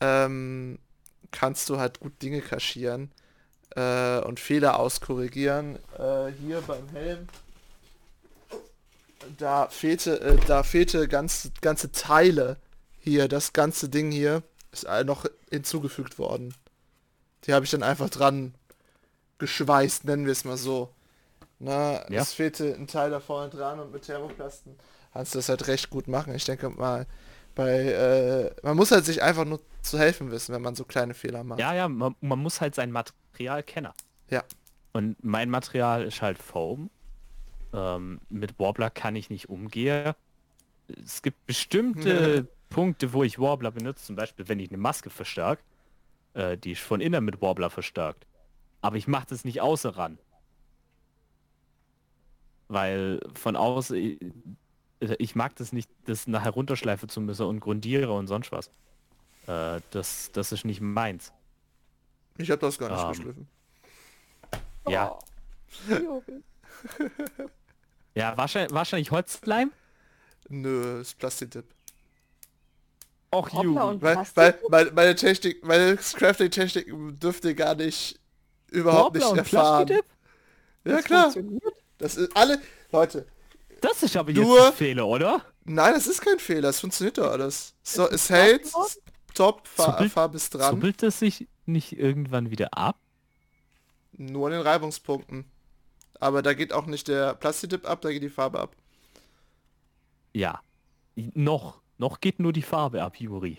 ähm, 0.00 0.78
kannst 1.30 1.68
du 1.68 1.78
halt 1.78 2.00
gut 2.00 2.20
Dinge 2.22 2.40
kaschieren 2.40 3.10
äh, 3.74 4.18
und 4.20 4.40
Fehler 4.40 4.78
auskorrigieren. 4.78 5.76
Äh, 5.98 6.32
hier 6.40 6.62
beim 6.62 6.88
Helm, 6.90 7.28
da 9.38 9.68
fehlte, 9.68 10.20
äh, 10.20 10.36
da 10.46 10.62
fehlte 10.62 11.08
ganz, 11.08 11.50
ganze 11.60 11.92
Teile 11.92 12.56
hier, 12.98 13.28
das 13.28 13.52
ganze 13.52 13.88
Ding 13.88 14.10
hier 14.10 14.42
ist 14.72 14.86
noch 15.04 15.26
hinzugefügt 15.50 16.18
worden. 16.18 16.54
Die 17.46 17.52
habe 17.54 17.64
ich 17.64 17.70
dann 17.70 17.82
einfach 17.82 18.10
dran 18.10 18.54
geschweißt, 19.38 20.04
nennen 20.04 20.24
wir 20.26 20.32
es 20.32 20.44
mal 20.44 20.56
so. 20.56 20.90
Na, 21.58 22.08
Ja. 22.10 22.22
es 22.22 22.32
fehlte 22.34 22.74
ein 22.74 22.86
Teil 22.86 23.10
da 23.10 23.20
vorne 23.20 23.50
dran 23.50 23.80
und 23.80 23.92
mit 23.92 24.02
Thermoplasten 24.02 24.76
kannst 25.12 25.34
du 25.34 25.38
das 25.38 25.48
halt 25.48 25.66
recht 25.68 25.88
gut 25.90 26.08
machen. 26.08 26.34
Ich 26.34 26.44
denke 26.44 26.68
mal, 26.68 27.06
bei, 27.54 27.70
äh, 27.72 28.54
man 28.62 28.76
muss 28.76 28.90
halt 28.90 29.06
sich 29.06 29.22
einfach 29.22 29.46
nur 29.46 29.60
zu 29.80 29.98
helfen 29.98 30.30
wissen, 30.30 30.54
wenn 30.54 30.60
man 30.60 30.74
so 30.74 30.84
kleine 30.84 31.14
Fehler 31.14 31.42
macht. 31.44 31.58
Ja, 31.60 31.72
ja, 31.74 31.88
man, 31.88 32.14
man 32.20 32.38
muss 32.38 32.60
halt 32.60 32.74
sein 32.74 32.92
Material 32.92 33.62
kennen. 33.62 33.92
Ja. 34.28 34.44
Und 34.92 35.22
mein 35.24 35.48
Material 35.48 36.04
ist 36.04 36.20
halt 36.20 36.36
Foam. 36.38 36.90
Ähm, 37.72 38.20
mit 38.28 38.58
Warbler 38.58 38.90
kann 38.90 39.16
ich 39.16 39.30
nicht 39.30 39.48
umgehen. 39.48 40.12
Es 41.02 41.22
gibt 41.22 41.46
bestimmte 41.46 42.46
Punkte, 42.68 43.12
wo 43.14 43.22
ich 43.22 43.38
Warbler 43.38 43.70
benutze, 43.70 44.04
zum 44.04 44.16
Beispiel 44.16 44.48
wenn 44.48 44.60
ich 44.60 44.68
eine 44.70 44.78
Maske 44.78 45.08
verstärke, 45.08 45.62
äh, 46.36 46.56
die 46.58 46.72
ist 46.72 46.82
von 46.82 47.00
innen 47.00 47.24
mit 47.24 47.40
Warbler 47.40 47.70
verstärkt. 47.70 48.26
Aber 48.82 48.96
ich 48.96 49.08
mache 49.08 49.26
das 49.28 49.44
nicht 49.44 49.60
außer 49.60 49.96
ran. 49.96 50.18
Weil 52.68 53.20
von 53.34 53.56
außen, 53.56 53.96
ich, 53.96 54.18
ich 55.18 55.34
mag 55.34 55.56
das 55.56 55.72
nicht, 55.72 55.90
das 56.04 56.26
nachher 56.26 56.50
runterschleifen 56.50 57.08
zu 57.08 57.20
müssen 57.20 57.46
und 57.46 57.60
grundiere 57.60 58.12
und 58.12 58.26
sonst 58.26 58.52
was. 58.52 58.68
Äh, 59.46 59.80
das, 59.90 60.30
das 60.32 60.52
ist 60.52 60.64
nicht 60.64 60.80
meins. 60.80 61.32
Ich 62.38 62.50
habe 62.50 62.60
das 62.60 62.78
gar 62.78 62.90
nicht 62.90 63.02
Ähm. 63.02 63.08
geschliffen. 63.08 63.48
Ja. 64.88 65.18
Oh. 65.90 66.22
Ja, 68.14 68.34
wahrscheinlich, 68.38 68.72
wahrscheinlich 68.72 69.10
Holzleim. 69.10 69.72
Nö, 70.48 71.00
ist 71.02 71.18
Plastikdip. 71.18 71.66
Juri. 73.32 73.66
und 73.78 74.02
Weil, 74.02 74.26
weil, 74.34 74.58
meine, 74.70 74.90
meine 74.92 75.14
Technik, 75.14 75.64
meine 75.64 75.96
Crafting-Technik 75.96 76.86
dürfte 77.20 77.54
gar 77.54 77.74
nicht 77.74 78.18
überhaupt 78.70 79.16
Hoppla 79.16 79.28
nicht 79.42 79.52
erfahren. 79.52 79.88
Ja 79.88 80.00
Das 80.84 81.04
klar, 81.04 81.34
das 81.98 82.16
ist 82.16 82.36
alle, 82.36 82.60
Leute, 82.92 83.26
Das 83.80 84.02
ist 84.02 84.16
aber 84.16 84.32
Nur- 84.32 84.56
jetzt 84.58 84.66
ein 84.68 84.72
Fehler, 84.74 85.06
oder? 85.06 85.42
nein, 85.64 85.94
das 85.94 86.06
ist 86.06 86.20
kein 86.22 86.38
Fehler, 86.38 86.68
es 86.70 86.80
funktioniert 86.80 87.18
doch 87.18 87.30
alles. 87.30 87.74
So, 87.82 88.08
es 88.08 88.30
hält, 88.30 88.70
top, 89.34 89.66
fahr, 89.66 89.96
Zuppelt- 89.98 90.12
fahr 90.12 90.28
bis 90.28 90.48
dran, 90.50 90.74
Zuppelt 90.74 91.02
es 91.02 91.18
sich 91.18 91.46
nicht 91.66 91.92
irgendwann 91.98 92.50
wieder 92.50 92.68
ab? 92.72 92.96
nur 94.18 94.46
an 94.46 94.52
den 94.52 94.62
Reibungspunkten. 94.62 95.44
Aber 96.18 96.40
da 96.40 96.54
geht 96.54 96.72
auch 96.72 96.86
nicht 96.86 97.08
der 97.08 97.34
Plastidip 97.34 97.86
ab, 97.86 98.00
da 98.00 98.10
geht 98.10 98.22
die 98.22 98.30
Farbe 98.30 98.60
ab. 98.60 98.74
Ja. 100.32 100.60
Noch. 101.34 101.80
Noch 101.98 102.20
geht 102.20 102.40
nur 102.40 102.52
die 102.52 102.62
Farbe 102.62 103.02
ab, 103.02 103.18
Juri. 103.18 103.58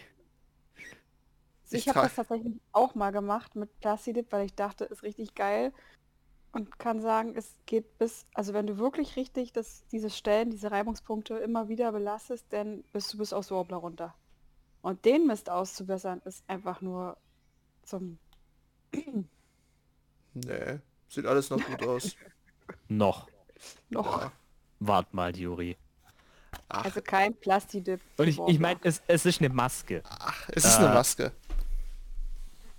Ich 1.70 1.88
Ich 1.88 1.90
habe 1.90 2.02
das 2.02 2.16
tatsächlich 2.16 2.54
auch 2.72 2.96
mal 2.96 3.12
gemacht 3.12 3.56
mit 3.56 3.80
Plastidip, 3.80 4.32
weil 4.32 4.46
ich 4.46 4.56
dachte, 4.56 4.86
ist 4.86 5.04
richtig 5.04 5.36
geil. 5.36 5.74
Und 6.54 6.80
kann 6.80 7.02
sagen, 7.02 7.36
es 7.36 7.58
geht 7.66 7.98
bis, 7.98 8.26
also 8.34 8.54
wenn 8.54 8.68
du 8.68 8.78
wirklich 8.78 9.16
richtig 9.16 9.52
das, 9.52 9.86
diese 9.92 10.10
Stellen, 10.10 10.50
diese 10.50 10.72
Reibungspunkte 10.72 11.36
immer 11.36 11.68
wieder 11.68 11.92
belastest, 11.92 12.46
dann 12.50 12.84
bist 12.94 13.14
du 13.14 13.18
bis 13.18 13.34
aufs 13.34 13.52
Warbler 13.52 13.78
runter. 13.78 14.16
Und 14.82 15.04
den 15.06 15.28
Mist 15.28 15.50
auszubessern, 15.50 16.22
ist 16.24 16.44
einfach 16.48 16.82
nur 16.82 17.18
zum... 17.84 18.18
Nee, 20.34 20.80
sieht 21.10 21.26
alles 21.26 21.50
noch 21.50 21.60
gut 21.66 21.82
aus. 21.88 22.16
Noch. 22.88 23.28
noch. 23.90 24.22
Ja. 24.22 24.32
Wart 24.80 25.14
mal, 25.14 25.36
Juri. 25.36 25.76
Ach, 26.70 26.86
Also 26.86 27.02
kein 27.02 27.34
Plastidip. 27.34 28.00
Und 28.18 28.28
ich, 28.28 28.40
ich 28.48 28.60
meine, 28.60 28.80
es, 28.84 29.02
es 29.08 29.26
ist 29.26 29.40
eine 29.42 29.50
Maske. 29.50 30.02
ach, 30.10 30.50
es 30.52 30.66
ist 30.66 30.78
eine 30.78 30.90
Äh, 30.90 30.94
Maske. 30.94 31.32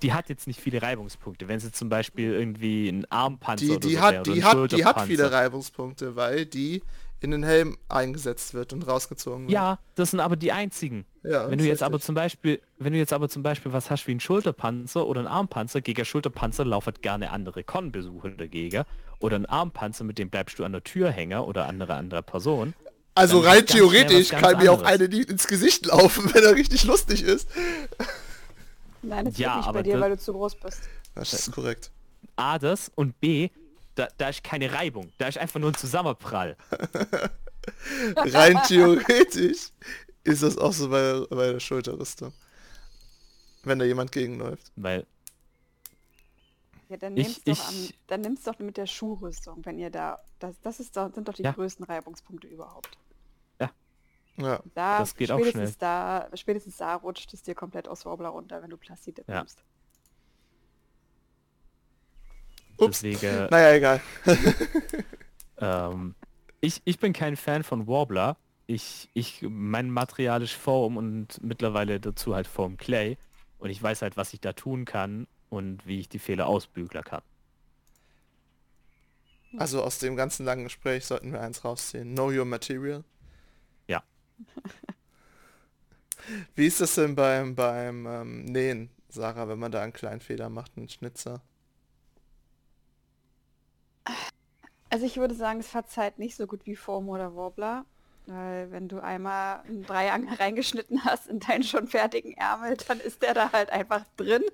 Die 0.03 0.13
hat 0.13 0.29
jetzt 0.29 0.47
nicht 0.47 0.61
viele 0.61 0.81
Reibungspunkte. 0.81 1.49
Wenn 1.49 1.59
sie 1.59 1.73
zum 1.73 1.89
Beispiel 1.89 2.33
irgendwie 2.33 2.89
ein 2.89 3.05
Armpanzer 3.11 3.65
Die, 3.65 3.71
oder 3.73 3.81
die, 3.89 3.95
so 3.95 4.01
hat, 4.01 4.13
wäre 4.13 4.23
die, 4.23 4.31
oder 4.31 4.45
hat, 4.63 4.73
die 4.73 4.85
hat 4.85 5.01
viele. 5.03 5.33
Reibungspunkte, 5.33 6.15
weil 6.15 6.47
die 6.47 6.83
in 7.21 7.33
den 7.33 7.43
Helm 7.43 7.77
eingesetzt 7.89 8.55
wird 8.55 8.73
und 8.73 8.87
rausgezogen 8.87 9.43
wird. 9.47 9.51
Ja, 9.53 9.81
das 9.97 10.13
sind 10.13 10.21
aber 10.21 10.37
die 10.37 10.53
einzigen. 10.53 11.05
ja 11.25 11.51
Wenn 11.51 11.59
du 11.59 11.65
jetzt 11.65 11.83
aber 11.83 11.95
richtig. 11.97 12.07
zum 12.07 12.15
Beispiel, 12.15 12.61
wenn 12.79 12.93
du 12.93 12.99
jetzt 13.01 13.13
aber 13.13 13.29
zum 13.29 13.43
Beispiel 13.43 13.73
was 13.73 13.91
hast 13.91 14.07
wie 14.07 14.13
ein 14.15 14.21
Schulterpanzer 14.21 15.05
oder 15.05 15.23
ein 15.23 15.27
Armpanzer, 15.27 15.81
gegen 15.81 16.05
Schulterpanzer 16.05 16.65
laufen 16.65 16.95
gerne 17.03 17.33
andere 17.33 17.65
Con-Besucher 17.65 18.31
dagegen. 18.31 18.85
Oder 19.19 19.35
ein 19.35 19.47
Armpanzer, 19.47 20.05
mit 20.05 20.17
dem 20.21 20.31
bleibst 20.31 20.61
du 20.61 20.65
an 20.65 20.71
der 20.71 20.85
Tür 20.85 21.11
hängen 21.11 21.41
oder 21.41 21.67
andere 21.67 21.95
andere 21.95 22.23
Person. 22.23 22.73
Also 23.19 23.41
rein 23.41 23.67
theoretisch 23.67 24.29
kann 24.31 24.59
mir 24.59 24.73
auch 24.73 24.83
eine 24.83 25.09
die 25.09 25.23
ins 25.23 25.47
Gesicht 25.47 25.87
laufen, 25.87 26.31
wenn 26.35 26.43
er 26.45 26.55
richtig 26.55 26.85
lustig 26.85 27.23
ist. 27.23 27.49
Nein, 29.03 29.27
das 29.27 29.39
Ja, 29.39 29.49
geht 29.51 29.57
nicht 29.59 29.69
aber 29.69 29.79
bei 29.79 29.83
dir, 29.83 30.01
weil 30.01 30.11
du 30.11 30.19
zu 30.19 30.33
groß 30.33 30.57
bist. 30.57 30.81
Das 31.15 31.33
ist 31.33 31.53
korrekt. 31.53 31.91
A, 32.37 32.59
das 32.59 32.91
und 32.95 33.19
B, 33.21 33.51
da, 33.95 34.09
da 34.17 34.29
ist 34.29 34.45
keine 34.45 34.73
Reibung. 34.73 35.13
Da 35.19 35.27
ist 35.29 35.39
einfach 35.39 35.59
nur 35.61 35.71
ein 35.71 35.75
Zusammenprall. 35.75 36.57
Rein 38.17 38.61
theoretisch 38.67 39.71
ist 40.25 40.43
das 40.43 40.57
auch 40.59 40.73
so 40.73 40.89
bei, 40.89 41.21
bei 41.31 41.53
der 41.53 41.61
Schulterrüstung. 41.61 42.33
Wenn 43.65 43.79
da 43.79 43.85
jemand 43.85 44.13
gegenläuft. 44.13 44.71
Weil, 44.77 45.05
Ja, 46.89 46.97
dann 46.97 47.17
Ich- 47.17 47.45
nimm's 47.45 47.59
doch, 47.61 47.69
an, 47.69 47.89
dann 48.07 48.39
doch 48.45 48.59
mit 48.61 48.77
der 48.77 48.87
Schuhrüstung, 48.87 49.65
wenn 49.65 49.79
ihr 49.79 49.91
da, 49.91 50.19
das, 50.39 50.55
das 50.63 50.81
ist 50.81 50.97
doch, 50.97 51.13
sind 51.13 51.29
doch 51.29 51.35
die 51.35 51.43
Ja. 51.43 51.53
größten 51.53 51.85
Reibungspunkte 51.85 52.47
überhaupt. 52.47 52.97
Ja. 54.39 54.63
Da, 54.75 54.99
Das 55.01 55.15
geht 55.15 55.31
auch 55.31 55.39
spätestens 55.39 55.71
schnell. 55.75 55.77
Da, 55.81 56.29
spätestens 56.35 56.77
da 56.77 56.95
rutscht 56.95 57.33
es 57.35 57.43
dir 57.43 57.55
komplett 57.55 57.89
aus 57.89 58.05
Warbler 58.07 58.29
runter, 58.31 58.63
wenn 58.63 58.71
du 58.71 58.77
Plastidip 58.77 59.29
Ja. 59.29 59.39
nimmst. 59.39 59.59
Ups. 62.77 63.01
deswegen, 63.01 63.49
Naja, 63.51 63.75
egal. 63.75 64.01
ähm, 65.59 66.15
ich, 66.61 66.81
ich 66.85 66.99
bin 66.99 67.13
kein 67.13 67.37
Fan 67.37 67.65
von 67.65 67.89
Warbler. 67.89 68.37
Ich, 68.67 69.09
ich, 69.15 69.43
mein 69.43 69.91
Material 69.91 70.43
ist 70.43 70.53
Foam 70.53 70.97
und 70.97 71.43
mittlerweile 71.43 71.99
dazu 71.99 72.35
halt 72.35 72.47
Foam 72.47 72.77
Clay. 72.77 73.17
Und 73.59 73.71
ich 73.71 73.83
weiß 73.83 74.03
halt, 74.03 74.17
was 74.17 74.33
ich 74.33 74.41
da 74.41 74.53
tun 74.53 74.85
kann 74.85 75.27
und 75.49 75.85
wie 75.87 75.99
ich 75.99 76.09
die 76.09 76.21
Fehler 76.21 76.47
ausbügeln 76.47 77.03
kann. 77.03 77.23
Also 79.57 79.83
aus 79.83 79.99
dem 79.99 80.15
ganzen 80.15 80.45
langen 80.45 80.65
Gespräch 80.65 81.07
sollten 81.07 81.33
wir 81.33 81.41
eins 81.41 81.65
rausziehen. 81.65 82.15
Know 82.15 82.29
your 82.31 82.45
material. 82.45 83.03
Wie 86.55 86.67
ist 86.67 86.81
das 86.81 86.95
denn 86.95 87.15
beim, 87.15 87.55
beim 87.55 88.07
ähm, 88.07 88.45
Nähen, 88.45 88.91
Sarah, 89.09 89.49
wenn 89.49 89.59
man 89.59 89.73
da 89.73 89.83
einen 89.83 89.93
kleinen 89.93 90.21
Fehler 90.21 90.51
macht, 90.51 90.73
einen 90.77 90.89
Schnitzer? 90.89 91.41
Also 94.91 95.07
ich 95.07 95.17
würde 95.17 95.35
sagen, 95.35 95.61
es 95.61 95.69
verzeiht 95.69 96.19
nicht 96.19 96.37
so 96.37 96.47
gut 96.47 96.61
wie 96.65 96.77
Foam 96.77 97.09
oder 97.09 97.35
Warbler. 97.35 97.85
Weil 98.29 98.71
wenn 98.71 98.89
du 98.89 99.03
einmal 99.03 99.61
einen 99.67 99.85
Dreiangel 99.85 100.35
reingeschnitten 100.39 101.05
hast 101.05 101.29
in 101.29 101.41
deinen 101.41 101.63
schon 101.63 101.89
fertigen 101.89 102.37
Ärmel, 102.37 102.77
dann 102.87 103.01
ist 103.01 103.23
der 103.23 103.35
da 103.35 103.53
halt 103.53 103.71
einfach 103.71 104.05
drin. 104.17 104.45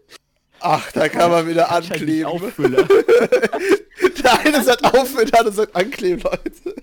Ach, 0.61 0.91
da 0.93 1.09
kann 1.09 1.31
man 1.31 1.49
wieder 1.49 1.71
ankleben. 1.71 2.27
Auffüller. 2.27 2.87
Der 4.23 4.41
eine 4.41 4.63
sagt 4.63 4.85
aufhören, 4.85 5.27
der 5.27 5.41
andere 5.41 5.55
sagt 5.55 5.77
ankleben, 5.77 6.23
Leute. 6.23 6.75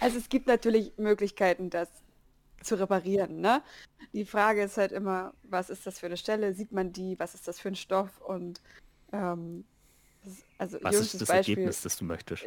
Also 0.00 0.18
es 0.18 0.28
gibt 0.28 0.46
natürlich 0.46 0.92
Möglichkeiten, 0.96 1.70
das 1.70 1.88
zu 2.62 2.78
reparieren. 2.78 3.40
Ne? 3.40 3.62
Die 4.12 4.24
Frage 4.24 4.62
ist 4.62 4.76
halt 4.76 4.92
immer, 4.92 5.32
was 5.42 5.70
ist 5.70 5.86
das 5.86 5.98
für 5.98 6.06
eine 6.06 6.16
Stelle? 6.16 6.54
Sieht 6.54 6.72
man 6.72 6.92
die? 6.92 7.18
Was 7.18 7.34
ist 7.34 7.46
das 7.48 7.60
für 7.60 7.68
ein 7.68 7.76
Stoff? 7.76 8.20
Und 8.20 8.60
ähm, 9.12 9.64
also 10.58 10.78
Was 10.82 10.94
ist 10.94 11.00
jüngstes 11.00 11.20
das 11.20 11.28
Beispiel, 11.28 11.54
Ergebnis, 11.54 11.82
das 11.82 11.96
du 11.96 12.04
möchtest? 12.04 12.44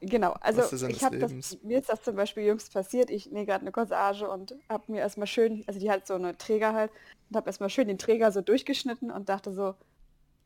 Genau, 0.00 0.32
also 0.40 0.86
ich 0.86 1.02
habe 1.02 1.18
das, 1.18 1.58
mir 1.62 1.78
ist 1.80 1.88
das 1.88 2.02
zum 2.02 2.16
Beispiel 2.16 2.44
jüngst 2.44 2.72
passiert. 2.72 3.10
Ich 3.10 3.30
nähe 3.30 3.44
gerade 3.44 3.62
eine 3.62 3.72
Corsage 3.72 4.28
und 4.28 4.54
habe 4.68 4.92
mir 4.92 5.00
erstmal 5.00 5.26
schön, 5.26 5.64
also 5.66 5.80
die 5.80 5.90
hat 5.90 6.06
so 6.06 6.14
eine 6.14 6.38
Träger 6.38 6.72
halt, 6.72 6.92
und 7.28 7.36
habe 7.36 7.48
erstmal 7.48 7.70
schön 7.70 7.88
den 7.88 7.98
Träger 7.98 8.32
so 8.32 8.40
durchgeschnitten 8.40 9.10
und 9.10 9.28
dachte 9.28 9.52
so, 9.52 9.74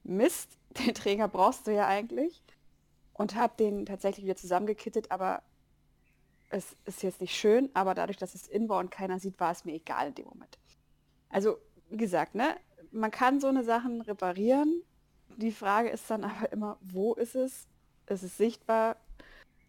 Mist, 0.03 0.59
den 0.87 0.95
Träger 0.95 1.29
brauchst 1.29 1.67
du 1.67 1.73
ja 1.73 1.87
eigentlich. 1.87 2.43
Und 3.13 3.37
habe 3.37 3.53
den 3.57 3.87
tatsächlich 3.87 4.25
wieder 4.25 4.35
zusammengekittet, 4.35 5.13
aber 5.13 5.43
es 6.51 6.77
ist 6.85 7.03
jetzt 7.03 7.21
nicht 7.21 7.35
schön, 7.35 7.71
aber 7.75 7.95
dadurch, 7.95 8.17
dass 8.17 8.35
es 8.35 8.47
in 8.47 8.69
war 8.69 8.79
und 8.79 8.91
keiner 8.91 9.19
sieht, 9.19 9.39
war 9.41 9.53
es 9.53 9.65
mir 9.65 9.75
egal 9.75 10.09
in 10.09 10.15
dem 10.15 10.27
Moment. 10.27 10.59
Also, 11.29 11.59
wie 11.91 11.97
gesagt, 11.97 12.35
ne, 12.35 12.57
man 12.93 13.11
kann 13.11 13.41
so 13.41 13.49
eine 13.49 13.65
Sachen 13.65 14.01
reparieren. 14.03 14.83
Die 15.37 15.53
Frage 15.53 15.89
ist 15.89 16.09
dann 16.11 16.25
aber 16.25 16.53
immer, 16.53 16.79
wo 16.81 17.15
ist 17.15 17.35
es? 17.35 17.67
Ist 18.07 18.23
es 18.23 18.37
sichtbar? 18.37 18.97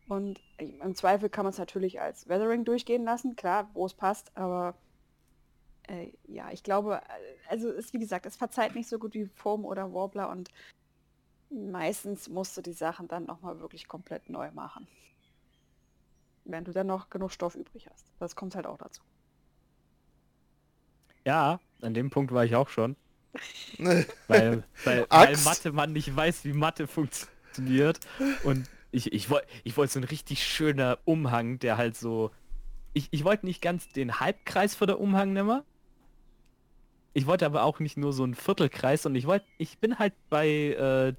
Und 0.07 0.39
im 0.57 0.95
Zweifel 0.95 1.29
kann 1.29 1.45
man 1.45 1.51
es 1.51 1.57
natürlich 1.57 1.99
als 1.99 2.29
Weathering 2.29 2.63
durchgehen 2.63 3.03
lassen, 3.03 3.35
klar, 3.35 3.69
wo 3.73 3.85
es 3.87 3.95
passt, 3.95 4.35
aber 4.37 4.75
äh, 5.87 6.11
ja, 6.27 6.51
ich 6.51 6.63
glaube, 6.63 7.01
also 7.49 7.69
ist 7.71 7.93
wie 7.93 7.99
gesagt, 7.99 8.25
es 8.27 8.35
verzeiht 8.35 8.75
nicht 8.75 8.87
so 8.87 8.99
gut 8.99 9.15
wie 9.15 9.25
Foam 9.25 9.65
oder 9.65 9.93
Warbler 9.93 10.29
und 10.29 10.51
meistens 11.49 12.29
musst 12.29 12.55
du 12.57 12.61
die 12.61 12.73
Sachen 12.73 13.07
dann 13.07 13.25
nochmal 13.25 13.59
wirklich 13.59 13.87
komplett 13.87 14.29
neu 14.29 14.51
machen. 14.51 14.87
Wenn 16.45 16.63
du 16.63 16.71
dann 16.71 16.87
noch 16.87 17.09
genug 17.09 17.31
Stoff 17.31 17.55
übrig 17.55 17.87
hast. 17.89 18.13
Das 18.19 18.35
kommt 18.35 18.55
halt 18.55 18.67
auch 18.67 18.77
dazu. 18.77 19.01
Ja, 21.25 21.59
an 21.81 21.93
dem 21.93 22.09
Punkt 22.11 22.31
war 22.31 22.45
ich 22.45 22.55
auch 22.55 22.69
schon. 22.69 22.95
Weil, 23.79 24.05
weil, 24.29 24.63
weil 24.85 25.05
Axt. 25.09 25.43
Mathe 25.43 25.73
man 25.73 25.91
nicht 25.91 26.15
weiß, 26.15 26.45
wie 26.45 26.53
Mathe 26.53 26.87
funktioniert. 26.87 27.99
Und 28.45 28.69
ich, 28.91 29.11
ich 29.11 29.29
wollte 29.29 29.45
ich 29.65 29.75
wollt 29.75 29.91
so 29.91 29.99
ein 29.99 30.05
richtig 30.05 30.45
schöner 30.45 30.99
Umhang, 31.03 31.59
der 31.59 31.75
halt 31.75 31.97
so... 31.97 32.31
Ich, 32.93 33.09
ich 33.11 33.25
wollte 33.25 33.45
nicht 33.45 33.61
ganz 33.61 33.89
den 33.89 34.21
Halbkreis 34.21 34.73
für 34.73 34.85
der 34.85 35.01
Umhang 35.01 35.33
nehmen. 35.33 35.63
Ich 37.13 37.27
wollte 37.27 37.45
aber 37.45 37.63
auch 37.63 37.79
nicht 37.79 37.97
nur 37.97 38.13
so 38.13 38.23
einen 38.23 38.35
Viertelkreis 38.35 39.05
und 39.05 39.15
ich 39.15 39.27
wollte, 39.27 39.45
ich 39.57 39.79
bin 39.79 39.99
halt 39.99 40.13
bei, 40.29 40.47
äh, 40.47 41.13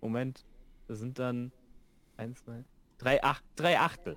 Moment, 0.00 0.44
das 0.88 0.98
sind 0.98 1.20
dann 1.20 1.52
eins, 2.16 2.42
zwei, 2.44 2.64
drei, 2.98 3.22
acht, 3.22 3.44
drei 3.56 3.78
Achtel. 3.78 4.16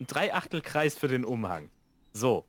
Ein 0.00 0.06
Dreiachtelkreis 0.06 0.96
für 0.96 1.08
den 1.08 1.24
Umhang. 1.24 1.70
So. 2.12 2.44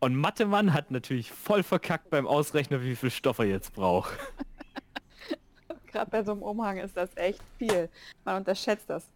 Und 0.00 0.16
Mathemann 0.16 0.72
hat 0.74 0.90
natürlich 0.90 1.30
voll 1.30 1.62
verkackt 1.62 2.10
beim 2.10 2.26
Ausrechnen, 2.26 2.82
wie 2.82 2.96
viel 2.96 3.10
Stoff 3.10 3.38
er 3.38 3.46
jetzt 3.46 3.72
braucht. 3.74 4.12
Gerade 5.86 6.10
bei 6.10 6.24
so 6.24 6.32
einem 6.32 6.42
Umhang 6.42 6.78
ist 6.78 6.96
das 6.96 7.10
echt 7.16 7.40
viel. 7.58 7.88
Man 8.24 8.38
unterschätzt 8.38 8.90
das. 8.90 9.08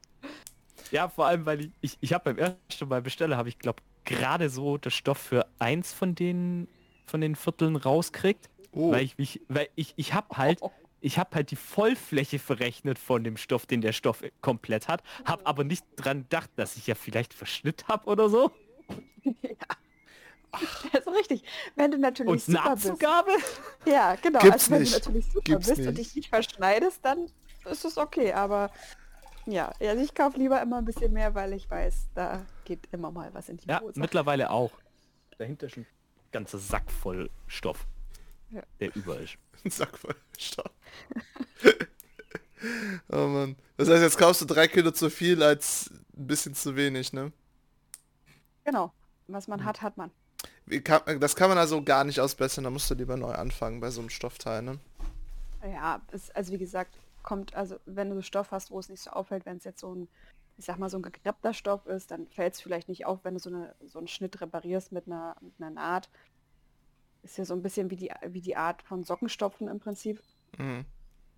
Ja, 0.92 1.08
vor 1.08 1.26
allem, 1.26 1.44
weil 1.44 1.60
ich, 1.60 1.70
ich, 1.80 1.98
ich 2.00 2.12
habe 2.12 2.32
beim 2.32 2.38
ersten 2.38 2.88
Mal 2.88 3.02
bestelle, 3.02 3.36
habe 3.36 3.48
ich 3.48 3.58
glaube 3.58 3.82
gerade 4.04 4.48
so 4.48 4.78
das 4.78 4.94
Stoff 4.94 5.18
für 5.18 5.46
eins 5.58 5.92
von 5.92 6.14
den 6.14 6.68
von 7.04 7.20
den 7.20 7.34
Vierteln 7.34 7.76
rauskriegt, 7.76 8.48
Oh. 8.72 8.92
weil 8.92 9.02
ich 9.02 9.16
mich, 9.18 9.40
weil 9.48 9.68
ich, 9.76 9.94
ich 9.96 10.12
habe 10.14 10.36
halt, 10.36 10.60
ich 11.00 11.18
habe 11.18 11.34
halt 11.36 11.50
die 11.50 11.56
Vollfläche 11.56 12.38
verrechnet 12.38 12.98
von 12.98 13.22
dem 13.24 13.36
Stoff, 13.36 13.66
den 13.66 13.80
der 13.80 13.92
Stoff 13.92 14.22
komplett 14.40 14.88
hat, 14.88 15.02
habe 15.24 15.46
aber 15.46 15.64
nicht 15.64 15.84
dran 15.96 16.22
gedacht, 16.22 16.50
dass 16.56 16.76
ich 16.76 16.86
ja 16.86 16.94
vielleicht 16.94 17.32
Verschnitt 17.34 17.86
habe 17.88 18.06
oder 18.06 18.28
so 18.28 18.50
Das 20.52 21.00
ist 21.06 21.08
richtig. 21.08 21.42
Wenn 21.76 21.90
du 21.90 21.98
natürlich 21.98 22.30
und 22.32 22.40
super 22.40 22.74
bist. 22.74 22.86
Nachzugabe. 22.86 23.30
Ja, 23.84 24.14
genau. 24.16 24.38
Gibt's 24.40 24.70
also 24.70 24.70
wenn 24.72 24.80
nicht. 24.82 24.92
du 24.94 24.98
natürlich 24.98 25.26
super 25.26 25.40
Gibt's 25.44 25.66
bist 25.66 25.78
nicht. 25.78 25.88
und 25.88 25.98
dich 25.98 26.14
nicht 26.16 26.28
verschneidest, 26.28 27.00
dann 27.04 27.26
ist 27.70 27.84
es 27.84 27.98
okay. 27.98 28.32
Aber 28.32 28.70
ja, 29.46 29.72
also 29.80 30.02
ich 30.02 30.14
kaufe 30.14 30.38
lieber 30.38 30.60
immer 30.62 30.78
ein 30.78 30.84
bisschen 30.84 31.12
mehr, 31.12 31.34
weil 31.34 31.52
ich 31.52 31.70
weiß, 31.70 32.08
da 32.14 32.46
geht 32.64 32.88
immer 32.92 33.10
mal 33.10 33.32
was 33.34 33.48
in 33.48 33.58
die 33.58 33.68
Ja, 33.68 33.80
Hose. 33.80 34.00
mittlerweile 34.00 34.50
auch. 34.50 34.72
Dahinter 35.36 35.66
ist 35.66 35.76
ein 35.76 35.86
ganzer 36.32 36.58
Sack 36.58 36.90
voll 36.90 37.30
Stoff, 37.46 37.86
Ja. 38.50 38.62
der 38.80 38.94
über 38.96 39.18
ist. 39.18 39.36
Ein 39.64 39.70
Sack 39.70 39.98
voll 39.98 40.14
Stoff. 40.38 40.70
oh 43.10 43.26
Mann. 43.26 43.56
Das 43.76 43.88
heißt, 43.88 44.02
jetzt 44.02 44.18
kaufst 44.18 44.40
du 44.40 44.44
drei 44.44 44.68
Kilo 44.68 44.90
zu 44.90 45.10
viel 45.10 45.42
als 45.42 45.90
ein 46.16 46.26
bisschen 46.26 46.54
zu 46.54 46.76
wenig, 46.76 47.12
ne? 47.12 47.32
Genau. 48.64 48.92
Was 49.28 49.46
Hm. 49.46 49.52
man 49.52 49.64
hat, 49.64 49.82
hat 49.82 49.96
man. 49.96 50.10
Wie 50.66 50.80
kann, 50.80 51.20
das 51.20 51.36
kann 51.36 51.48
man 51.48 51.58
also 51.58 51.82
gar 51.82 52.04
nicht 52.04 52.20
ausbessern, 52.20 52.64
da 52.64 52.70
musst 52.70 52.90
du 52.90 52.94
lieber 52.94 53.16
neu 53.16 53.32
anfangen 53.32 53.80
bei 53.80 53.90
so 53.90 54.00
einem 54.00 54.10
Stoffteil, 54.10 54.62
ne? 54.62 54.78
Ja, 55.62 56.00
es, 56.12 56.30
also 56.30 56.52
wie 56.52 56.58
gesagt, 56.58 56.96
kommt, 57.22 57.54
also 57.54 57.78
wenn 57.86 58.10
du 58.10 58.22
Stoff 58.22 58.52
hast, 58.52 58.70
wo 58.70 58.78
es 58.78 58.88
nicht 58.88 59.02
so 59.02 59.10
auffällt, 59.10 59.46
wenn 59.46 59.56
es 59.56 59.64
jetzt 59.64 59.80
so 59.80 59.94
ein, 59.94 60.08
ich 60.56 60.64
sag 60.64 60.78
mal, 60.78 60.90
so 60.90 60.98
ein 60.98 61.02
gekreppter 61.02 61.52
Stoff 61.54 61.86
ist, 61.86 62.10
dann 62.10 62.26
fällt 62.28 62.54
es 62.54 62.60
vielleicht 62.60 62.88
nicht 62.88 63.06
auf, 63.06 63.24
wenn 63.24 63.34
du 63.34 63.40
so, 63.40 63.50
eine, 63.50 63.74
so 63.86 63.98
einen 63.98 64.08
Schnitt 64.08 64.40
reparierst 64.40 64.92
mit 64.92 65.06
einer, 65.06 65.36
mit 65.40 65.54
einer 65.58 65.70
Naht. 65.70 66.08
Ist 67.22 67.38
ja 67.38 67.44
so 67.44 67.54
ein 67.54 67.62
bisschen 67.62 67.90
wie 67.90 67.96
die, 67.96 68.10
wie 68.28 68.40
die 68.40 68.56
Art 68.56 68.82
von 68.82 69.04
Sockenstopfen 69.04 69.68
im 69.68 69.80
Prinzip. 69.80 70.22
Mhm. 70.56 70.84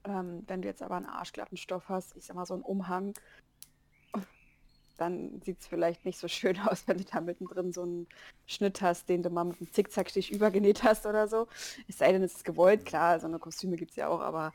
Ähm, 0.04 0.44
wenn 0.46 0.62
du 0.62 0.68
jetzt 0.68 0.82
aber 0.82 0.96
einen 0.96 1.06
arschglatten 1.06 1.56
Stoff 1.56 1.88
hast, 1.88 2.16
ich 2.16 2.24
sag 2.24 2.36
mal 2.36 2.46
so 2.46 2.54
einen 2.54 2.62
Umhang, 2.62 3.14
dann 5.00 5.40
sieht 5.42 5.60
es 5.60 5.66
vielleicht 5.66 6.04
nicht 6.04 6.18
so 6.18 6.28
schön 6.28 6.58
aus, 6.68 6.86
wenn 6.86 6.98
du 6.98 7.04
da 7.04 7.20
mittendrin 7.20 7.72
so 7.72 7.82
einen 7.82 8.06
Schnitt 8.46 8.82
hast, 8.82 9.08
den 9.08 9.22
du 9.22 9.30
mal 9.30 9.44
mit 9.44 9.60
einem 9.60 9.72
Zickzackstich 9.72 10.30
übergenäht 10.30 10.82
hast 10.82 11.06
oder 11.06 11.26
so. 11.26 11.48
Es 11.88 11.98
sei 11.98 12.12
denn, 12.12 12.22
es 12.22 12.34
ist 12.34 12.44
gewollt, 12.44 12.84
klar, 12.84 13.18
so 13.18 13.26
eine 13.26 13.38
Kostüme 13.38 13.76
gibt 13.76 13.92
es 13.92 13.96
ja 13.96 14.08
auch, 14.08 14.20
aber 14.20 14.52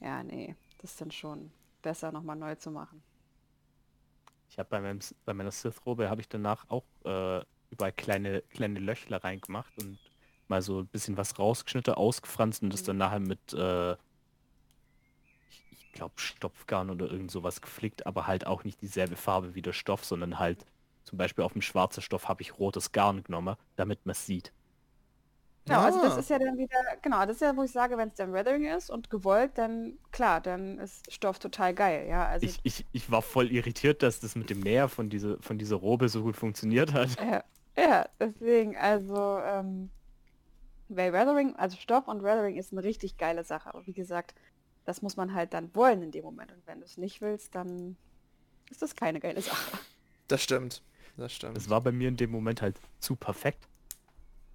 ja, 0.00 0.22
nee, 0.22 0.56
das 0.78 0.92
ist 0.92 1.00
dann 1.00 1.10
schon 1.10 1.52
besser, 1.82 2.12
nochmal 2.12 2.36
neu 2.36 2.54
zu 2.54 2.70
machen. 2.70 3.02
Ich 4.48 4.58
habe 4.58 4.68
bei, 4.70 4.80
meinem, 4.80 5.00
bei 5.24 5.34
meiner 5.34 5.50
Sith-Robe 5.50 6.08
habe 6.08 6.20
ich 6.20 6.28
danach 6.28 6.68
auch 6.70 6.84
äh, 7.04 7.42
überall 7.70 7.92
kleine, 7.92 8.42
kleine 8.50 8.80
Löchler 8.80 9.22
reingemacht 9.22 9.72
und 9.82 9.98
mal 10.48 10.62
so 10.62 10.80
ein 10.80 10.88
bisschen 10.88 11.16
was 11.16 11.38
rausgeschnitten, 11.38 11.94
ausgefranst 11.94 12.62
und 12.62 12.72
das 12.72 12.82
dann 12.82 12.96
nachher 12.98 13.20
mit, 13.20 13.52
äh, 13.54 13.96
ich, 15.48 15.64
ich 15.70 15.90
glaube, 15.92 16.14
Stopfgarn 16.20 16.90
oder 16.90 17.10
irgend 17.10 17.30
sowas 17.30 17.60
geflickt, 17.62 18.06
aber 18.06 18.26
halt 18.26 18.46
auch 18.46 18.64
nicht 18.64 18.80
dieselbe 18.82 19.16
Farbe 19.16 19.54
wie 19.54 19.62
der 19.62 19.72
Stoff, 19.72 20.04
sondern 20.04 20.38
halt 20.38 20.66
zum 21.04 21.16
Beispiel 21.18 21.44
auf 21.44 21.52
dem 21.54 21.62
schwarzen 21.62 22.02
Stoff 22.02 22.28
habe 22.28 22.42
ich 22.42 22.58
rotes 22.58 22.92
Garn 22.92 23.22
genommen, 23.24 23.56
damit 23.76 24.04
man 24.06 24.12
es 24.12 24.26
sieht. 24.26 24.52
Genau, 25.66 25.80
also 25.80 25.98
das 26.00 26.16
Ah. 26.16 26.18
ist 26.18 26.28
ja 26.28 26.38
dann 26.38 26.58
wieder, 26.58 26.76
genau, 27.00 27.20
das 27.24 27.36
ist 27.36 27.40
ja, 27.40 27.56
wo 27.56 27.62
ich 27.62 27.72
sage, 27.72 27.96
wenn 27.96 28.08
es 28.08 28.14
dann 28.16 28.32
Weathering 28.34 28.66
ist 28.66 28.90
und 28.90 29.08
gewollt, 29.08 29.52
dann 29.56 29.98
klar, 30.12 30.40
dann 30.42 30.78
ist 30.78 31.10
Stoff 31.12 31.38
total 31.38 31.74
geil, 31.74 32.06
ja. 32.08 32.26
Also 32.26 32.46
Ich, 32.46 32.60
ich, 32.64 32.86
ich 32.92 33.10
war 33.10 33.22
voll 33.22 33.50
irritiert, 33.50 34.02
dass 34.02 34.20
das 34.20 34.36
mit 34.36 34.50
dem 34.50 34.60
Näher 34.60 34.88
von, 34.88 35.08
diese, 35.10 35.40
von 35.40 35.58
dieser 35.58 35.76
Robe 35.76 36.08
so 36.08 36.22
gut 36.22 36.36
funktioniert 36.36 36.92
hat. 36.92 37.18
Ja, 37.18 37.44
ja, 37.76 38.08
deswegen, 38.20 38.76
also 38.76 39.38
ähm, 39.40 39.90
bei 40.94 41.12
Weathering, 41.12 41.54
also 41.56 41.76
Stoff 41.76 42.08
und 42.08 42.22
Weathering 42.22 42.56
ist 42.56 42.72
eine 42.72 42.82
richtig 42.82 43.16
geile 43.16 43.44
Sache. 43.44 43.68
Aber 43.68 43.86
wie 43.86 43.92
gesagt, 43.92 44.34
das 44.84 45.02
muss 45.02 45.16
man 45.16 45.34
halt 45.34 45.54
dann 45.54 45.74
wollen 45.74 46.02
in 46.02 46.10
dem 46.10 46.24
Moment. 46.24 46.52
Und 46.52 46.66
wenn 46.66 46.80
du 46.80 46.84
es 46.84 46.96
nicht 46.96 47.20
willst, 47.20 47.54
dann 47.54 47.96
ist 48.70 48.82
das 48.82 48.96
keine 48.96 49.20
geile 49.20 49.40
Sache. 49.40 49.78
Das 50.28 50.42
stimmt. 50.42 50.82
Das 51.16 51.32
stimmt. 51.32 51.56
Das 51.56 51.70
war 51.70 51.80
bei 51.80 51.92
mir 51.92 52.08
in 52.08 52.16
dem 52.16 52.30
Moment 52.30 52.62
halt 52.62 52.76
zu 52.98 53.14
perfekt. 53.14 53.68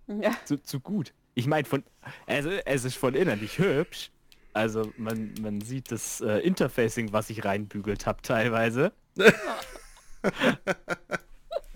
Ja, 0.08 0.36
zu, 0.46 0.62
zu 0.62 0.80
gut. 0.80 1.14
Ich 1.36 1.46
meine, 1.48 1.66
von 1.66 1.84
also 2.26 2.50
es 2.50 2.84
ist 2.84 2.98
von 2.98 3.14
innen 3.14 3.40
nicht 3.40 3.60
hübsch. 3.60 4.12
Also 4.54 4.92
man, 4.98 5.34
man 5.42 5.62
sieht 5.62 5.92
das 5.92 6.22
äh, 6.22 6.40
Interfacing, 6.40 7.14
was 7.14 7.30
ich 7.30 7.46
reinbügelt 7.46 8.08
habe 8.08 8.22
teilweise. 8.24 8.92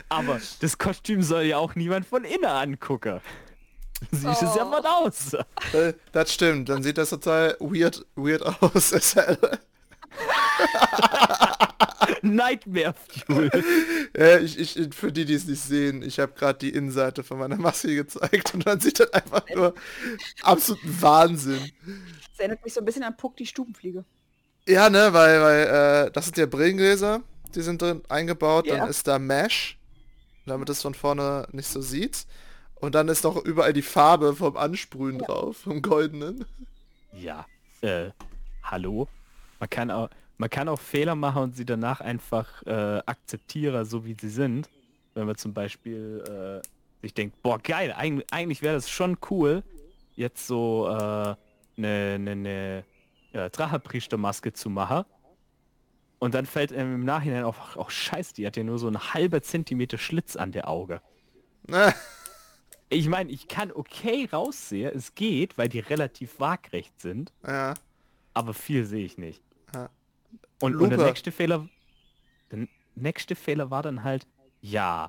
Aber 0.09 0.41
das 0.59 0.77
Kostüm 0.77 1.21
soll 1.21 1.43
ja 1.43 1.57
auch 1.57 1.75
niemand 1.75 2.05
von 2.05 2.23
innen 2.23 2.45
angucken. 2.45 3.21
Sieht 4.11 4.41
es 4.41 4.55
ja 4.55 4.65
Oh. 4.65 4.69
mal 4.69 4.85
aus. 4.85 5.33
Äh, 5.73 5.93
das 6.11 6.33
stimmt, 6.33 6.69
dann 6.69 6.83
sieht 6.83 6.97
das 6.97 7.09
total 7.11 7.55
weird, 7.59 8.05
weird 8.15 8.41
aus. 8.43 8.93
Nightmare 12.21 12.93
Fuel. 13.25 13.49
ja, 14.15 14.37
ich, 14.39 14.57
ich, 14.77 14.93
für 14.95 15.11
die, 15.11 15.25
die 15.25 15.33
es 15.33 15.45
nicht 15.45 15.61
sehen, 15.61 16.01
ich 16.01 16.19
habe 16.19 16.33
gerade 16.33 16.59
die 16.59 16.69
Innenseite 16.69 17.23
von 17.23 17.37
meiner 17.39 17.57
Maske 17.57 17.95
gezeigt 17.95 18.53
und 18.53 18.65
man 18.65 18.79
sieht 18.79 18.99
dann 18.99 19.09
einfach 19.13 19.43
nur 19.53 19.73
absoluten 20.43 21.01
Wahnsinn. 21.01 21.71
das 22.29 22.39
erinnert 22.39 22.63
mich 22.63 22.73
so 22.73 22.81
ein 22.81 22.85
bisschen 22.85 23.03
an 23.03 23.15
Puck 23.17 23.35
die 23.37 23.45
Stubenfliege. 23.45 24.05
Ja, 24.67 24.89
ne, 24.89 25.11
weil, 25.13 25.41
weil 25.41 26.07
äh, 26.07 26.11
das 26.11 26.25
sind 26.25 26.37
ja 26.37 26.45
Brillengläser, 26.45 27.21
die 27.55 27.61
sind 27.61 27.81
drin 27.81 28.01
eingebaut, 28.09 28.67
Ja. 28.67 28.77
dann 28.77 28.89
ist 28.89 29.07
da 29.07 29.19
Mesh, 29.19 29.77
damit 30.45 30.69
es 30.69 30.81
von 30.81 30.93
vorne 30.93 31.47
nicht 31.51 31.67
so 31.67 31.81
sieht. 31.81 32.25
Und 32.83 32.95
dann 32.95 33.07
ist 33.07 33.23
noch 33.23 33.37
überall 33.45 33.71
die 33.71 33.81
Farbe 33.81 34.35
vom 34.35 34.57
Ansprühen 34.57 35.17
drauf, 35.17 35.55
vom 35.55 35.81
Goldenen. 35.81 36.43
Ja, 37.13 37.45
äh, 37.79 38.09
hallo? 38.61 39.07
Man 39.61 39.69
kann 39.69 39.89
auch, 39.89 40.09
man 40.37 40.49
kann 40.49 40.67
auch 40.67 40.81
Fehler 40.81 41.15
machen 41.15 41.43
und 41.43 41.55
sie 41.55 41.63
danach 41.63 42.01
einfach 42.01 42.61
äh, 42.65 43.01
akzeptieren, 43.05 43.85
so 43.85 44.03
wie 44.03 44.17
sie 44.19 44.27
sind. 44.27 44.69
Wenn 45.13 45.27
man 45.27 45.37
zum 45.37 45.53
Beispiel 45.53 46.25
äh, 46.27 46.67
sich 47.01 47.13
denkt, 47.13 47.41
boah 47.41 47.57
geil, 47.57 47.93
eigentlich, 47.95 48.27
eigentlich 48.33 48.61
wäre 48.61 48.75
das 48.75 48.89
schon 48.89 49.17
cool, 49.31 49.63
jetzt 50.17 50.45
so 50.45 50.85
eine 50.85 51.37
äh, 51.77 52.17
ne, 52.17 52.19
ne, 52.19 52.35
ne 52.35 52.83
äh, 53.31 53.49
Drachepriestermaske 53.49 54.51
zu 54.51 54.69
machen. 54.69 55.05
Und 56.19 56.33
dann 56.33 56.45
fällt 56.45 56.73
einem 56.73 56.95
im 56.95 57.05
Nachhinein 57.05 57.45
auf, 57.45 57.77
auch 57.77 57.91
scheiße, 57.91 58.33
die 58.33 58.45
hat 58.45 58.57
ja 58.57 58.65
nur 58.65 58.77
so 58.77 58.89
ein 58.89 59.13
halber 59.13 59.41
Zentimeter 59.41 59.97
Schlitz 59.97 60.35
an 60.35 60.51
der 60.51 60.67
Auge. 60.67 60.99
ich 62.89 63.07
meine, 63.07 63.31
ich 63.31 63.47
kann 63.47 63.71
okay 63.71 64.27
raussehen, 64.31 64.91
es 64.95 65.15
geht, 65.15 65.57
weil 65.57 65.69
die 65.69 65.79
relativ 65.79 66.39
waagrecht 66.39 66.99
sind. 66.99 67.31
Ja. 67.45 67.73
Aber 68.33 68.53
viel 68.53 68.85
sehe 68.85 69.05
ich 69.05 69.17
nicht. 69.17 69.41
Ja. 69.73 69.89
Und, 70.59 70.75
und, 70.75 70.89
der 70.89 70.99
nächste 70.99 71.31
Fehler, 71.31 71.67
der 72.51 72.67
nächste 72.95 73.35
Fehler 73.35 73.69
war 73.69 73.83
dann 73.83 74.03
halt, 74.03 74.27
ja, 74.61 75.07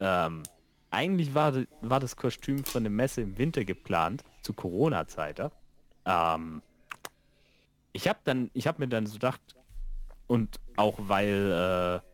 ähm, 0.00 0.42
eigentlich 0.90 1.34
war, 1.34 1.52
war 1.82 2.00
das 2.00 2.16
Kostüm 2.16 2.64
von 2.64 2.84
der 2.84 2.90
Messe 2.90 3.20
im 3.20 3.36
Winter 3.38 3.64
geplant, 3.64 4.24
zu 4.42 4.52
Corona-Zeiten. 4.52 5.50
Ähm, 6.04 6.62
ich 7.92 8.08
habe 8.08 8.18
dann, 8.24 8.50
ich 8.54 8.66
habe 8.66 8.80
mir 8.80 8.88
dann 8.88 9.06
so 9.06 9.14
gedacht, 9.14 9.40
und 10.26 10.60
auch 10.76 10.94
weil, 10.98 12.02
äh, 12.02 12.06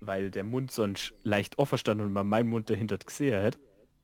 weil 0.00 0.30
der 0.30 0.44
Mund 0.44 0.70
sonst 0.70 1.14
leicht 1.22 1.58
offen 1.58 1.78
stand 1.78 2.00
und 2.00 2.12
man 2.12 2.26
meinen 2.26 2.48
Mund 2.48 2.70
dahinter 2.70 2.98
gesehen 2.98 3.42
hat, 3.42 3.58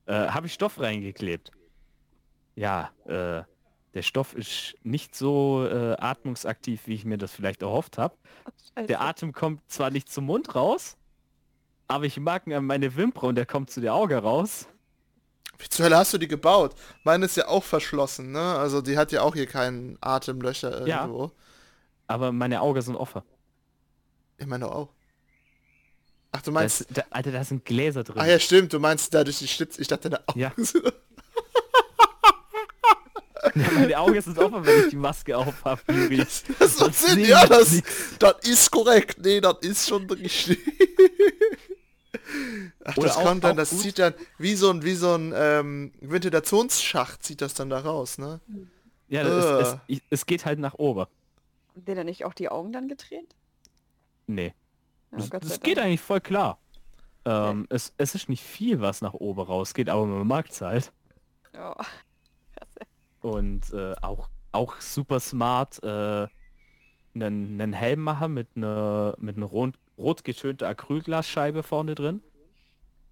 äh, 0.08 0.28
habe 0.28 0.46
ich 0.46 0.54
Stoff 0.54 0.80
reingeklebt. 0.80 1.52
Ja, 2.56 2.90
äh, 3.04 3.42
der 3.94 4.02
Stoff 4.02 4.34
ist 4.34 4.74
nicht 4.82 5.14
so 5.14 5.66
äh, 5.66 5.96
atmungsaktiv, 5.98 6.86
wie 6.86 6.94
ich 6.94 7.04
mir 7.04 7.18
das 7.18 7.32
vielleicht 7.32 7.62
erhofft 7.62 7.98
habe. 7.98 8.16
Der 8.88 9.00
Atem 9.00 9.32
kommt 9.32 9.60
zwar 9.70 9.90
nicht 9.90 10.10
zum 10.10 10.26
Mund 10.26 10.54
raus, 10.54 10.96
aber 11.86 12.04
ich 12.04 12.18
mag 12.18 12.46
meine 12.46 12.96
Wimper 12.96 13.24
und 13.24 13.34
der 13.34 13.46
kommt 13.46 13.70
zu 13.70 13.80
der 13.80 13.94
Auge 13.94 14.16
raus. 14.16 14.68
Wie 15.58 15.68
zur 15.68 15.86
Hölle 15.86 15.96
hast 15.96 16.14
du 16.14 16.18
die 16.18 16.28
gebaut? 16.28 16.74
Meine 17.02 17.24
ist 17.24 17.36
ja 17.36 17.48
auch 17.48 17.64
verschlossen, 17.64 18.30
ne? 18.30 18.40
Also 18.40 18.80
die 18.80 18.96
hat 18.96 19.10
ja 19.10 19.22
auch 19.22 19.34
hier 19.34 19.46
keinen 19.46 19.98
Atemlöcher 20.00 20.86
irgendwo. 20.86 21.24
Ja, 21.24 21.30
aber 22.06 22.30
meine 22.30 22.60
Augen 22.60 22.80
sind 22.80 22.94
offen. 22.94 23.22
Ich 24.36 24.46
meine 24.46 24.70
auch. 24.70 24.88
Ach, 26.32 26.42
du 26.42 26.52
meinst... 26.52 26.80
Das, 26.80 26.88
da, 26.88 27.02
Alter, 27.10 27.32
da 27.32 27.44
sind 27.44 27.64
Gläser 27.64 28.04
drin. 28.04 28.18
Ah 28.18 28.26
ja, 28.26 28.38
stimmt. 28.38 28.72
Du 28.72 28.78
meinst 28.78 29.12
dadurch 29.14 29.38
die 29.38 29.48
Schlitz... 29.48 29.78
Ich 29.78 29.88
dachte, 29.88 30.10
deine 30.10 30.28
Augen 30.28 30.40
ja. 30.40 30.52
sind... 30.56 30.84
Ja, 33.54 33.70
meine 33.72 33.98
Augen 33.98 34.20
sind 34.20 34.38
offen, 34.38 34.66
wenn 34.66 34.84
ich 34.84 34.90
die 34.90 34.96
Maske 34.96 35.36
auf 35.36 35.64
habe, 35.64 35.80
Das, 36.16 36.44
das, 36.58 36.76
das 36.76 37.02
Sinn, 37.02 37.24
ja, 37.24 37.46
das, 37.46 37.80
das 38.18 38.34
ist 38.42 38.70
korrekt. 38.70 39.18
Nee, 39.22 39.40
das 39.40 39.56
ist 39.62 39.88
schon 39.88 40.10
richtig. 40.10 40.58
Ach, 42.84 42.96
Oder 42.96 43.08
das 43.08 43.16
auch, 43.16 43.24
kommt 43.24 43.44
dann, 43.44 43.56
das 43.56 43.70
gut. 43.70 43.80
zieht 43.80 43.98
dann 43.98 44.14
wie 44.38 44.54
so 44.54 44.70
ein, 44.70 44.82
wie 44.82 44.94
so 44.94 45.14
ein 45.14 45.32
ähm, 45.34 45.92
Ventilationsschacht 46.00 47.22
zieht 47.22 47.40
das 47.40 47.54
dann 47.54 47.70
da 47.70 47.80
raus, 47.80 48.18
ne? 48.18 48.40
Ja, 49.08 49.24
uh. 49.24 49.60
es, 49.60 49.76
es, 49.88 50.00
es, 50.10 50.26
geht 50.26 50.44
halt 50.44 50.58
nach 50.58 50.74
oben. 50.74 51.00
Hat 51.00 51.08
der 51.88 51.94
dann 51.94 52.06
nicht 52.06 52.24
auch 52.24 52.34
die 52.34 52.48
Augen 52.48 52.72
dann 52.72 52.88
gedreht? 52.88 53.34
Nee. 54.26 54.52
Ja, 55.12 55.18
das, 55.18 55.30
das 55.30 55.60
geht 55.60 55.78
eigentlich 55.78 56.00
voll 56.00 56.20
klar. 56.20 56.58
Ähm, 57.24 57.64
okay. 57.64 57.74
es, 57.74 57.92
es 57.96 58.14
ist 58.14 58.28
nicht 58.28 58.42
viel, 58.42 58.80
was 58.80 59.02
nach 59.02 59.14
oben 59.14 59.40
rausgeht, 59.40 59.88
aber 59.88 60.06
man 60.06 60.26
mag 60.26 60.48
es 60.48 60.60
halt. 60.60 60.92
Oh. 61.58 61.74
Und 63.20 63.72
äh, 63.72 63.94
auch, 64.00 64.28
auch 64.52 64.80
super 64.80 65.20
smart 65.20 65.82
äh, 65.82 66.28
einen, 67.14 67.60
einen 67.60 67.72
Helm 67.72 68.00
machen 68.00 68.34
mit 68.34 68.48
einer 68.56 69.14
mit 69.18 69.36
einer 69.36 69.46
rot, 69.46 69.74
rot 69.96 70.24
getönte 70.24 70.66
Acrylglasscheibe 70.66 71.62
vorne 71.62 71.94
drin 71.94 72.22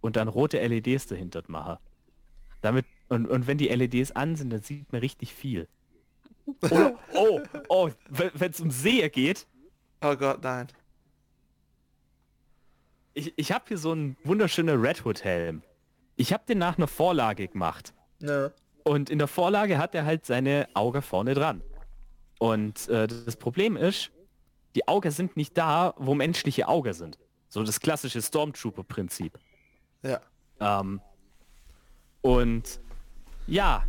und 0.01 0.17
dann 0.17 0.29
rote 0.29 0.65
LEDs 0.65 1.07
dahinter 1.07 1.43
machen. 1.49 1.79
Damit 2.61 2.87
und, 3.09 3.27
und 3.27 3.47
wenn 3.47 3.59
die 3.59 3.69
LEDs 3.69 4.13
an 4.13 4.37
sind, 4.37 4.51
dann 4.51 4.63
sieht 4.63 4.93
man 4.93 5.01
richtig 5.01 5.35
viel. 5.35 5.69
Oh, 6.71 6.93
oh, 7.13 7.41
oh 7.69 7.91
wenn 8.09 8.51
es 8.53 8.61
um 8.61 8.71
Sehe 8.71 9.11
geht. 9.11 9.49
Oh 10.01 10.15
Gott, 10.15 10.45
nein. 10.45 10.69
Ich, 13.17 13.33
ich 13.37 13.51
habe 13.51 13.65
hier 13.67 13.79
so 13.79 13.93
einen 13.93 14.15
wunderschönen 14.25 14.79
Red 14.79 15.07
Hood 15.07 15.25
Helm. 15.25 15.63
Ich 16.17 16.35
habe 16.35 16.45
den 16.47 16.59
nach 16.59 16.77
einer 16.77 16.87
Vorlage 16.87 17.49
gemacht. 17.49 17.95
Ja. 18.21 18.51
Und 18.85 19.09
in 19.09 19.19
der 19.19 19.27
Vorlage 19.27 19.79
hat 19.79 19.95
er 19.95 20.05
halt 20.05 20.27
seine 20.27 20.69
Augen 20.75 21.01
vorne 21.01 21.33
dran. 21.33 21.63
Und 22.39 22.89
äh, 22.89 23.07
das 23.07 23.37
Problem 23.37 23.79
ist, 23.79 24.11
die 24.75 24.87
Augen 24.87 25.11
sind 25.11 25.35
nicht 25.35 25.57
da, 25.57 25.95
wo 25.97 26.15
menschliche 26.15 26.69
Augen 26.69 26.93
sind. 26.93 27.19
So 27.49 27.63
das 27.63 27.81
klassische 27.81 28.21
Stormtrooper-Prinzip. 28.21 29.39
Ja. 30.03 30.21
Ähm, 30.61 31.01
und 32.21 32.81
ja, 33.47 33.83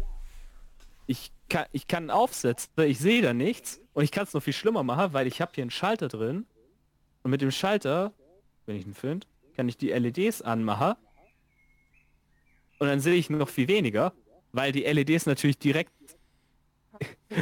ich 1.05 1.33
kann, 1.49 1.65
ich 1.73 1.87
kann 1.89 2.09
aufsetzen, 2.09 2.71
ich 2.77 2.99
sehe 2.99 3.21
da 3.21 3.33
nichts 3.33 3.81
und 3.91 4.05
ich 4.05 4.11
kann 4.11 4.23
es 4.23 4.33
noch 4.33 4.41
viel 4.41 4.53
schlimmer 4.53 4.83
machen, 4.83 5.11
weil 5.11 5.27
ich 5.27 5.41
habe 5.41 5.51
hier 5.53 5.63
einen 5.63 5.71
Schalter 5.71 6.07
drin 6.07 6.45
und 7.23 7.31
mit 7.31 7.41
dem 7.41 7.51
Schalter, 7.51 8.13
wenn 8.67 8.75
ich 8.75 8.85
ihn 8.85 8.93
finde, 8.93 9.25
kann 9.55 9.67
ich 9.67 9.77
die 9.77 9.89
LEDs 9.89 10.41
anmachen. 10.41 10.95
Und 12.79 12.87
dann 12.87 12.99
sehe 12.99 13.15
ich 13.15 13.29
noch 13.29 13.49
viel 13.49 13.67
weniger, 13.67 14.13
weil 14.51 14.71
die 14.71 14.83
LEDs 14.83 15.25
natürlich 15.25 15.57
direkt 15.57 15.91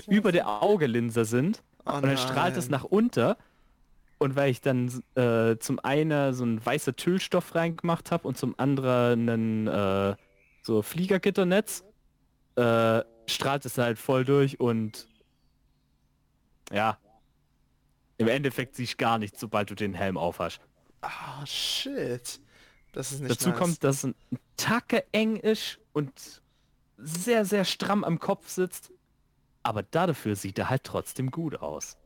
über 0.08 0.32
der 0.32 0.48
Augelinse 0.48 1.26
sind. 1.26 1.62
Oh 1.86 1.94
und 1.94 2.04
dann 2.04 2.18
strahlt 2.18 2.56
es 2.58 2.70
nach 2.70 2.84
unten 2.84 3.36
und 4.18 4.36
weil 4.36 4.50
ich 4.50 4.62
dann 4.62 5.04
äh, 5.16 5.58
zum 5.58 5.80
einen 5.80 6.34
so 6.34 6.46
ein 6.46 6.66
weißer 6.66 6.96
Tüllstoff 6.96 7.54
reingemacht 7.54 8.12
habe 8.12 8.28
und 8.28 8.38
zum 8.38 8.58
anderen 8.58 9.30
einen, 9.30 9.68
äh, 9.68 10.16
so 10.62 10.82
Fliegergitternetz, 10.82 11.84
äh, 12.56 13.02
strahlt 13.28 13.66
es 13.66 13.78
halt 13.78 14.00
voll 14.00 14.24
durch 14.24 14.60
und 14.60 15.08
ja, 16.72 16.98
im 18.18 18.28
Endeffekt 18.28 18.76
siehst 18.76 18.94
du 18.94 18.98
gar 18.98 19.20
nichts, 19.20 19.40
sobald 19.40 19.70
du 19.70 19.76
den 19.76 19.94
Helm 19.94 20.18
aufhast. 20.18 20.62
Ah, 21.06 21.42
oh, 21.42 21.46
shit. 21.46 22.40
Das 22.92 23.12
ist 23.12 23.20
nicht 23.20 23.32
Dazu 23.32 23.50
nice. 23.50 23.58
kommt, 23.60 23.84
dass 23.84 24.04
ein 24.04 24.16
Tacke 24.58 25.06
eng 25.12 25.36
ist 25.36 25.80
und 25.94 26.42
sehr, 26.98 27.46
sehr 27.46 27.66
stramm 27.66 28.04
am 28.04 28.20
Kopf 28.20 28.50
sitzt. 28.50 28.92
Aber 29.64 29.84
dafür 29.84 30.36
sieht 30.36 30.58
er 30.58 30.70
halt 30.70 30.84
trotzdem 30.84 31.30
gut 31.30 31.62
aus. 31.62 31.98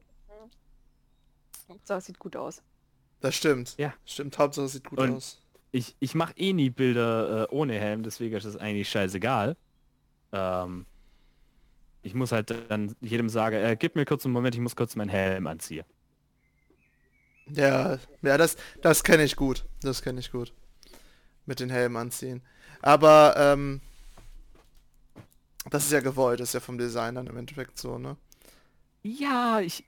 Hauptsache 1.69 2.01
sieht 2.01 2.19
gut 2.19 2.35
aus. 2.35 2.61
Das 3.19 3.35
stimmt. 3.35 3.75
Ja. 3.77 3.93
Stimmt, 4.05 4.37
Hauptsache 4.37 4.67
sieht 4.67 4.85
gut 4.85 4.99
und 4.99 5.17
aus. 5.17 5.39
Ich, 5.71 5.95
ich 5.99 6.15
mache 6.15 6.33
eh 6.35 6.51
nie 6.53 6.71
Bilder 6.71 7.43
äh, 7.43 7.53
ohne 7.53 7.79
Helm, 7.79 8.01
deswegen 8.01 8.35
ist 8.35 8.45
das 8.45 8.57
eigentlich 8.57 8.89
scheißegal. 8.89 9.55
Ähm, 10.31 10.87
ich 12.01 12.15
muss 12.15 12.31
halt 12.31 12.49
dann 12.69 12.95
jedem 13.01 13.29
sagen, 13.29 13.57
äh, 13.57 13.77
gib 13.79 13.95
mir 13.95 14.05
kurz 14.05 14.25
einen 14.25 14.33
Moment, 14.33 14.55
ich 14.55 14.61
muss 14.61 14.75
kurz 14.75 14.95
meinen 14.95 15.09
Helm 15.09 15.45
anziehen. 15.47 15.85
Ja, 17.53 17.97
ja, 18.21 18.37
das, 18.37 18.57
das 18.81 19.03
kenne 19.03 19.23
ich 19.23 19.35
gut. 19.35 19.65
Das 19.81 20.01
kenne 20.01 20.19
ich 20.19 20.31
gut. 20.31 20.53
Mit 21.45 21.59
den 21.59 21.69
Helm 21.69 21.95
anziehen. 21.95 22.41
Aber, 22.81 23.35
ähm, 23.37 23.81
das 25.69 25.85
ist 25.85 25.91
ja 25.91 25.99
gewollt, 25.99 26.39
das 26.39 26.49
ist 26.49 26.53
ja 26.53 26.59
vom 26.59 26.77
Design 26.77 27.15
dann 27.15 27.27
im 27.27 27.37
Endeffekt 27.37 27.77
so, 27.77 27.97
ne? 27.97 28.17
Ja, 29.03 29.59
ich, 29.59 29.83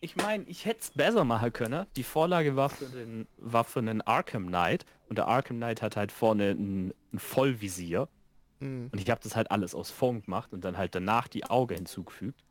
ich 0.00 0.16
meine, 0.16 0.44
ich 0.44 0.64
hätte 0.64 0.80
es 0.80 0.90
besser 0.90 1.24
machen 1.24 1.52
können. 1.52 1.86
Die 1.96 2.02
Vorlage 2.02 2.56
war 2.56 2.68
für 2.68 2.86
den, 2.86 3.26
war 3.38 3.64
für 3.64 3.78
einen 3.78 4.00
Arkham 4.02 4.48
Knight 4.48 4.84
und 5.08 5.16
der 5.16 5.28
Arkham 5.28 5.56
Knight 5.56 5.82
hat 5.82 5.96
halt 5.96 6.12
vorne 6.12 6.50
ein, 6.50 6.92
ein 7.12 7.18
Vollvisier. 7.18 8.08
Mhm. 8.60 8.88
Und 8.92 9.00
ich 9.00 9.10
habe 9.10 9.20
das 9.22 9.36
halt 9.36 9.50
alles 9.50 9.74
aus 9.74 9.90
Foam 9.90 10.22
gemacht 10.22 10.52
und 10.52 10.64
dann 10.64 10.76
halt 10.76 10.94
danach 10.94 11.28
die 11.28 11.44
Auge 11.44 11.74
hinzugefügt. 11.74 12.42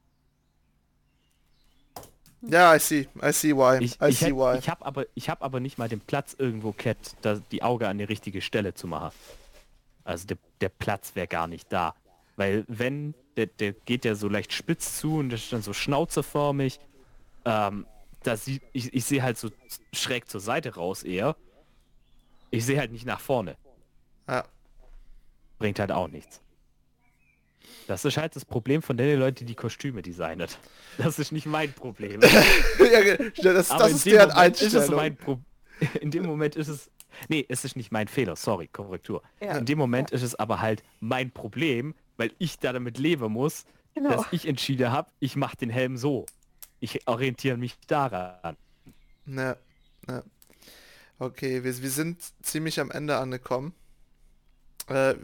Ja, 2.42 2.76
I 2.76 2.80
see. 2.80 3.08
I 3.22 3.32
see 3.32 3.56
why. 3.56 3.84
Ich, 3.84 4.02
I 4.02 4.08
ich 4.10 4.20
see 4.20 4.28
hätt, 4.28 4.36
why. 4.36 4.58
Ich 4.58 4.70
habe 4.70 4.86
aber, 4.86 5.06
ich 5.14 5.30
habe 5.30 5.44
aber 5.44 5.60
nicht 5.60 5.78
mal 5.78 5.90
den 5.90 6.00
Platz 6.02 6.36
irgendwo 6.38 6.72
kennt, 6.72 7.16
da 7.22 7.36
die 7.52 7.64
Auge 7.64 7.88
an 7.88 7.98
die 7.98 8.04
richtige 8.04 8.42
Stelle 8.42 8.74
zu 8.74 8.88
machen. 8.88 9.12
Also 10.04 10.28
der, 10.28 10.38
der 10.60 10.70
Platz 10.70 11.16
wäre 11.16 11.28
gar 11.28 11.48
nicht 11.48 11.72
da. 11.72 11.94
Weil 12.36 12.66
wenn, 12.68 13.14
der, 13.38 13.46
der 13.46 13.74
geht 13.74 14.06
ja 14.06 14.16
so 14.16 14.28
leicht 14.28 14.54
spitz 14.54 15.00
zu 15.00 15.18
und 15.18 15.30
das 15.30 15.42
ist 15.42 15.54
dann 15.54 15.62
so 15.62 15.74
schnauzerförmig. 15.74 16.80
Ähm, 17.46 17.86
da 18.24 18.38
sieht, 18.38 18.64
ich, 18.74 18.94
ich 18.94 19.06
sehe 19.06 19.24
halt 19.24 19.38
so 19.38 19.50
schräg 19.94 20.30
zur 20.30 20.42
Seite 20.42 20.76
raus 20.76 21.04
eher. 21.04 21.36
Ich 22.50 22.66
sehe 22.66 22.80
halt 22.80 22.92
nicht 22.92 23.06
nach 23.06 23.20
vorne. 23.20 23.56
Ja. 24.28 24.46
Bringt 25.60 25.80
halt 25.80 25.92
auch 25.92 26.08
nichts. 26.08 26.42
Das 27.88 28.06
ist 28.06 28.18
halt 28.18 28.36
das 28.36 28.46
Problem 28.46 28.82
von 28.82 28.98
den 28.98 29.20
Leuten, 29.20 29.46
die 29.46 29.56
Kostüme 29.56 30.02
designen. 30.02 30.48
Das 30.98 31.20
ist 31.20 31.32
nicht 31.32 31.46
mein 31.46 31.74
Problem. 31.74 32.22
ja, 32.80 33.54
das, 33.54 33.70
das 33.70 33.92
ist 33.92 34.06
deren 34.06 34.32
Einstellung. 34.32 34.84
Ist 34.84 34.90
es 34.90 34.90
mein 34.90 35.16
Pro 35.16 35.40
in 36.02 36.12
dem 36.12 36.26
Moment 36.26 36.56
ist 36.56 36.68
es... 36.68 36.90
Nee, 37.28 37.46
es 37.50 37.66
ist 37.66 37.76
nicht 37.76 37.92
mein 37.92 38.08
Fehler, 38.08 38.36
sorry, 38.36 38.68
Korrektur. 38.68 39.22
Ja. 39.42 39.58
In 39.58 39.66
dem 39.66 39.78
Moment 39.78 40.12
ja. 40.12 40.16
ist 40.16 40.24
es 40.24 40.36
aber 40.36 40.62
halt 40.62 40.84
mein 41.00 41.32
Problem, 41.32 41.94
weil 42.18 42.32
ich 42.38 42.60
da 42.60 42.72
damit 42.72 42.98
leben 42.98 43.34
muss, 43.34 43.66
genau. 43.94 44.10
dass 44.10 44.26
ich 44.32 44.48
entschieden 44.48 44.92
habe, 44.92 45.12
ich 45.20 45.36
mache 45.36 45.58
den 45.58 45.70
Helm 45.70 45.98
so. 45.98 46.26
Ich 46.80 47.08
orientiere 47.08 47.58
mich 47.58 47.78
daran. 47.88 48.56
Ne, 49.26 49.58
ne. 50.08 50.24
Okay, 51.20 51.64
wir, 51.64 51.82
wir 51.82 51.90
sind 51.90 52.24
ziemlich 52.42 52.80
am 52.80 52.90
Ende 52.90 53.18
angekommen. 53.18 53.74
Äh, 54.92 55.16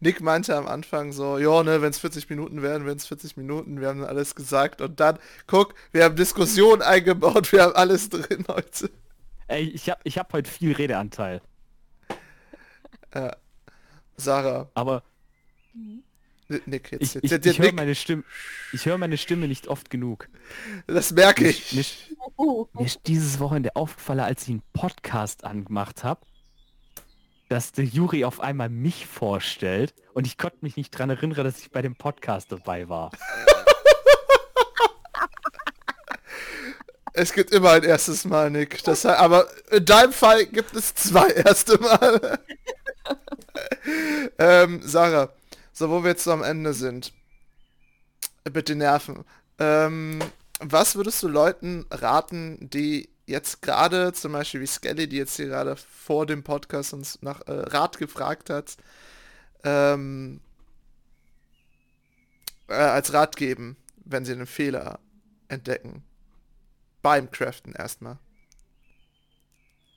Nick 0.00 0.20
meinte 0.20 0.56
am 0.56 0.66
Anfang 0.66 1.12
so, 1.12 1.38
ja, 1.38 1.62
ne, 1.62 1.82
wenn 1.82 1.90
es 1.90 1.98
40 1.98 2.28
Minuten 2.30 2.62
werden, 2.62 2.86
wenn 2.86 2.96
es 2.96 3.06
40 3.06 3.36
Minuten, 3.36 3.80
wir 3.80 3.88
haben 3.88 4.04
alles 4.04 4.34
gesagt 4.34 4.80
und 4.80 5.00
dann, 5.00 5.18
guck, 5.46 5.74
wir 5.92 6.04
haben 6.04 6.16
Diskussionen 6.16 6.82
eingebaut, 6.82 7.52
wir 7.52 7.62
haben 7.62 7.74
alles 7.74 8.08
drin 8.08 8.44
heute. 8.48 8.90
Ey, 9.48 9.64
ich 9.64 9.90
hab, 9.90 10.00
ich 10.04 10.18
hab 10.18 10.32
heute 10.32 10.50
viel 10.50 10.72
Redeanteil. 10.72 11.42
Ja. 13.14 13.36
Sarah. 14.16 14.70
Aber 14.74 15.02
Nick, 16.66 16.90
jetzt, 16.90 17.16
ich, 17.16 17.30
jetzt, 17.30 17.46
ich, 17.46 17.52
ich 17.52 17.58
höre 17.60 17.72
meine 17.72 17.94
Stimme, 17.94 18.24
ich 18.72 18.86
höre 18.86 18.98
meine 18.98 19.16
Stimme 19.16 19.46
nicht 19.46 19.68
oft 19.68 19.88
genug. 19.88 20.28
Das 20.86 21.12
merke 21.12 21.48
ich. 21.48 21.72
Mir, 21.72 21.84
mir, 22.38 22.66
mir 22.72 22.86
ist 22.86 23.00
dieses 23.06 23.38
Wochenende 23.38 23.76
aufgefallen, 23.76 24.20
als 24.20 24.42
ich 24.42 24.50
einen 24.50 24.62
Podcast 24.72 25.44
angemacht 25.44 26.02
habe, 26.02 26.20
dass 27.50 27.72
der 27.72 27.84
Juri 27.84 28.24
auf 28.24 28.38
einmal 28.38 28.68
mich 28.68 29.06
vorstellt 29.08 29.92
und 30.14 30.24
ich 30.24 30.38
konnte 30.38 30.58
mich 30.60 30.76
nicht 30.76 30.92
dran 30.92 31.10
erinnern, 31.10 31.42
dass 31.42 31.58
ich 31.58 31.72
bei 31.72 31.82
dem 31.82 31.96
Podcast 31.96 32.50
dabei 32.52 32.88
war. 32.88 33.10
Es 37.12 37.32
gibt 37.32 37.50
immer 37.50 37.72
ein 37.72 37.82
erstes 37.82 38.24
Mal, 38.24 38.52
Nick. 38.52 38.84
Das, 38.84 39.04
aber 39.04 39.48
in 39.72 39.84
deinem 39.84 40.12
Fall 40.12 40.46
gibt 40.46 40.76
es 40.76 40.94
zwei 40.94 41.28
erste 41.28 41.76
Mal. 41.78 42.38
ähm, 44.38 44.80
Sarah, 44.84 45.30
so 45.72 45.90
wo 45.90 46.04
wir 46.04 46.10
jetzt 46.10 46.22
so 46.22 46.30
am 46.30 46.44
Ende 46.44 46.72
sind. 46.72 47.12
Bitte 48.44 48.76
nerven. 48.76 49.24
Ähm, 49.58 50.20
was 50.60 50.94
würdest 50.94 51.20
du 51.24 51.28
Leuten 51.28 51.84
raten, 51.90 52.70
die 52.70 53.09
jetzt 53.30 53.62
gerade, 53.62 54.12
zum 54.12 54.32
Beispiel 54.32 54.60
wie 54.60 54.66
Skelly, 54.66 55.08
die 55.08 55.16
jetzt 55.16 55.36
hier 55.36 55.46
gerade 55.46 55.76
vor 55.76 56.26
dem 56.26 56.42
Podcast 56.42 56.92
uns 56.92 57.22
nach 57.22 57.40
äh, 57.46 57.52
Rat 57.52 57.98
gefragt 57.98 58.50
hat, 58.50 58.76
ähm, 59.64 60.40
äh, 62.68 62.74
als 62.74 63.12
Rat 63.12 63.36
geben, 63.36 63.76
wenn 64.04 64.24
sie 64.24 64.32
einen 64.32 64.46
Fehler 64.46 65.00
entdecken? 65.48 66.04
Beim 67.02 67.30
Craften 67.30 67.72
erstmal. 67.72 68.18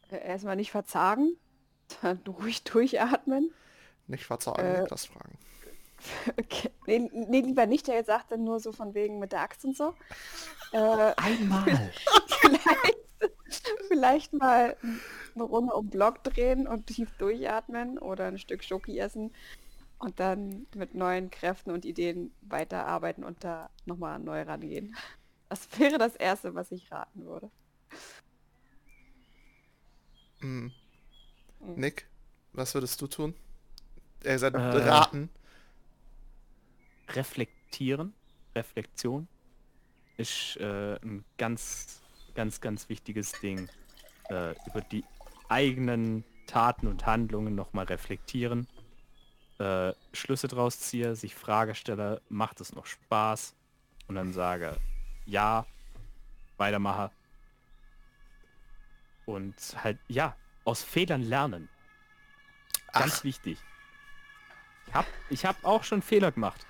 Äh, 0.09 0.25
erstmal 0.25 0.55
nicht 0.55 0.71
verzagen, 0.71 1.35
dann 2.01 2.19
ruhig 2.27 2.63
durchatmen. 2.63 3.51
Nicht 4.07 4.25
verzagen, 4.25 4.61
äh, 4.61 4.87
das 4.87 5.05
fragen. 5.05 5.37
Okay. 6.37 6.69
Nee, 6.85 7.09
nee, 7.13 7.39
lieber 7.39 7.65
nicht, 7.65 7.87
der 7.87 7.95
jetzt 7.95 8.07
sagt 8.07 8.31
dann 8.31 8.43
nur 8.43 8.59
so 8.59 8.73
von 8.73 8.93
wegen 8.93 9.19
mit 9.19 9.31
der 9.31 9.41
Axt 9.41 9.63
und 9.65 9.77
so. 9.77 9.93
Äh, 10.73 11.13
Einmal. 11.17 11.91
Vielleicht, 12.41 12.97
vielleicht 13.87 14.33
mal 14.33 14.77
eine 15.35 15.43
Runde 15.43 15.73
um 15.73 15.89
Block 15.89 16.23
drehen 16.23 16.67
und 16.67 16.87
tief 16.87 17.11
durchatmen 17.17 17.97
oder 17.97 18.25
ein 18.27 18.37
Stück 18.37 18.63
Schoki 18.63 18.99
essen 18.99 19.31
und 19.99 20.19
dann 20.19 20.67
mit 20.75 20.95
neuen 20.95 21.29
Kräften 21.29 21.71
und 21.71 21.85
Ideen 21.85 22.31
weiterarbeiten 22.41 23.23
und 23.23 23.43
da 23.43 23.69
nochmal 23.85 24.19
neu 24.19 24.41
rangehen. 24.41 24.95
Das 25.49 25.67
wäre 25.79 25.97
das 25.97 26.15
Erste, 26.15 26.55
was 26.55 26.71
ich 26.71 26.91
raten 26.91 27.25
würde. 27.25 27.49
Hm. 30.39 30.71
Mhm. 31.59 31.75
Nick, 31.75 32.07
was 32.51 32.73
würdest 32.73 33.01
du 33.01 33.07
tun? 33.07 33.33
Er 34.23 34.39
sagt 34.39 34.55
äh, 34.55 34.59
raten. 34.59 35.29
Reflektieren, 37.09 38.13
Reflexion 38.55 39.27
ist 40.17 40.57
äh, 40.57 40.95
ein 41.01 41.25
ganz, 41.37 42.01
ganz, 42.35 42.61
ganz 42.61 42.89
wichtiges 42.89 43.31
Ding. 43.33 43.69
Äh, 44.29 44.55
über 44.67 44.81
die 44.81 45.03
eigenen 45.49 46.23
Taten 46.47 46.87
und 46.87 47.05
Handlungen 47.05 47.55
nochmal 47.55 47.85
reflektieren, 47.85 48.67
äh, 49.59 49.93
Schlüsse 50.13 50.47
draus 50.47 50.79
ziehe, 50.79 51.15
sich 51.15 51.35
Frage 51.35 51.75
stelle, 51.75 52.21
macht 52.29 52.61
es 52.61 52.73
noch 52.73 52.85
Spaß? 52.85 53.55
Und 54.07 54.15
dann 54.15 54.33
sage, 54.33 54.77
ja, 55.25 55.65
weitermache. 56.57 57.11
Und 59.25 59.55
halt, 59.81 59.99
ja, 60.07 60.35
aus 60.65 60.83
Fehlern 60.83 61.21
lernen. 61.21 61.69
Ganz 62.91 63.19
Ach. 63.19 63.23
wichtig. 63.23 63.57
Ich 64.87 64.93
hab, 64.93 65.05
ich 65.29 65.45
hab 65.45 65.63
auch 65.63 65.83
schon 65.83 66.01
Fehler 66.01 66.31
gemacht. 66.31 66.65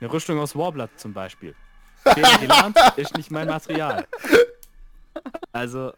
Eine 0.00 0.12
Rüstung 0.12 0.38
aus 0.38 0.54
Warblood 0.54 0.90
zum 0.98 1.12
Beispiel. 1.14 1.54
Fehler 2.02 2.38
gelernt, 2.38 2.78
ist 2.96 3.16
nicht 3.16 3.30
mein 3.30 3.48
Material. 3.48 4.06
Also, 5.56 5.92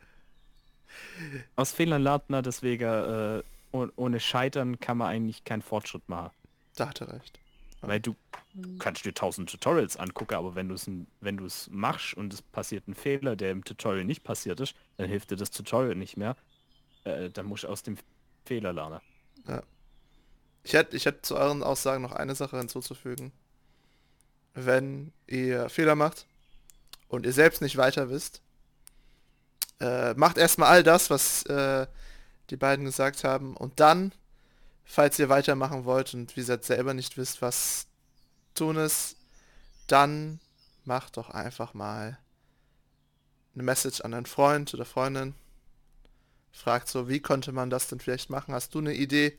aus 1.56 1.72
Fehlern 1.72 2.02
lernt 2.02 2.30
man, 2.30 2.42
deswegen 2.42 2.84
äh, 2.84 3.42
ohne 3.72 4.20
Scheitern 4.20 4.78
kann 4.80 4.98
man 4.98 5.08
eigentlich 5.08 5.44
keinen 5.44 5.62
Fortschritt 5.62 6.08
machen. 6.08 6.30
Da 6.76 6.88
hat 6.88 7.00
er 7.00 7.12
recht. 7.12 7.38
Weil 7.80 8.00
du 8.00 8.16
kannst 8.78 9.04
dir 9.04 9.14
tausend 9.14 9.50
Tutorials 9.50 9.96
angucken, 9.96 10.34
aber 10.34 10.54
wenn 10.54 10.68
du 10.68 10.74
es 10.74 10.90
wenn 11.20 11.36
du 11.36 11.44
es 11.44 11.68
machst 11.70 12.14
und 12.14 12.32
es 12.32 12.42
passiert 12.42 12.88
ein 12.88 12.94
Fehler, 12.94 13.36
der 13.36 13.52
im 13.52 13.64
Tutorial 13.64 14.04
nicht 14.04 14.24
passiert 14.24 14.58
ist, 14.60 14.74
dann 14.96 15.08
hilft 15.08 15.30
dir 15.30 15.36
das 15.36 15.50
Tutorial 15.50 15.94
nicht 15.94 16.16
mehr. 16.16 16.36
Äh, 17.04 17.30
dann 17.30 17.46
musst 17.46 17.64
du 17.64 17.68
aus 17.68 17.82
dem 17.82 17.96
Fehler 18.44 18.72
lernen. 18.72 19.00
Ja. 19.46 19.62
Ich 20.64 20.72
hätte, 20.72 20.96
ich 20.96 21.06
hätte 21.06 21.22
zu 21.22 21.36
euren 21.36 21.62
Aussagen 21.62 22.02
noch 22.02 22.12
eine 22.12 22.34
Sache 22.34 22.58
hinzuzufügen. 22.58 23.32
Wenn 24.54 25.12
ihr 25.26 25.68
Fehler 25.68 25.94
macht 25.94 26.26
und 27.08 27.26
ihr 27.26 27.32
selbst 27.32 27.62
nicht 27.62 27.76
weiter 27.76 28.10
wisst, 28.10 28.42
äh, 29.80 30.14
macht 30.14 30.38
erstmal 30.38 30.68
all 30.68 30.82
das, 30.82 31.10
was 31.10 31.44
äh, 31.44 31.86
die 32.50 32.56
beiden 32.56 32.84
gesagt 32.84 33.24
haben 33.24 33.56
und 33.56 33.80
dann 33.80 34.12
falls 34.88 35.18
ihr 35.18 35.28
weitermachen 35.28 35.84
wollt 35.84 36.14
und 36.14 36.34
wie 36.34 36.40
gesagt 36.40 36.64
selber 36.64 36.94
nicht 36.94 37.18
wisst, 37.18 37.42
was 37.42 37.86
tun 38.54 38.76
ist, 38.76 39.16
dann 39.86 40.40
macht 40.84 41.18
doch 41.18 41.28
einfach 41.30 41.74
mal 41.74 42.18
eine 43.54 43.62
Message 43.62 44.00
an 44.00 44.14
einen 44.14 44.26
Freund 44.26 44.72
oder 44.72 44.86
Freundin. 44.86 45.34
Fragt 46.52 46.88
so, 46.88 47.08
wie 47.08 47.20
konnte 47.20 47.52
man 47.52 47.70
das 47.70 47.88
denn 47.88 48.00
vielleicht 48.00 48.30
machen? 48.30 48.54
Hast 48.54 48.74
du 48.74 48.78
eine 48.78 48.94
Idee? 48.94 49.38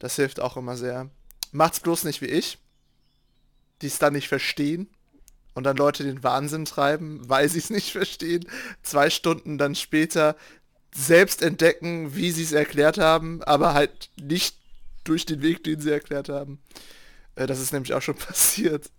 Das 0.00 0.16
hilft 0.16 0.40
auch 0.40 0.56
immer 0.56 0.76
sehr. 0.76 1.08
Macht's 1.52 1.80
bloß 1.80 2.02
nicht 2.04 2.20
wie 2.20 2.26
ich, 2.26 2.58
die 3.80 3.86
es 3.86 3.98
dann 3.98 4.14
nicht 4.14 4.28
verstehen 4.28 4.88
und 5.54 5.64
dann 5.64 5.76
Leute 5.76 6.04
den 6.04 6.22
Wahnsinn 6.22 6.64
treiben, 6.64 7.22
weil 7.28 7.48
sie 7.48 7.58
es 7.58 7.70
nicht 7.70 7.92
verstehen. 7.92 8.46
Zwei 8.82 9.10
Stunden 9.10 9.58
dann 9.58 9.74
später 9.74 10.36
selbst 10.94 11.42
entdecken, 11.42 12.14
wie 12.14 12.30
sie 12.30 12.42
es 12.42 12.52
erklärt 12.52 12.98
haben, 12.98 13.42
aber 13.42 13.74
halt 13.74 14.10
nicht 14.20 14.56
durch 15.04 15.26
den 15.26 15.42
Weg, 15.42 15.64
den 15.64 15.80
sie 15.80 15.90
erklärt 15.90 16.28
haben. 16.28 16.60
Äh, 17.36 17.46
das 17.46 17.60
ist 17.60 17.72
nämlich 17.72 17.94
auch 17.94 18.02
schon 18.02 18.14
passiert. 18.16 18.90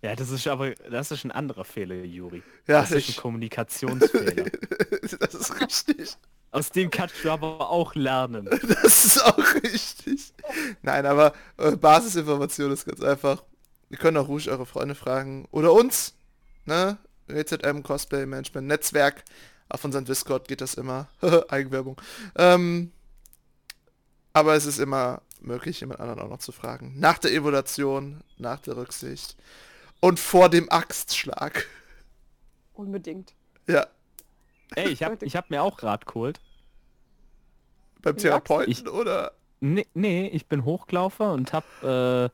Ja, 0.00 0.14
das 0.14 0.30
ist 0.30 0.46
aber, 0.46 0.74
das 0.90 1.10
ist 1.10 1.24
ein 1.24 1.32
anderer 1.32 1.64
Fehler, 1.64 1.96
Juri. 1.96 2.42
Ja, 2.68 2.82
das 2.82 2.92
ist 2.92 3.08
ein 3.08 3.16
Kommunikationsfehler. 3.16 4.44
das 5.20 5.34
ist 5.34 5.60
richtig. 5.60 6.16
Aus 6.50 6.70
dem 6.70 6.90
kannst 6.90 7.16
du 7.22 7.30
aber 7.30 7.68
auch 7.70 7.94
lernen. 7.94 8.48
Das 8.82 9.04
ist 9.04 9.24
auch 9.24 9.54
richtig. 9.62 10.32
Nein, 10.82 11.04
aber 11.04 11.34
äh, 11.56 11.76
Basisinformation 11.76 12.70
ist 12.70 12.86
ganz 12.86 13.00
einfach. 13.02 13.42
Ihr 13.90 13.98
könnt 13.98 14.16
auch 14.18 14.28
ruhig 14.28 14.50
eure 14.50 14.66
Freunde 14.66 14.94
fragen. 14.94 15.46
Oder 15.50 15.72
uns. 15.72 16.14
Ne? 16.66 16.98
WZM 17.26 17.82
Cosplay 17.82 18.26
Management 18.26 18.66
Netzwerk. 18.66 19.24
Auf 19.68 19.84
unserem 19.84 20.04
Discord 20.04 20.48
geht 20.48 20.60
das 20.60 20.74
immer. 20.74 21.08
Eigenwerbung. 21.48 22.00
Ähm, 22.36 22.92
aber 24.32 24.54
es 24.54 24.66
ist 24.66 24.78
immer 24.78 25.22
möglich, 25.40 25.80
jemand 25.80 26.00
anderen 26.00 26.20
auch 26.20 26.28
noch 26.28 26.38
zu 26.38 26.52
fragen. 26.52 26.94
Nach 26.98 27.18
der 27.18 27.32
Evaluation, 27.32 28.22
nach 28.36 28.60
der 28.60 28.76
Rücksicht 28.76 29.36
und 30.00 30.18
vor 30.20 30.48
dem 30.48 30.70
Axtschlag. 30.70 31.66
Unbedingt. 32.74 33.34
Ja. 33.66 33.86
Ey, 34.74 34.88
ich 34.88 35.02
hab, 35.02 35.22
ich 35.22 35.36
hab 35.36 35.50
mir 35.50 35.62
auch 35.62 35.82
Rat 35.82 36.06
geholt. 36.06 36.40
Beim 38.02 38.16
Therapeuten, 38.16 38.70
ich, 38.70 38.86
oder? 38.88 39.32
Nee, 39.60 39.86
nee, 39.94 40.28
ich 40.28 40.46
bin 40.46 40.64
Hochgelaufen 40.64 41.26
und 41.26 41.52
hab, 41.52 41.64
äh, 41.82 42.28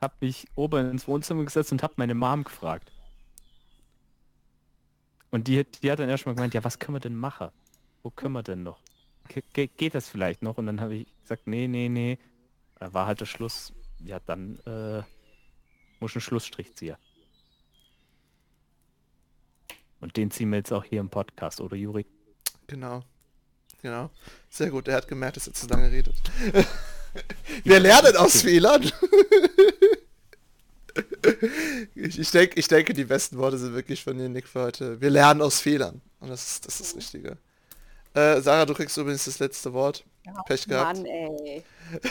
hab 0.00 0.20
mich 0.20 0.46
oben 0.54 0.90
ins 0.90 1.08
Wohnzimmer 1.08 1.44
gesetzt 1.44 1.72
und 1.72 1.82
hab 1.82 1.98
meine 1.98 2.14
Mom 2.14 2.44
gefragt. 2.44 2.92
Und 5.30 5.48
die, 5.48 5.64
die 5.64 5.90
hat 5.90 5.98
dann 5.98 6.08
erstmal 6.08 6.34
gemeint, 6.34 6.54
ja, 6.54 6.64
was 6.64 6.78
können 6.78 6.96
wir 6.96 7.00
denn 7.00 7.16
machen? 7.16 7.50
Wo 8.02 8.10
können 8.10 8.32
wir 8.32 8.42
denn 8.42 8.62
noch? 8.62 8.80
Ge 9.52 9.68
geht 9.76 9.94
das 9.94 10.08
vielleicht 10.08 10.42
noch? 10.42 10.56
Und 10.56 10.66
dann 10.66 10.80
habe 10.80 10.94
ich 10.96 11.06
gesagt, 11.20 11.46
nee, 11.46 11.68
nee, 11.68 11.88
nee. 11.88 12.18
Da 12.76 12.94
war 12.94 13.06
halt 13.06 13.20
der 13.20 13.26
Schluss. 13.26 13.74
Ja, 13.98 14.20
dann 14.20 14.58
äh, 14.60 15.02
muss 16.00 16.14
ein 16.14 16.20
Schlussstrich 16.20 16.74
ziehen. 16.74 16.96
Und 20.00 20.16
den 20.16 20.30
ziehen 20.30 20.50
wir 20.50 20.58
jetzt 20.58 20.72
auch 20.72 20.84
hier 20.84 21.00
im 21.00 21.10
Podcast, 21.10 21.60
oder 21.60 21.76
Juri? 21.76 22.06
Genau. 22.68 23.02
Genau. 23.82 24.10
Sehr 24.48 24.70
gut. 24.70 24.88
Er 24.88 24.96
hat 24.96 25.08
gemerkt, 25.08 25.36
dass 25.36 25.48
er 25.48 25.54
zu 25.54 25.66
lange 25.66 25.90
redet. 25.90 26.14
wir 27.64 27.80
lernen 27.80 28.16
aus 28.16 28.42
Fehlern. 28.42 28.82
ich 28.82 28.92
ich, 31.94 32.18
ich, 32.18 32.30
denk, 32.30 32.56
ich 32.56 32.68
denke, 32.68 32.92
die 32.94 33.04
besten 33.04 33.38
Worte 33.38 33.58
sind 33.58 33.74
wirklich 33.74 34.02
von 34.02 34.16
dir, 34.18 34.28
Nick, 34.28 34.48
für 34.48 34.62
heute. 34.62 35.00
Wir 35.00 35.10
lernen 35.10 35.42
aus 35.42 35.60
Fehlern. 35.60 36.00
Und 36.20 36.28
das 36.30 36.46
ist 36.46 36.66
das, 36.66 36.80
ist 36.80 36.90
das 36.90 36.96
Richtige. 36.96 37.36
Äh, 38.14 38.40
Sarah, 38.40 38.64
du 38.66 38.74
kriegst 38.74 38.96
übrigens 38.96 39.24
das 39.26 39.38
letzte 39.38 39.72
Wort. 39.72 40.04
Ja, 40.26 40.42
Pech 40.42 40.66
gehabt. 40.66 40.96
Mann, 40.98 41.06
ey. 41.06 41.62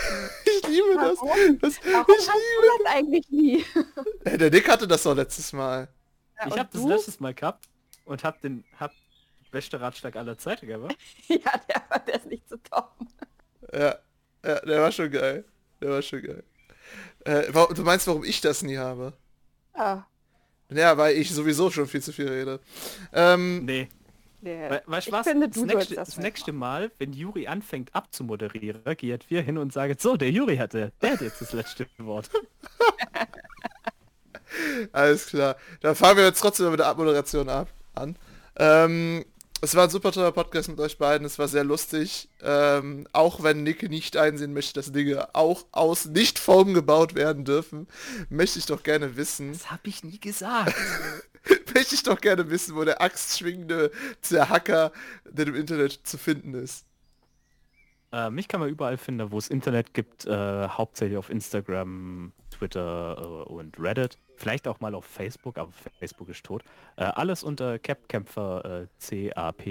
Ich 0.46 0.68
liebe 0.70 0.96
das. 0.96 1.18
Warum? 1.20 1.60
das 1.60 1.76
Warum 1.84 2.16
ich 2.18 2.28
hast 2.28 2.36
liebe 2.36 2.78
du 2.78 2.84
das 2.84 2.94
eigentlich 2.94 3.30
nie? 3.30 3.66
Hey, 4.26 4.38
der 4.38 4.50
Nick 4.50 4.68
hatte 4.70 4.88
das 4.88 5.04
doch 5.04 5.14
letztes 5.16 5.54
Mal. 5.54 5.88
Ja, 6.40 6.48
Ich 6.48 6.58
habe 6.58 6.70
das 6.72 6.84
letztes 6.84 7.20
Mal 7.20 7.34
gehabt 7.34 7.66
und 8.06 8.24
hab 8.24 8.42
den 8.42 8.64
hab 8.80 8.92
beste 9.52 9.80
Ratschlag 9.80 10.16
aller 10.16 10.38
Zeiten 10.38 10.68
gehabt. 10.68 10.96
Ja, 11.28 11.38
der, 11.70 11.84
war- 11.90 12.00
der 12.00 12.16
ist 12.16 12.26
nicht 12.28 12.48
zu 12.50 12.58
toppen. 12.64 13.08
Ja, 13.74 13.98
ja, 14.48 14.60
der 14.62 14.82
war 14.82 14.92
schon 14.92 15.12
geil. 15.12 15.44
Der 15.82 15.90
war 15.92 16.02
schon 16.02 16.22
geil. 16.22 16.44
Äh, 17.26 17.52
du 17.52 17.84
meinst, 17.84 18.08
warum 18.08 18.24
ich 18.24 18.42
das 18.42 18.64
nie 18.64 18.78
habe? 18.78 19.14
Ah, 19.74 20.04
Ja, 20.70 20.98
weil 20.98 21.16
ich 21.18 21.32
sowieso 21.34 21.70
schon 21.70 21.88
viel 21.88 22.02
zu 22.02 22.12
viel 22.14 22.28
rede. 22.30 22.60
Ähm, 23.14 23.66
Nee, 24.40 24.70
we 24.70 24.82
weißt 24.86 25.08
du 25.08 25.12
was? 25.12 25.28
finde, 25.28 25.48
das, 25.50 25.56
du 25.56 25.66
nächste, 25.66 25.96
sollst 25.96 25.98
das 25.98 26.10
das 26.16 26.18
nächste 26.24 26.52
Mal, 26.54 26.92
wenn 27.00 27.12
Juri 27.12 27.48
anfängt 27.48 27.94
abzumoderieren, 27.96 28.82
geht 28.96 29.30
wir 29.32 29.42
hin 29.42 29.58
und 29.58 29.74
sagen, 29.74 29.96
so, 29.98 30.16
der 30.16 30.30
Juri 30.30 30.58
hatte, 30.58 30.92
der 31.02 31.14
hat 31.14 31.22
jetzt 31.22 31.42
das 31.42 31.54
letzte 31.54 31.88
Wort. 31.98 32.30
Alles 34.92 35.28
klar. 35.28 35.56
Dann 35.82 35.96
fangen 35.96 36.18
wir 36.18 36.26
jetzt 36.26 36.40
trotzdem 36.40 36.70
mit 36.72 36.80
der 36.80 36.88
Abmoderation 36.88 37.50
ab 37.50 37.68
an. 37.96 38.16
Ähm, 38.58 39.26
es 39.62 39.76
war 39.76 39.86
ein 39.86 39.90
super 39.90 40.12
toller 40.12 40.32
Podcast 40.32 40.70
mit 40.70 40.80
euch 40.80 40.98
beiden. 40.98 41.26
Es 41.26 41.40
war 41.40 41.48
sehr 41.48 41.64
lustig. 41.64 42.30
Ähm, 42.42 43.08
auch 43.12 43.42
wenn 43.44 43.64
Nick 43.64 43.90
nicht 43.90 44.16
einsehen 44.18 44.54
möchte, 44.54 44.74
dass 44.74 44.92
Dinge 44.92 45.34
auch 45.34 45.66
aus 45.72 46.06
Nicht-Form 46.06 46.74
gebaut 46.74 47.16
werden 47.16 47.44
dürfen, 47.44 47.88
möchte 48.30 48.60
ich 48.60 48.66
doch 48.68 48.84
gerne 48.84 49.18
wissen, 49.18 49.54
Das 49.54 49.72
habe 49.72 49.88
ich 49.88 50.04
nie 50.04 50.20
gesagt. 50.20 50.76
möchte 51.74 51.96
ich 51.96 52.04
doch 52.04 52.22
gerne 52.22 52.50
wissen, 52.50 52.76
wo 52.76 52.84
der 52.84 53.02
axtschwingende 53.02 53.92
Zerhacker 54.22 54.92
denn 55.26 55.50
im 55.50 55.56
Internet 55.56 56.02
zu 56.04 56.18
finden 56.18 56.54
ist. 56.54 56.86
Äh, 58.12 58.30
mich 58.30 58.48
kann 58.48 58.60
man 58.62 58.70
überall 58.70 58.98
finden, 58.98 59.32
wo 59.32 59.38
es 59.38 59.50
Internet 59.50 59.94
gibt, 59.94 60.26
äh, 60.26 60.68
hauptsächlich 60.70 61.18
auf 61.18 61.30
Instagram, 61.30 62.32
Twitter 62.50 63.18
äh, 63.20 63.50
und 63.50 63.78
Reddit. 63.80 64.18
Vielleicht 64.38 64.68
auch 64.68 64.80
mal 64.80 64.96
auf 64.96 65.06
Facebook, 65.06 65.58
aber 65.58 65.72
Facebook 66.00 66.30
ist 66.30 66.46
tot. 66.46 66.64
Äh, 66.96 67.04
alles 67.04 67.44
unter 67.44 67.80
Capkämpfer 67.80 68.84
äh, 68.84 68.88
C-A-P-K-A-M-P-F-E-R. 69.00 69.68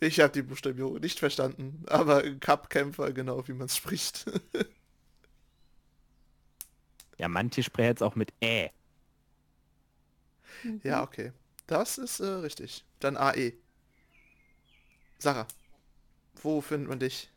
Ich 0.00 0.20
habe 0.20 0.32
die 0.32 0.42
Buchstabierung 0.42 1.00
nicht 1.00 1.18
verstanden, 1.18 1.82
aber 1.88 2.22
Cup-Kämpfer, 2.22 3.12
genau 3.12 3.48
wie 3.48 3.54
man 3.54 3.66
es 3.66 3.76
spricht. 3.76 4.26
Ja, 7.18 7.26
manche 7.26 7.64
sprechen 7.64 7.88
jetzt 7.88 8.02
auch 8.02 8.14
mit 8.14 8.32
Ä. 8.40 8.70
Ja, 10.82 11.02
okay. 11.02 11.32
Das 11.66 11.98
ist 11.98 12.20
äh, 12.20 12.26
richtig. 12.26 12.84
Dann 13.00 13.16
AE. 13.16 13.54
Sarah, 15.18 15.46
wo 16.42 16.60
findet 16.60 16.88
man 16.88 17.00
dich? 17.00 17.28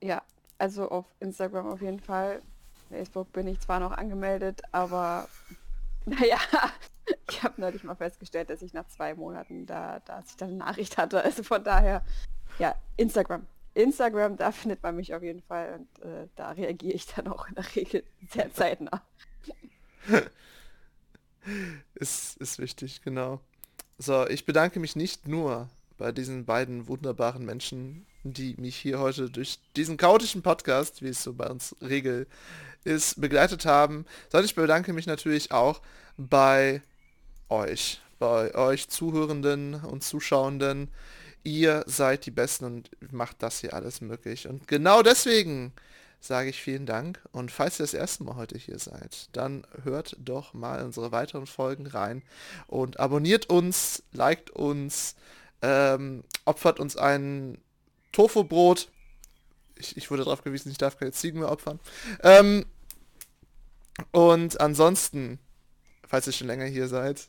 Ja, 0.00 0.22
also 0.58 0.88
auf 0.88 1.06
Instagram 1.18 1.66
auf 1.66 1.82
jeden 1.82 2.00
Fall. 2.00 2.40
Facebook 2.88 3.32
bin 3.32 3.48
ich 3.48 3.60
zwar 3.60 3.80
noch 3.80 3.90
angemeldet, 3.90 4.62
aber 4.70 5.28
naja, 6.06 6.38
ich 7.28 7.42
habe 7.42 7.60
neulich 7.60 7.82
mal 7.82 7.96
festgestellt, 7.96 8.50
dass 8.50 8.62
ich 8.62 8.72
nach 8.72 8.86
zwei 8.86 9.14
Monaten 9.14 9.66
da, 9.66 10.00
da 10.04 10.16
als 10.16 10.30
ich 10.30 10.36
dann 10.36 10.50
eine 10.50 10.58
Nachricht 10.58 10.96
hatte. 10.96 11.22
Also 11.24 11.42
von 11.42 11.64
daher, 11.64 12.04
ja, 12.58 12.74
Instagram. 12.96 13.46
Instagram, 13.74 14.36
da 14.36 14.50
findet 14.50 14.82
man 14.82 14.96
mich 14.96 15.14
auf 15.14 15.22
jeden 15.22 15.42
Fall 15.42 15.74
und 15.74 16.04
äh, 16.04 16.28
da 16.36 16.50
reagiere 16.50 16.94
ich 16.94 17.06
dann 17.06 17.28
auch 17.28 17.48
in 17.48 17.54
der 17.54 17.76
Regel 17.76 18.02
sehr 18.30 18.52
zeitnah. 18.52 19.02
Ist, 21.94 22.36
ist 22.38 22.58
wichtig, 22.58 23.02
genau. 23.02 23.40
So, 23.98 24.26
ich 24.26 24.44
bedanke 24.44 24.80
mich 24.80 24.96
nicht 24.96 25.28
nur 25.28 25.68
bei 25.98 26.12
diesen 26.12 26.44
beiden 26.46 26.88
wunderbaren 26.88 27.44
Menschen, 27.44 28.06
die 28.22 28.54
mich 28.58 28.76
hier 28.76 28.98
heute 29.00 29.30
durch 29.30 29.58
diesen 29.76 29.96
chaotischen 29.96 30.42
Podcast, 30.42 31.02
wie 31.02 31.08
es 31.08 31.22
so 31.22 31.34
bei 31.34 31.48
uns 31.48 31.76
Regel 31.82 32.26
ist, 32.84 33.20
begleitet 33.20 33.66
haben, 33.66 34.06
sondern 34.30 34.46
ich 34.46 34.54
bedanke 34.54 34.92
mich 34.92 35.06
natürlich 35.06 35.52
auch 35.52 35.82
bei 36.16 36.82
euch, 37.48 38.00
bei 38.18 38.54
euch 38.54 38.88
Zuhörenden 38.88 39.74
und 39.74 40.02
Zuschauenden. 40.02 40.88
Ihr 41.44 41.84
seid 41.86 42.26
die 42.26 42.30
Besten 42.30 42.64
und 42.64 42.90
macht 43.12 43.42
das 43.42 43.60
hier 43.60 43.74
alles 43.74 44.00
möglich. 44.00 44.48
Und 44.48 44.68
genau 44.68 45.02
deswegen 45.02 45.72
sage 46.20 46.50
ich 46.50 46.60
vielen 46.60 46.86
Dank. 46.86 47.20
Und 47.32 47.50
falls 47.50 47.78
ihr 47.78 47.84
das 47.84 47.94
erste 47.94 48.24
Mal 48.24 48.36
heute 48.36 48.58
hier 48.58 48.78
seid, 48.78 49.28
dann 49.32 49.64
hört 49.84 50.16
doch 50.18 50.52
mal 50.52 50.84
unsere 50.84 51.12
weiteren 51.12 51.46
Folgen 51.46 51.86
rein 51.86 52.22
und 52.66 52.98
abonniert 53.00 53.46
uns, 53.46 54.02
liked 54.12 54.50
uns, 54.50 55.14
ähm, 55.62 56.24
opfert 56.44 56.80
uns 56.80 56.96
ein 56.96 57.58
Tofu-Brot. 58.12 58.90
Ich, 59.76 59.96
ich 59.96 60.10
wurde 60.10 60.24
darauf 60.24 60.42
gewiesen, 60.42 60.70
ich 60.70 60.78
darf 60.78 60.98
keine 60.98 61.12
Ziegen 61.12 61.40
mehr 61.40 61.52
opfern. 61.52 61.78
Ähm, 62.22 62.64
und 64.12 64.60
ansonsten, 64.60 65.38
falls 66.06 66.26
ihr 66.26 66.32
schon 66.32 66.46
länger 66.46 66.66
hier 66.66 66.88
seid, 66.88 67.28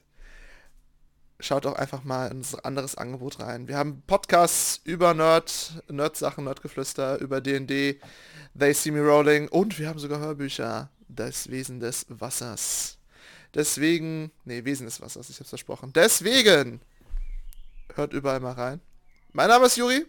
schaut 1.39 1.65
auch 1.65 1.75
einfach 1.75 2.03
mal 2.03 2.27
in 2.27 2.37
unser 2.37 2.65
anderes 2.65 2.95
Angebot 2.95 3.39
rein. 3.39 3.67
Wir 3.67 3.77
haben 3.77 4.03
Podcasts 4.05 4.81
über 4.83 5.13
Nerd, 5.13 5.83
Nerd-Sachen, 5.89 6.43
Nerdgeflüster, 6.43 7.19
über 7.19 7.41
D&D, 7.41 7.99
They 8.57 8.73
See 8.73 8.91
Me 8.91 9.01
Rolling 9.01 9.47
und 9.47 9.79
wir 9.79 9.87
haben 9.87 9.99
sogar 9.99 10.19
Hörbücher, 10.19 10.89
das 11.07 11.49
Wesen 11.49 11.79
des 11.79 12.05
Wassers. 12.09 12.97
Deswegen, 13.53 14.31
nee, 14.45 14.65
Wesen 14.65 14.85
des 14.85 15.01
Wassers, 15.01 15.29
ich 15.29 15.39
hab's 15.39 15.49
versprochen. 15.49 15.91
Deswegen, 15.93 16.81
hört 17.95 18.13
überall 18.13 18.39
mal 18.39 18.53
rein. 18.53 18.81
Mein 19.31 19.49
Name 19.49 19.65
ist 19.65 19.77
Juri. 19.77 20.05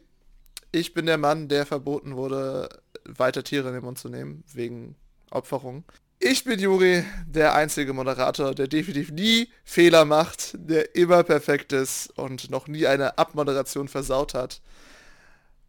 Ich 0.72 0.94
bin 0.94 1.06
der 1.06 1.18
Mann, 1.18 1.48
der 1.48 1.66
verboten 1.66 2.16
wurde, 2.16 2.68
weiter 3.04 3.42
Tiere 3.42 3.68
in 3.68 3.74
den 3.74 3.84
Mund 3.84 3.98
zu 3.98 4.08
nehmen, 4.08 4.44
wegen 4.52 4.94
Opferung. 5.30 5.84
Ich 6.20 6.44
bin 6.44 6.60
Juri, 6.60 7.04
der 7.26 7.54
einzige 7.54 7.92
Moderator, 7.92 8.54
der 8.54 8.68
definitiv 8.68 9.10
nie 9.10 9.48
Fehler 9.64 10.04
macht, 10.04 10.52
der 10.54 10.94
immer 10.94 11.22
perfekt 11.22 11.72
ist 11.72 12.16
und 12.18 12.50
noch 12.50 12.68
nie 12.68 12.86
eine 12.86 13.16
Abmoderation 13.18 13.88
versaut 13.88 14.34
hat. 14.34 14.60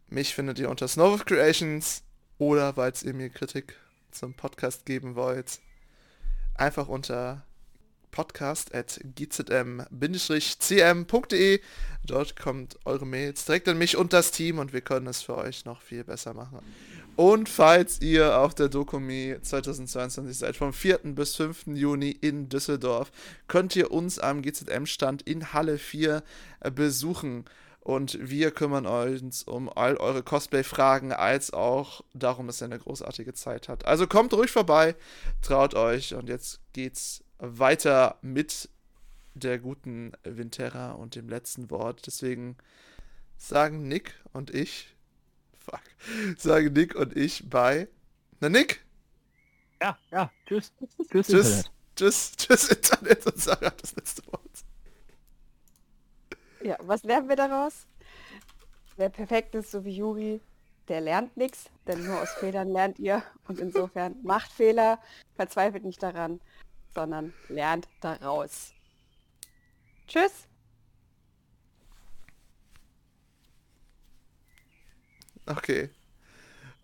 Mich 0.10 0.36
findet 0.36 0.60
ihr 0.60 0.70
unter 0.70 0.90
Snowwolf 0.90 1.24
Creations 1.24 2.04
oder 2.38 2.74
falls 2.74 3.02
ihr 3.02 3.14
mir 3.14 3.30
Kritik 3.30 3.78
zum 4.12 4.34
Podcast 4.34 4.86
geben 4.86 5.16
wollt, 5.16 5.60
einfach 6.56 6.90
unter 6.90 7.46
podcast 8.12 8.76
at 8.76 9.00
gzm-cm.de. 9.16 9.90
Dort 12.04 12.36
kommt 12.36 12.78
eure 12.86 13.06
Mails 13.06 13.46
direkt 13.46 13.68
an 13.70 13.78
mich 13.78 13.96
und 13.98 14.14
das 14.14 14.32
Team 14.32 14.60
und 14.60 14.74
wir 14.74 14.82
können 14.82 15.08
es 15.08 15.22
für 15.22 15.38
euch 15.38 15.66
noch 15.66 15.82
viel 15.82 16.04
besser 16.04 16.34
machen. 16.34 16.60
Und 17.16 17.50
falls 17.50 18.02
ihr 18.02 18.40
auf 18.40 18.56
der 18.56 18.70
Dokumi 18.70 19.36
2022 19.42 20.38
seid, 20.38 20.56
vom 20.56 20.74
4. 20.74 21.00
bis 21.04 21.36
5. 21.36 21.68
Juni 21.68 22.10
in 22.10 22.50
Düsseldorf, 22.50 23.12
könnt 23.48 23.76
ihr 23.76 23.92
uns 23.92 24.18
am 24.18 24.42
GZM-Stand 24.42 25.22
in 25.24 25.54
Halle 25.54 25.78
4 25.78 26.24
äh, 26.62 26.72
besuchen. 26.72 27.46
Und 27.82 28.18
wir 28.22 28.52
kümmern 28.52 28.86
uns 28.86 29.44
um 29.44 29.68
all 29.68 29.98
eure 29.98 30.22
Cosplay-Fragen, 30.22 31.14
als 31.14 31.52
auch 31.52 32.02
darum, 32.14 32.46
dass 32.48 32.62
ihr 32.62 32.66
eine 32.66 32.78
großartige 32.78 33.34
Zeit 33.34 33.70
habt. 33.70 33.86
Also 33.86 34.06
kommt 34.06 34.34
ruhig 34.34 34.52
vorbei, 34.52 34.96
traut 35.42 35.74
euch 35.74 36.14
und 36.14 36.30
jetzt 36.30 36.60
geht's 36.74 37.24
weiter 37.42 38.18
mit 38.22 38.70
der 39.34 39.60
guten 39.60 40.14
Winterra 40.24 40.92
und 40.92 41.16
dem 41.16 41.28
letzten 41.28 41.70
Wort. 41.72 42.06
Deswegen 42.06 42.56
sagen 43.38 43.88
Nick 43.88 44.14
und 44.32 44.54
ich, 44.54 44.96
fuck, 45.60 45.82
sagen 46.38 46.74
Nick 46.74 46.96
und 46.96 47.18
ich 47.18 47.50
bei, 47.50 47.88
na 48.40 48.50
Nick, 48.50 48.86
Ja, 49.82 49.98
ja, 50.12 50.32
tschüss. 50.46 50.72
Tschüss, 51.12 51.28
tschüss, 51.28 51.64
tschüss, 51.96 52.32
tschüss 52.38 52.70
Internet 52.70 53.26
und 53.26 53.38
Sarah 53.38 53.68
hat 53.68 53.82
das 53.82 53.96
letzte 53.96 54.26
Wort. 54.32 54.42
Ja, 56.64 56.78
was 56.82 57.04
lernen 57.04 57.28
wir 57.28 57.36
daraus? 57.36 57.88
Wer 58.98 59.10
perfekt 59.10 59.56
ist, 59.56 59.72
so 59.72 59.84
wie 59.84 59.96
Juri, 59.96 60.42
der 60.88 61.02
lernt 61.02 61.36
nichts, 61.36 61.72
denn 61.88 62.06
nur 62.06 62.22
aus 62.22 62.30
Fehlern 62.34 62.70
lernt 62.70 63.00
ihr. 63.00 63.24
Und 63.48 63.60
insofern 63.60 64.16
macht 64.22 64.52
Fehler, 64.52 65.00
verzweifelt 65.36 65.84
nicht 65.84 66.04
daran, 66.04 66.40
sondern 66.94 67.34
lernt 67.50 67.88
daraus. 68.02 68.74
Tschüss. 70.08 70.48
Okay. 75.46 75.90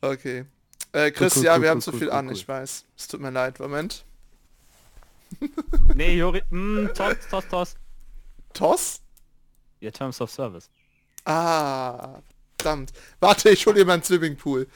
Okay. 0.01 0.45
Äh, 0.91 1.12
Chris, 1.12 1.36
Cool, 1.36 1.39
cool, 1.39 1.45
ja, 1.45 1.55
cool, 1.55 1.62
wir 1.62 1.70
haben 1.70 1.82
zu 1.82 1.91
viel 1.91 2.12
an, 2.12 2.30
ich 2.30 2.47
weiß. 2.47 2.86
Es 2.97 3.08
tut 3.08 3.22
mir 3.22 3.32
leid, 3.32 3.60
Moment. 3.60 4.03
Nee, 5.93 6.16
Juri, 6.16 6.41
mm, 6.49 6.88
toss, 6.93 7.16
toss, 7.30 7.47
toss. 7.49 7.76
Toss? 8.53 9.01
Your 9.82 9.91
Terms 9.91 10.22
of 10.22 10.32
Service. 10.32 10.70
Ah, 11.26 12.22
verdammt. 12.58 12.93
Warte, 13.20 13.49
ich 13.49 13.66
hole 13.66 13.76
dir 13.76 13.86
meinen 13.86 14.03
Swimmingpool. 14.03 14.68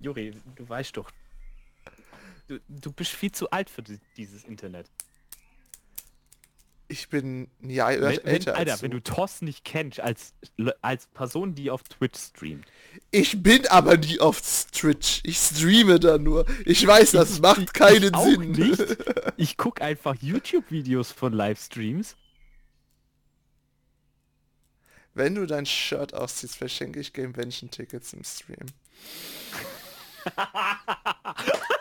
Juri, 0.00 0.40
du 0.54 0.68
weißt 0.68 0.96
doch, 0.96 1.10
Du, 2.48 2.58
du 2.68 2.92
bist 2.92 3.12
viel 3.12 3.30
zu 3.30 3.50
alt 3.50 3.68
für 3.70 3.82
di- 3.82 4.00
dieses 4.16 4.44
Internet. 4.44 4.90
Ich 6.90 7.10
bin 7.10 7.50
ein 7.62 7.68
Jahr 7.68 7.90
Wenn, 7.90 8.02
älter 8.02 8.24
wenn, 8.24 8.56
Alter, 8.56 8.72
als 8.72 8.82
wenn 8.82 8.90
du 8.90 9.02
Toss 9.02 9.42
nicht 9.42 9.62
kennst 9.62 10.00
als, 10.00 10.32
als 10.80 11.06
Person, 11.08 11.54
die 11.54 11.70
auf 11.70 11.82
Twitch 11.82 12.18
streamt. 12.18 12.66
Ich 13.10 13.42
bin 13.42 13.66
aber 13.66 13.98
nie 13.98 14.18
auf 14.20 14.40
Twitch. 14.72 15.20
Ich 15.24 15.36
streame 15.36 16.00
da 16.00 16.16
nur. 16.16 16.46
Ich 16.64 16.86
weiß, 16.86 17.10
das 17.10 17.40
macht 17.40 17.74
keinen 17.74 18.14
ich 18.14 18.20
Sinn. 18.20 18.52
Nicht. 18.52 18.96
Ich 19.36 19.56
guck 19.58 19.82
einfach 19.82 20.16
YouTube-Videos 20.20 21.12
von 21.12 21.32
Livestreams. 21.34 22.16
Wenn 25.14 25.34
du 25.34 25.46
dein 25.46 25.66
Shirt 25.66 26.14
ausziehst, 26.14 26.56
verschenke 26.56 26.98
ich 27.00 27.12
Game 27.12 27.34
Tickets 27.34 28.14
im 28.14 28.24
Stream. 28.24 28.66